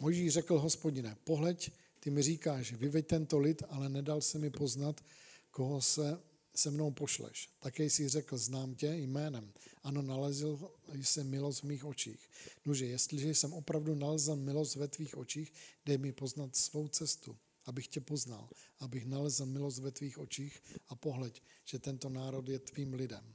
Možíš 0.00 0.32
řekl 0.32 0.58
hospodine, 0.58 1.16
pohleď, 1.24 1.70
ty 2.00 2.10
mi 2.10 2.22
říkáš, 2.22 2.72
vyveď 2.72 3.06
tento 3.06 3.38
lid, 3.38 3.62
ale 3.68 3.88
nedal 3.88 4.20
se 4.20 4.38
mi 4.38 4.50
poznat, 4.50 5.04
koho 5.50 5.80
se 5.80 6.18
se 6.56 6.70
mnou 6.70 6.90
pošleš. 6.90 7.48
Také 7.58 7.84
jsi 7.84 8.08
řekl, 8.08 8.38
znám 8.38 8.74
tě 8.74 8.86
jménem. 8.86 9.52
Ano, 9.82 10.02
nalezl 10.02 10.70
jsem 10.94 11.30
milost 11.30 11.60
v 11.60 11.66
mých 11.66 11.84
očích. 11.84 12.30
Nože, 12.66 12.86
jestliže 12.86 13.34
jsem 13.34 13.52
opravdu 13.52 13.94
nalezl 13.94 14.36
milost 14.36 14.76
ve 14.76 14.88
tvých 14.88 15.16
očích, 15.16 15.52
dej 15.86 15.98
mi 15.98 16.12
poznat 16.12 16.56
svou 16.56 16.88
cestu, 16.88 17.36
abych 17.64 17.88
tě 17.88 18.00
poznal, 18.00 18.48
abych 18.78 19.06
nalezl 19.06 19.46
milost 19.46 19.78
ve 19.78 19.90
tvých 19.90 20.18
očích 20.18 20.62
a 20.88 20.94
pohleď, 20.94 21.42
že 21.64 21.78
tento 21.78 22.08
národ 22.08 22.48
je 22.48 22.58
tvým 22.58 22.94
lidem. 22.94 23.34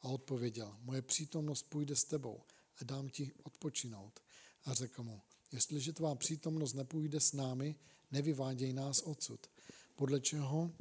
A 0.00 0.08
odpověděl, 0.08 0.76
moje 0.80 1.02
přítomnost 1.02 1.62
půjde 1.62 1.96
s 1.96 2.04
tebou 2.04 2.42
a 2.80 2.84
dám 2.84 3.08
ti 3.08 3.32
odpočinout. 3.42 4.20
A 4.64 4.74
řekl 4.74 5.02
mu, 5.02 5.22
jestliže 5.52 5.92
tvá 5.92 6.14
přítomnost 6.14 6.72
nepůjde 6.72 7.20
s 7.20 7.32
námi, 7.32 7.76
nevyváděj 8.10 8.72
nás 8.72 9.02
odsud. 9.02 9.50
Podle 9.94 10.20
čeho 10.20 10.72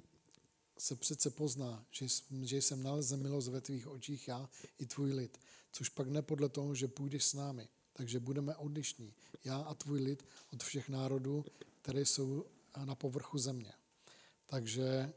se 0.77 0.95
přece 0.95 1.29
pozná, 1.29 1.85
že, 1.91 2.07
že 2.41 2.61
jsem 2.61 2.83
nalezl 2.83 3.17
milost 3.17 3.47
ve 3.47 3.61
tvých 3.61 3.87
očích 3.87 4.27
já 4.27 4.49
i 4.77 4.85
tvůj 4.85 5.13
lid, 5.13 5.37
což 5.71 5.89
pak 5.89 6.07
ne 6.07 6.21
podle 6.21 6.49
toho, 6.49 6.75
že 6.75 6.87
půjdeš 6.87 7.25
s 7.25 7.33
námi. 7.33 7.67
Takže 7.93 8.19
budeme 8.19 8.55
odlišní, 8.55 9.13
já 9.43 9.57
a 9.57 9.73
tvůj 9.73 10.01
lid, 10.01 10.25
od 10.53 10.63
všech 10.63 10.89
národů, 10.89 11.45
které 11.81 12.05
jsou 12.05 12.45
na 12.85 12.95
povrchu 12.95 13.37
země. 13.37 13.73
Takže 14.45 15.13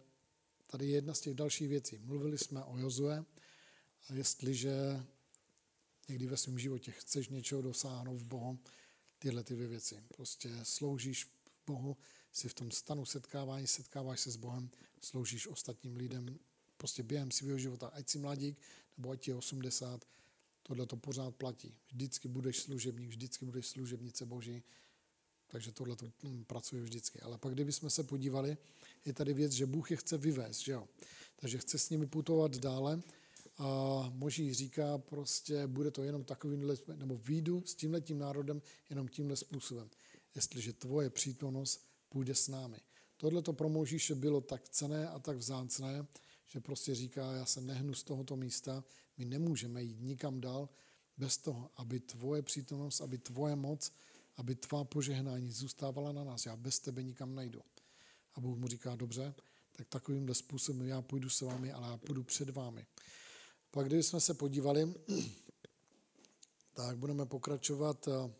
tady 0.67 0.87
je 0.87 0.95
jedna 0.95 1.15
z 1.15 1.21
těch 1.21 1.35
dalších 1.35 1.69
věcí. 1.69 1.99
Mluvili 1.99 2.39
jsme 2.39 2.65
o 2.65 2.79
Jozue 2.79 3.25
a 4.09 4.15
jestliže 4.15 5.05
někdy 6.09 6.27
ve 6.27 6.37
svém 6.37 6.59
životě 6.59 6.93
chceš 6.93 7.29
něčeho 7.29 7.63
dosáhnout 7.63 8.19
v 8.19 8.25
Bohu, 8.25 8.59
tyhle 9.19 9.45
ty 9.45 9.55
věci. 9.55 10.03
Prostě 10.09 10.51
sloužíš 10.63 11.27
Bohu, 11.67 11.97
jsi 12.33 12.49
v 12.49 12.55
tom 12.55 12.71
stanu 12.71 13.05
setkávání, 13.05 13.67
setkáváš 13.67 14.21
se 14.21 14.31
s 14.31 14.37
Bohem, 14.37 14.71
sloužíš 15.01 15.47
ostatním 15.47 15.97
lidem 15.97 16.39
prostě 16.77 17.03
během 17.03 17.31
svého 17.31 17.59
života, 17.59 17.87
ať 17.87 18.09
jsi 18.09 18.19
mladík, 18.19 18.59
nebo 18.97 19.11
ať 19.11 19.29
je 19.29 19.35
80, 19.35 20.05
tohle 20.63 20.87
to 20.87 20.97
pořád 20.97 21.37
platí. 21.37 21.79
Vždycky 21.93 22.29
budeš 22.29 22.59
služebník, 22.59 23.09
vždycky 23.09 23.45
budeš 23.45 23.67
služebnice 23.67 24.27
Boží, 24.27 24.63
takže 25.53 25.73
tohle 25.73 25.97
to 25.97 26.13
hm, 26.23 26.45
pracuje 26.45 26.83
vždycky. 26.83 27.21
Ale 27.21 27.39
pak, 27.39 27.53
kdybychom 27.53 27.91
se 27.91 28.03
podívali, 28.05 28.57
je 29.05 29.13
tady 29.13 29.35
věc, 29.35 29.53
že 29.53 29.67
Bůh 29.67 29.91
je 29.91 29.97
chce 29.97 30.19
vyvést, 30.19 30.61
že 30.61 30.73
jo? 30.73 30.89
Takže 31.37 31.59
chce 31.59 31.79
s 31.79 31.91
nimi 31.91 32.07
putovat 32.07 32.57
dále 32.57 33.03
a 33.59 34.11
Moží 34.15 34.55
říká 34.55 34.99
prostě, 34.99 35.67
bude 35.67 35.91
to 35.91 36.03
jenom 36.03 36.25
takovým, 36.25 36.73
nebo 36.95 37.17
výjdu 37.17 37.63
s 37.67 37.75
tímhletím 37.75 38.19
národem 38.19 38.63
jenom 38.91 39.09
tímhle 39.09 39.37
způsobem. 39.37 39.91
Jestliže 40.35 40.73
tvoje 40.73 41.11
přítomnost 41.11 41.87
půjde 42.09 42.35
s 42.35 42.49
námi. 42.49 42.79
Tohle 43.17 43.43
to 43.43 43.53
pro 43.53 43.69
Možíše 43.69 44.15
bylo 44.15 44.41
tak 44.41 44.69
cené 44.69 45.09
a 45.09 45.19
tak 45.19 45.37
vzácné, 45.37 46.07
že 46.47 46.61
prostě 46.61 46.95
říká, 46.95 47.33
já 47.33 47.47
se 47.47 47.61
nehnu 47.61 47.95
z 47.95 48.05
tohoto 48.05 48.37
místa, 48.37 48.85
my 49.19 49.25
nemůžeme 49.25 49.83
jít 49.83 50.01
nikam 50.01 50.41
dál 50.41 50.69
bez 51.17 51.39
toho, 51.39 51.71
aby 51.77 52.01
tvoje 52.01 52.43
přítomnost, 52.43 53.01
aby 53.01 53.19
tvoje 53.19 53.57
moc, 53.57 53.93
aby 54.43 54.55
tvá 54.55 54.85
požehnání 54.85 55.53
zůstávala 55.53 56.13
na 56.13 56.25
nás. 56.25 56.47
Já 56.47 56.57
bez 56.57 56.79
tebe 56.79 57.03
nikam 57.03 57.35
najdu. 57.35 57.63
A 58.35 58.41
Bůh 58.41 58.59
mu 58.59 58.69
říká, 58.69 58.97
dobře, 58.97 59.35
tak 59.73 59.89
takovýmhle 59.89 60.35
způsobem 60.35 60.87
já 60.89 61.03
půjdu 61.03 61.31
s 61.31 61.41
vámi, 61.41 61.73
ale 61.73 61.89
já 61.89 61.97
půjdu 61.97 62.25
před 62.25 62.51
vámi. 62.51 62.87
Pak, 63.71 63.87
když 63.87 64.07
jsme 64.07 64.21
se 64.21 64.35
podívali, 64.35 64.95
tak 66.75 66.99
budeme 66.99 67.27
pokračovat 67.27 68.09
eh, 68.09 68.35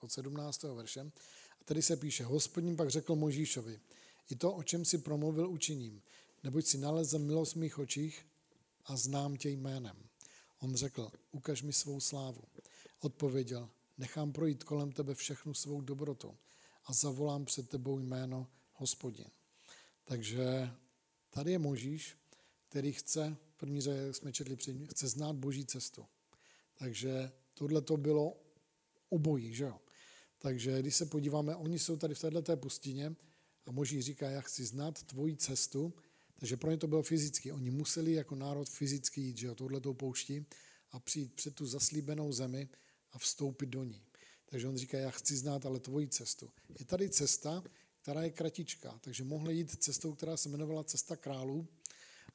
od 0.00 0.12
17. 0.12 0.62
verše. 0.62 1.00
A 1.60 1.64
tady 1.64 1.82
se 1.82 1.96
píše, 1.96 2.24
hospodin 2.24 2.76
pak 2.76 2.90
řekl 2.90 3.14
Možíšovi, 3.14 3.80
i 4.30 4.36
to, 4.36 4.52
o 4.52 4.62
čem 4.62 4.84
si 4.84 4.98
promluvil, 4.98 5.50
učiním, 5.50 6.02
neboť 6.42 6.66
si 6.66 6.78
nalezl 6.78 7.18
milost 7.18 7.52
v 7.52 7.58
mých 7.58 7.78
očích 7.78 8.33
a 8.84 8.96
znám 8.96 9.36
tě 9.36 9.50
jménem. 9.50 10.08
On 10.58 10.74
řekl, 10.74 11.10
ukaž 11.30 11.62
mi 11.62 11.72
svou 11.72 12.00
slávu. 12.00 12.42
Odpověděl, 13.00 13.70
nechám 13.98 14.32
projít 14.32 14.64
kolem 14.64 14.92
tebe 14.92 15.14
všechnu 15.14 15.54
svou 15.54 15.80
dobrotu 15.80 16.38
a 16.84 16.92
zavolám 16.92 17.44
před 17.44 17.68
tebou 17.68 17.98
jméno 17.98 18.50
hospodin. 18.72 19.26
Takže 20.04 20.70
tady 21.30 21.52
je 21.52 21.58
Možíš, 21.58 22.16
který 22.68 22.92
chce, 22.92 23.36
první 23.56 23.80
řadě, 23.80 23.98
jak 23.98 24.16
jsme 24.16 24.32
četli 24.32 24.56
předtím, 24.56 24.86
chce 24.86 25.08
znát 25.08 25.36
boží 25.36 25.66
cestu. 25.66 26.06
Takže 26.74 27.32
tohle 27.54 27.80
to 27.80 27.96
bylo 27.96 28.36
obojí, 29.08 29.54
že 29.54 29.64
jo? 29.64 29.80
Takže 30.38 30.80
když 30.82 30.96
se 30.96 31.06
podíváme, 31.06 31.56
oni 31.56 31.78
jsou 31.78 31.96
tady 31.96 32.14
v 32.14 32.20
této 32.20 32.56
pustině 32.56 33.16
a 33.66 33.72
Moží 33.72 34.02
říká, 34.02 34.30
já 34.30 34.40
chci 34.40 34.64
znát 34.64 35.02
tvoji 35.02 35.36
cestu, 35.36 35.94
takže 36.38 36.56
pro 36.56 36.70
ně 36.70 36.76
to 36.76 36.86
bylo 36.86 37.02
fyzicky. 37.02 37.52
Oni 37.52 37.70
museli 37.70 38.12
jako 38.12 38.34
národ 38.34 38.68
fyzicky 38.68 39.20
jít, 39.20 39.38
že 39.38 39.46
jo, 39.46 39.54
touhletou 39.54 39.94
pouští 39.94 40.46
a 40.90 41.00
přijít 41.00 41.34
před 41.34 41.54
tu 41.54 41.66
zaslíbenou 41.66 42.32
zemi 42.32 42.68
a 43.12 43.18
vstoupit 43.18 43.66
do 43.66 43.84
ní. 43.84 44.02
Takže 44.46 44.68
on 44.68 44.76
říká, 44.76 44.98
já 44.98 45.10
chci 45.10 45.36
znát 45.36 45.66
ale 45.66 45.80
tvoji 45.80 46.08
cestu. 46.08 46.50
Je 46.78 46.84
tady 46.84 47.10
cesta, 47.10 47.62
která 48.02 48.22
je 48.22 48.30
kratičká, 48.30 48.98
takže 49.00 49.24
mohli 49.24 49.54
jít 49.54 49.82
cestou, 49.82 50.12
která 50.12 50.36
se 50.36 50.48
jmenovala 50.48 50.84
Cesta 50.84 51.16
králů 51.16 51.68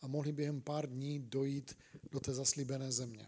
a 0.01 0.07
mohli 0.07 0.31
během 0.31 0.61
pár 0.61 0.89
dní 0.89 1.19
dojít 1.19 1.77
do 2.11 2.19
té 2.19 2.33
zaslíbené 2.33 2.91
země. 2.91 3.27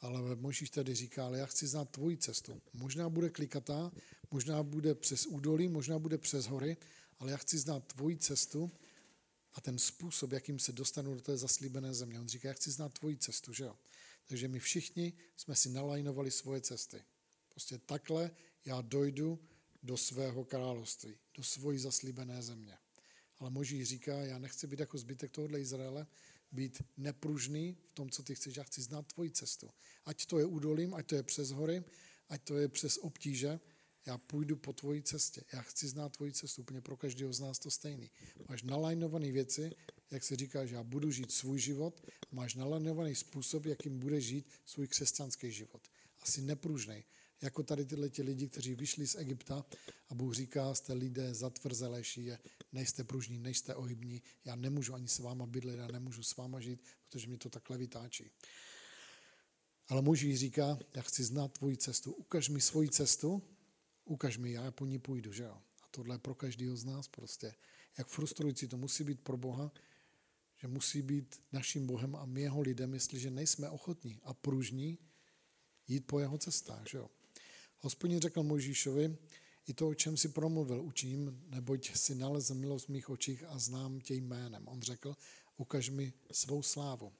Ale 0.00 0.36
Možíš 0.36 0.70
tedy 0.70 0.94
říká, 0.94 1.26
ale 1.26 1.38
já 1.38 1.46
chci 1.46 1.66
znát 1.66 1.90
tvoji 1.90 2.16
cestu. 2.16 2.60
Možná 2.72 3.08
bude 3.08 3.30
klikatá, 3.30 3.92
možná 4.30 4.62
bude 4.62 4.94
přes 4.94 5.26
údolí, 5.26 5.68
možná 5.68 5.98
bude 5.98 6.18
přes 6.18 6.46
hory, 6.46 6.76
ale 7.18 7.30
já 7.30 7.36
chci 7.36 7.58
znát 7.58 7.92
tvoji 7.92 8.16
cestu 8.16 8.70
a 9.54 9.60
ten 9.60 9.78
způsob, 9.78 10.32
jakým 10.32 10.58
se 10.58 10.72
dostanu 10.72 11.14
do 11.14 11.20
té 11.20 11.36
zaslíbené 11.36 11.94
země. 11.94 12.20
On 12.20 12.28
říká, 12.28 12.48
já 12.48 12.54
chci 12.54 12.70
znát 12.70 12.98
tvoji 12.98 13.16
cestu, 13.16 13.52
že 13.52 13.64
jo? 13.64 13.76
Takže 14.24 14.48
my 14.48 14.58
všichni 14.58 15.12
jsme 15.36 15.56
si 15.56 15.68
nalajnovali 15.70 16.30
svoje 16.30 16.60
cesty. 16.60 17.02
Prostě 17.48 17.78
takhle 17.78 18.30
já 18.64 18.80
dojdu 18.80 19.38
do 19.82 19.96
svého 19.96 20.44
království, 20.44 21.18
do 21.34 21.42
svojí 21.42 21.78
zaslíbené 21.78 22.42
země. 22.42 22.78
Ale 23.38 23.50
Moží 23.50 23.84
říká, 23.84 24.14
já 24.14 24.38
nechci 24.38 24.66
být 24.66 24.80
jako 24.80 24.98
zbytek 24.98 25.30
tohohle 25.30 25.60
Izraele, 25.60 26.06
být 26.52 26.82
nepružný 26.96 27.76
v 27.90 27.94
tom, 27.94 28.10
co 28.10 28.22
ty 28.22 28.34
chceš. 28.34 28.56
Já 28.56 28.62
chci 28.62 28.82
znát 28.82 29.12
tvoji 29.12 29.30
cestu. 29.30 29.70
Ať 30.04 30.26
to 30.26 30.38
je 30.38 30.44
údolím, 30.44 30.94
ať 30.94 31.06
to 31.06 31.14
je 31.14 31.22
přes 31.22 31.50
hory, 31.50 31.84
ať 32.28 32.42
to 32.42 32.58
je 32.58 32.68
přes 32.68 32.98
obtíže, 32.98 33.60
já 34.06 34.18
půjdu 34.18 34.56
po 34.56 34.72
tvoji 34.72 35.02
cestě. 35.02 35.42
Já 35.52 35.62
chci 35.62 35.88
znát 35.88 36.16
tvoji 36.16 36.32
cestu. 36.32 36.62
Úplně 36.62 36.80
pro 36.80 36.96
každého 36.96 37.32
z 37.32 37.40
nás 37.40 37.58
to 37.58 37.70
stejný. 37.70 38.10
Máš 38.48 38.62
nalajnované 38.62 39.32
věci, 39.32 39.70
jak 40.10 40.24
se 40.24 40.36
říká, 40.36 40.66
že 40.66 40.74
já 40.74 40.82
budu 40.82 41.10
žít 41.10 41.32
svůj 41.32 41.58
život, 41.58 42.06
máš 42.32 42.54
nalanovaný 42.54 43.14
způsob, 43.14 43.66
jakým 43.66 43.98
bude 43.98 44.20
žít 44.20 44.46
svůj 44.64 44.88
křesťanský 44.88 45.50
život. 45.50 45.82
Asi 46.20 46.42
nepružný. 46.42 47.04
Jako 47.42 47.62
tady 47.62 47.84
tyhle 47.84 48.08
ti 48.08 48.22
lidi, 48.22 48.48
kteří 48.48 48.74
vyšli 48.74 49.06
z 49.06 49.14
Egypta 49.14 49.66
a 50.08 50.14
Bůh 50.14 50.34
říká, 50.34 50.74
jste 50.74 50.92
lidé 50.92 51.34
zatvrzelejší, 51.34 52.30
nejste 52.72 53.04
pružní, 53.04 53.38
nejste 53.38 53.74
ohybní, 53.74 54.22
já 54.44 54.56
nemůžu 54.56 54.94
ani 54.94 55.08
s 55.08 55.18
váma 55.18 55.46
bydlet, 55.46 55.78
já 55.78 55.86
nemůžu 55.86 56.22
s 56.22 56.36
váma 56.36 56.60
žít, 56.60 56.80
protože 57.08 57.26
mi 57.26 57.38
to 57.38 57.50
takhle 57.50 57.78
vytáčí. 57.78 58.30
Ale 59.88 60.02
muž 60.02 60.26
říká, 60.34 60.78
já 60.94 61.02
chci 61.02 61.24
znát 61.24 61.52
tvoji 61.52 61.76
cestu, 61.76 62.12
ukaž 62.12 62.48
mi 62.48 62.60
svoji 62.60 62.88
cestu, 62.88 63.42
ukaž 64.04 64.38
mi, 64.38 64.52
já 64.52 64.70
po 64.70 64.86
ní 64.86 64.98
půjdu, 64.98 65.32
že 65.32 65.42
jo. 65.42 65.58
A 65.82 65.86
tohle 65.90 66.14
je 66.14 66.18
pro 66.18 66.34
každého 66.34 66.76
z 66.76 66.84
nás 66.84 67.08
prostě. 67.08 67.54
Jak 67.98 68.08
frustrující 68.08 68.68
to 68.68 68.76
musí 68.76 69.04
být 69.04 69.20
pro 69.20 69.36
Boha, 69.36 69.72
že 70.56 70.68
musí 70.68 71.02
být 71.02 71.42
naším 71.52 71.86
Bohem 71.86 72.16
a 72.16 72.24
my 72.24 72.40
jeho 72.40 72.60
lidem, 72.60 72.94
jestliže 72.94 73.30
nejsme 73.30 73.70
ochotní 73.70 74.20
a 74.22 74.34
pružní 74.34 74.98
jít 75.88 76.06
po 76.06 76.20
jeho 76.20 76.38
cestách, 76.38 76.86
že 76.88 76.98
jo. 76.98 77.10
Hospodin 77.78 78.20
řekl 78.20 78.42
Mojžíšovi, 78.42 79.16
i 79.66 79.74
to, 79.74 79.88
o 79.88 79.94
čem 79.94 80.16
si 80.16 80.28
promluvil, 80.28 80.82
učím, 80.82 81.42
neboť 81.48 81.96
si 81.96 82.14
nalezl 82.14 82.54
milost 82.54 82.86
v 82.86 82.88
mých 82.88 83.10
očích 83.10 83.44
a 83.44 83.58
znám 83.58 84.00
tě 84.00 84.14
jménem. 84.14 84.68
On 84.68 84.82
řekl, 84.82 85.16
ukaž 85.56 85.88
mi 85.88 86.12
svou 86.32 86.62
slávu. 86.62 87.12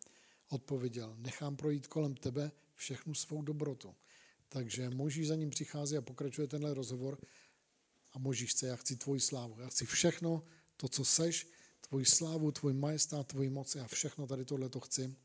Odpověděl, 0.49 1.15
nechám 1.19 1.57
projít 1.57 1.87
kolem 1.87 2.15
tebe 2.15 2.53
všechnu 2.75 3.15
svou 3.15 3.43
dobrotu. 3.43 3.95
Takže 4.53 4.91
Možíš 4.91 5.29
za 5.29 5.37
ním 5.37 5.51
přichází 5.51 5.97
a 5.97 6.03
pokračuje 6.03 6.49
tenhle 6.49 6.75
rozhovor 6.75 7.19
a 8.13 8.19
Možíš 8.19 8.51
chce, 8.51 8.67
já 8.67 8.77
chci 8.77 8.97
tvoji 8.97 9.21
slávu, 9.21 9.61
já 9.61 9.69
chci 9.69 9.87
všechno, 9.87 10.45
to, 10.77 10.89
co 10.89 11.05
seš, 11.05 11.49
tvoji 11.81 12.05
slávu, 12.05 12.53
tvůj 12.53 12.73
majestát, 12.73 13.27
tvoji 13.27 13.51
moc, 13.51 13.75
já 13.75 13.87
všechno 13.87 14.27
tady 14.27 14.45
tohle 14.45 14.69
to 14.69 14.81
chci. 14.81 15.17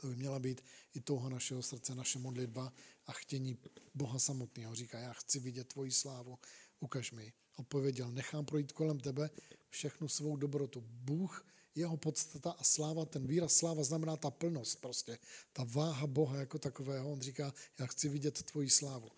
To 0.00 0.06
by 0.06 0.16
měla 0.16 0.38
být 0.38 0.64
i 0.94 1.00
touha 1.00 1.28
našeho 1.28 1.62
srdce, 1.62 1.94
naše 1.94 2.18
modlitba 2.18 2.72
a 3.06 3.12
chtění 3.12 3.58
Boha 3.94 4.18
samotného. 4.18 4.74
Říká, 4.74 4.98
já 4.98 5.12
chci 5.12 5.40
vidět 5.40 5.68
tvoji 5.68 5.90
slávu, 5.90 6.38
ukaž 6.80 7.12
mi. 7.12 7.32
Odpověděl, 7.56 8.10
nechám 8.10 8.44
projít 8.44 8.72
kolem 8.72 9.00
tebe 9.00 9.30
všechnu 9.68 10.08
svou 10.08 10.36
dobrotu. 10.36 10.80
Bůh, 10.86 11.46
jeho 11.74 11.96
podstata 11.96 12.50
a 12.50 12.64
sláva, 12.64 13.04
ten 13.04 13.26
výraz 13.26 13.52
sláva 13.52 13.84
znamená 13.84 14.16
ta 14.16 14.30
plnost 14.30 14.80
prostě, 14.80 15.18
ta 15.52 15.64
váha 15.64 16.06
Boha 16.06 16.36
jako 16.36 16.58
takového. 16.58 17.12
On 17.12 17.20
říká, 17.20 17.54
já 17.78 17.86
chci 17.86 18.08
vidět 18.08 18.42
tvoji 18.42 18.70
slávu. 18.70 19.08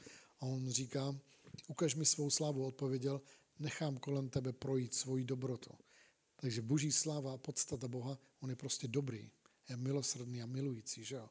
A 0.40 0.46
on 0.46 0.70
říká, 0.70 1.14
ukaž 1.68 1.94
mi 1.94 2.06
svou 2.06 2.30
slávu. 2.30 2.66
Odpověděl, 2.66 3.20
nechám 3.58 3.96
kolem 3.96 4.28
tebe 4.28 4.52
projít 4.52 4.94
svoji 4.94 5.24
dobrotu. 5.24 5.70
Takže 6.36 6.62
boží 6.62 6.92
sláva 6.92 7.32
a 7.32 7.36
podstata 7.36 7.88
Boha, 7.88 8.18
on 8.40 8.50
je 8.50 8.56
prostě 8.56 8.88
dobrý 8.88 9.30
je 9.68 9.76
milosrdný 9.76 10.42
a 10.42 10.46
milující, 10.46 11.04
že 11.04 11.14
jo. 11.14 11.30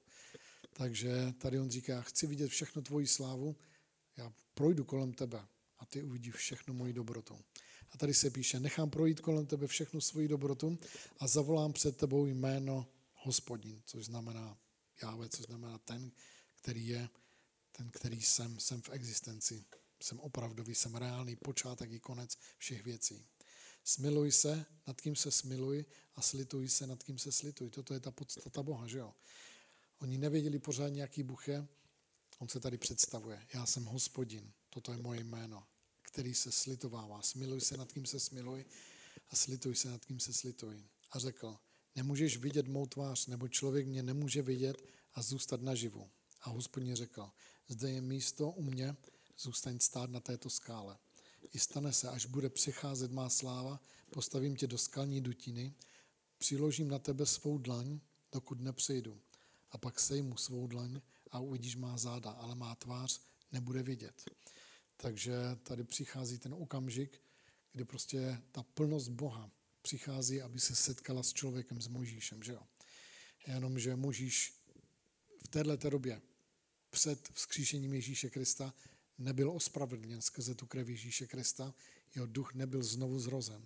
Takže 0.74 1.34
tady 1.38 1.60
on 1.60 1.70
říká, 1.70 2.02
chci 2.02 2.28
vidět 2.28 2.48
všechno 2.48 2.82
tvoji 2.82 3.08
slávu, 3.08 3.56
já 4.18 4.34
projdu 4.54 4.84
kolem 4.84 5.14
tebe 5.14 5.48
a 5.80 5.86
ty 5.86 6.04
uvidíš 6.04 6.36
všechno 6.36 6.74
moji 6.74 6.94
dobrotu. 6.94 7.40
A 7.94 7.98
tady 7.98 8.14
se 8.14 8.30
píše, 8.30 8.60
nechám 8.60 8.90
projít 8.90 9.20
kolem 9.20 9.46
tebe 9.46 9.68
všechnu 9.68 10.02
svoji 10.02 10.28
dobrotu 10.28 10.78
a 11.20 11.28
zavolám 11.28 11.74
před 11.74 11.98
tebou 11.98 12.26
jméno 12.26 12.88
hospodin, 13.14 13.82
což 13.86 14.06
znamená 14.06 14.58
Jáve, 15.02 15.30
což 15.30 15.46
znamená 15.46 15.78
ten, 15.78 16.12
který 16.56 16.88
je, 16.88 17.10
ten, 17.72 17.90
který 17.90 18.22
jsem, 18.22 18.60
jsem 18.60 18.82
v 18.82 18.90
existenci. 18.90 19.66
Jsem 20.04 20.20
opravdový, 20.20 20.76
jsem 20.76 20.96
reálný 20.96 21.36
počátek 21.36 21.92
i 21.92 22.00
konec 22.00 22.38
všech 22.58 22.84
věcí. 22.84 23.26
Smiluj 23.84 24.32
se, 24.32 24.66
nad 24.88 25.02
kým 25.02 25.16
se 25.16 25.32
smiluj 25.32 25.86
a 26.16 26.22
slituj 26.22 26.70
se, 26.70 26.88
nad 26.88 27.04
kým 27.04 27.18
se 27.18 27.32
slituj. 27.32 27.70
Toto 27.70 27.94
je 27.94 28.00
ta 28.00 28.12
podstata 28.12 28.64
Boha, 28.64 28.88
že 28.88 28.98
jo? 28.98 29.14
Oni 30.00 30.18
nevěděli 30.18 30.60
pořád 30.60 30.90
nějaký 30.90 31.28
je, 31.48 31.68
on 32.40 32.50
se 32.50 32.60
tady 32.60 32.78
představuje. 32.78 33.48
Já 33.54 33.66
jsem 33.66 33.86
hospodin, 33.86 34.54
toto 34.70 34.92
je 34.92 34.98
moje 34.98 35.24
jméno, 35.24 35.68
který 36.14 36.34
se 36.34 36.52
slitovává. 36.52 37.22
Smiluj 37.22 37.62
se, 37.62 37.78
nad 37.78 37.92
kým 37.92 38.06
se 38.06 38.20
smiluj 38.20 38.66
a 39.30 39.36
slituj 39.36 39.76
se, 39.76 39.90
nad 39.90 40.06
kým 40.06 40.20
se 40.20 40.34
slituj. 40.34 40.84
A 41.12 41.20
řekl, 41.20 41.58
nemůžeš 41.96 42.38
vidět 42.38 42.68
mou 42.68 42.86
tvář, 42.86 43.28
nebo 43.28 43.48
člověk 43.48 43.88
mě 43.88 44.04
nemůže 44.04 44.42
vidět 44.42 44.78
a 45.14 45.22
zůstat 45.22 45.62
naživu. 45.62 46.10
A 46.42 46.50
hospodin 46.50 46.96
řekl, 46.96 47.32
zde 47.68 47.92
je 47.92 48.02
místo 48.02 48.50
u 48.50 48.62
mě, 48.62 48.96
zůstaň 49.40 49.80
stát 49.80 50.10
na 50.10 50.20
této 50.20 50.50
skále. 50.50 50.98
I 51.54 51.60
stane 51.60 51.94
se, 51.94 52.10
až 52.10 52.26
bude 52.26 52.50
přicházet 52.50 53.12
má 53.12 53.30
sláva, 53.30 53.80
postavím 54.10 54.56
tě 54.56 54.68
do 54.68 54.78
skalní 54.78 55.22
dutiny, 55.22 55.74
přiložím 56.38 56.88
na 56.88 57.00
tebe 57.00 57.26
svou 57.26 57.58
dlaň, 57.58 58.00
dokud 58.32 58.62
nepřejdu. 58.62 59.22
A 59.72 59.78
pak 59.78 60.00
sejmu 60.00 60.38
svou 60.38 60.68
dlaň 60.68 61.02
a 61.32 61.40
uvidíš 61.40 61.76
má 61.76 61.98
záda, 61.98 62.32
ale 62.32 62.56
má 62.56 62.76
tvář 62.76 63.22
nebude 63.52 63.84
vidět. 63.84 64.24
Takže 64.98 65.34
tady 65.64 65.84
přichází 65.84 66.38
ten 66.38 66.54
okamžik, 66.54 67.22
kdy 67.72 67.86
prostě 67.86 68.42
ta 68.52 68.64
plnost 68.64 69.10
Boha 69.10 69.52
přichází, 69.82 70.42
aby 70.42 70.60
se 70.60 70.76
setkala 70.76 71.24
s 71.24 71.34
člověkem, 71.34 71.82
s 71.82 71.88
Možíšem. 71.88 72.44
Že 72.44 72.52
jo? 72.52 72.62
Jenomže 73.48 73.96
Možíš 73.96 74.54
v 75.46 75.48
této 75.48 75.90
době 75.90 76.22
před 76.90 77.30
vzkříšením 77.34 77.94
Ježíše 77.94 78.30
Krista 78.30 78.74
nebyl 79.18 79.52
ospravedlněn 79.52 80.22
skrze 80.22 80.56
tu 80.56 80.66
krev 80.66 80.90
Ježíše 80.90 81.28
Krista, 81.28 81.74
jeho 82.16 82.28
duch 82.28 82.54
nebyl 82.54 82.84
znovu 82.84 83.20
zrozen. 83.20 83.66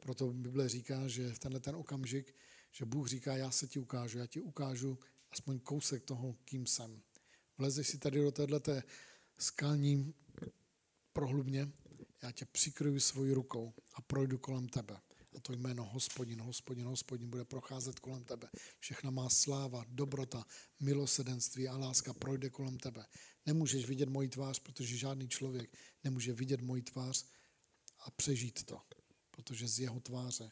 Proto 0.00 0.32
Bible 0.32 0.68
říká, 0.68 1.08
že 1.08 1.34
v 1.34 1.38
tenhle 1.38 1.60
ten 1.60 1.76
okamžik, 1.76 2.34
že 2.72 2.84
Bůh 2.84 3.08
říká, 3.08 3.36
já 3.36 3.50
se 3.50 3.66
ti 3.66 3.78
ukážu, 3.78 4.18
já 4.18 4.26
ti 4.26 4.40
ukážu 4.40 4.98
aspoň 5.30 5.60
kousek 5.60 6.04
toho, 6.04 6.36
kým 6.44 6.66
jsem. 6.66 7.02
Vlezeš 7.58 7.88
si 7.88 7.98
tady 7.98 8.20
do 8.20 8.30
této 8.30 8.72
skalní 9.38 10.14
prohlubně, 11.18 11.72
já 12.22 12.32
tě 12.32 12.44
přikryju 12.44 13.00
svojí 13.00 13.32
rukou 13.32 13.74
a 13.94 14.02
projdu 14.02 14.38
kolem 14.38 14.68
tebe. 14.68 15.00
A 15.36 15.40
to 15.40 15.52
jméno 15.52 15.84
hospodin, 15.84 16.40
hospodin, 16.40 16.86
hospodin 16.86 17.30
bude 17.30 17.44
procházet 17.44 17.98
kolem 17.98 18.24
tebe. 18.24 18.48
Všechna 18.78 19.10
má 19.10 19.28
sláva, 19.28 19.84
dobrota, 19.88 20.44
milosedenství 20.80 21.68
a 21.68 21.76
láska 21.76 22.14
projde 22.14 22.50
kolem 22.50 22.78
tebe. 22.78 23.06
Nemůžeš 23.46 23.86
vidět 23.86 24.08
moji 24.08 24.28
tvář, 24.28 24.58
protože 24.58 24.96
žádný 24.96 25.28
člověk 25.28 25.76
nemůže 26.04 26.32
vidět 26.32 26.60
moji 26.60 26.82
tvář 26.82 27.26
a 28.06 28.10
přežít 28.10 28.64
to. 28.64 28.80
Protože 29.30 29.68
z 29.68 29.80
jeho 29.80 30.00
tváře 30.00 30.50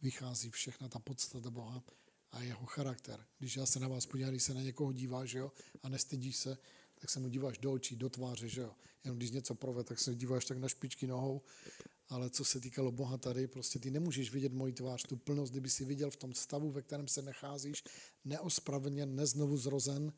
vychází 0.00 0.50
všechna 0.50 0.88
ta 0.88 0.98
podstata 0.98 1.50
Boha 1.50 1.84
a 2.30 2.42
jeho 2.42 2.66
charakter. 2.66 3.26
Když 3.38 3.56
já 3.56 3.66
se 3.66 3.80
na 3.80 3.88
vás 3.88 4.06
podívám, 4.06 4.30
když 4.30 4.42
se 4.42 4.54
na 4.54 4.62
někoho 4.62 4.92
díváš 4.92 5.32
jo, 5.32 5.52
a 5.82 5.88
nestydíš 5.88 6.36
se, 6.36 6.58
tak 7.00 7.10
se 7.10 7.20
mu 7.20 7.28
díváš 7.28 7.58
do 7.58 7.72
očí, 7.72 7.96
do 7.96 8.08
tváře, 8.08 8.48
že 8.48 8.60
jo. 8.60 8.74
Jenom 9.04 9.16
když 9.16 9.30
něco 9.30 9.54
prove, 9.54 9.84
tak 9.84 9.98
se 9.98 10.14
díváš 10.14 10.44
tak 10.44 10.58
na 10.58 10.68
špičky 10.68 11.06
nohou, 11.06 11.42
ale 12.08 12.30
co 12.30 12.44
se 12.44 12.60
týkalo 12.60 12.92
Boha 12.92 13.16
tady, 13.16 13.46
prostě 13.46 13.78
ty 13.78 13.90
nemůžeš 13.90 14.32
vidět 14.32 14.52
moji 14.52 14.72
tvář, 14.72 15.02
tu 15.02 15.16
plnost, 15.16 15.52
kdyby 15.52 15.70
si 15.70 15.84
viděl 15.84 16.10
v 16.10 16.16
tom 16.16 16.34
stavu, 16.34 16.70
ve 16.70 16.82
kterém 16.82 17.08
se 17.08 17.22
nacházíš, 17.22 17.84
neospravedlně, 18.24 19.06
neznovu 19.06 19.56
zrozen, 19.56 20.12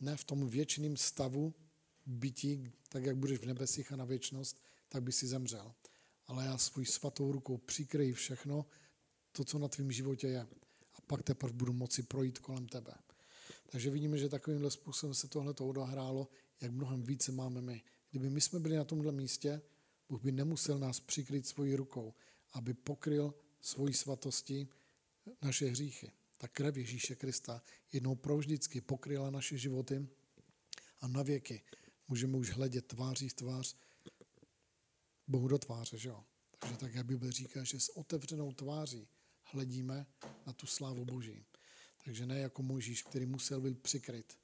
ne 0.00 0.16
v 0.16 0.24
tom 0.24 0.48
věčným 0.48 0.96
stavu 0.96 1.54
bytí, 2.06 2.72
tak 2.88 3.04
jak 3.04 3.16
budeš 3.16 3.38
v 3.38 3.46
nebesích 3.46 3.92
a 3.92 3.96
na 3.96 4.04
věčnost, 4.04 4.60
tak 4.88 5.02
by 5.02 5.12
si 5.12 5.26
zemřel. 5.26 5.74
Ale 6.26 6.44
já 6.44 6.58
svůj 6.58 6.86
svatou 6.86 7.32
rukou 7.32 7.58
přikryji 7.58 8.12
všechno, 8.12 8.66
to, 9.32 9.44
co 9.44 9.58
na 9.58 9.68
tvém 9.68 9.92
životě 9.92 10.26
je. 10.26 10.40
A 10.94 11.00
pak 11.06 11.22
teprve 11.22 11.52
budu 11.52 11.72
moci 11.72 12.02
projít 12.02 12.38
kolem 12.38 12.66
tebe. 12.66 12.94
Takže 13.70 13.90
vidíme, 13.90 14.18
že 14.18 14.28
takovýmhle 14.28 14.70
způsobem 14.70 15.14
se 15.14 15.28
tohle 15.28 15.54
to 15.54 15.66
odehrálo, 15.66 16.28
jak 16.60 16.72
mnohem 16.72 17.02
více 17.02 17.32
máme 17.32 17.60
my. 17.60 17.82
Kdyby 18.10 18.30
my 18.30 18.40
jsme 18.40 18.60
byli 18.60 18.76
na 18.76 18.84
tomhle 18.84 19.12
místě, 19.12 19.62
Bůh 20.08 20.22
by 20.22 20.32
nemusel 20.32 20.78
nás 20.78 21.00
přikryt 21.00 21.46
svojí 21.46 21.76
rukou, 21.76 22.14
aby 22.52 22.74
pokryl 22.74 23.34
svoji 23.60 23.94
svatosti 23.94 24.68
naše 25.42 25.66
hříchy. 25.66 26.12
Ta 26.38 26.48
krev 26.48 26.76
Ježíše 26.76 27.14
Krista 27.14 27.62
jednou 27.92 28.14
provždycky 28.14 28.80
pokryla 28.80 29.30
naše 29.30 29.58
životy 29.58 30.08
a 31.00 31.08
na 31.08 31.22
věky 31.22 31.62
můžeme 32.08 32.36
už 32.36 32.50
hledět 32.50 32.86
tváří 32.86 33.28
v 33.28 33.34
tvář 33.34 33.76
Bohu 35.26 35.48
do 35.48 35.58
tváře. 35.58 35.98
Že 35.98 36.08
jo? 36.08 36.24
Takže 36.58 36.76
tak, 36.76 36.94
jak 36.94 37.06
Bible 37.06 37.32
říká, 37.32 37.64
že 37.64 37.80
s 37.80 37.96
otevřenou 37.96 38.52
tváří 38.52 39.08
hledíme 39.42 40.06
na 40.46 40.52
tu 40.52 40.66
slávu 40.66 41.04
Boží. 41.04 41.44
Takže 42.08 42.26
ne 42.26 42.38
jako 42.38 42.62
Možíš, 42.62 43.02
který 43.02 43.26
musel 43.26 43.60
být 43.60 43.82
přikryt 43.82 44.38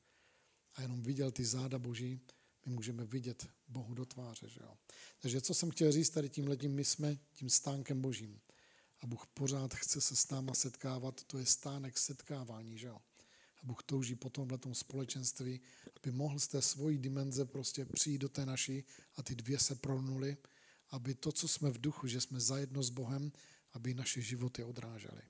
a 0.74 0.82
jenom 0.82 1.02
viděl 1.02 1.30
ty 1.30 1.44
záda 1.44 1.78
Boží, 1.78 2.20
my 2.66 2.72
můžeme 2.72 3.04
vidět 3.04 3.48
Bohu 3.68 3.94
do 3.94 4.06
tváře. 4.06 4.48
Že 4.48 4.60
jo? 4.62 4.76
Takže 5.20 5.40
co 5.40 5.54
jsem 5.54 5.70
chtěl 5.70 5.92
říct 5.92 6.10
tady 6.10 6.28
tím 6.28 6.48
letím, 6.48 6.74
my 6.74 6.84
jsme 6.84 7.18
tím 7.32 7.50
stánkem 7.50 8.00
Božím. 8.00 8.40
A 9.00 9.06
Bůh 9.06 9.26
pořád 9.34 9.74
chce 9.74 10.00
se 10.00 10.16
s 10.16 10.30
náma 10.30 10.54
setkávat, 10.54 11.24
to 11.24 11.38
je 11.38 11.46
stánek 11.46 11.98
setkávání. 11.98 12.78
Že 12.78 12.86
jo? 12.86 12.96
A 13.62 13.66
Bůh 13.66 13.82
touží 13.82 14.14
po 14.14 14.30
tomhle 14.30 14.58
společenství, 14.72 15.60
aby 15.96 16.12
mohl 16.12 16.38
z 16.38 16.48
té 16.48 16.62
svojí 16.62 16.98
dimenze 16.98 17.44
prostě 17.44 17.84
přijít 17.84 18.18
do 18.18 18.28
té 18.28 18.46
naší 18.46 18.84
a 19.16 19.22
ty 19.22 19.34
dvě 19.34 19.58
se 19.58 19.74
pronuly, 19.74 20.36
aby 20.90 21.14
to, 21.14 21.32
co 21.32 21.48
jsme 21.48 21.70
v 21.70 21.80
duchu, 21.80 22.06
že 22.06 22.20
jsme 22.20 22.40
zajedno 22.40 22.82
s 22.82 22.90
Bohem, 22.90 23.32
aby 23.72 23.94
naše 23.94 24.20
životy 24.20 24.64
odrážely. 24.64 25.22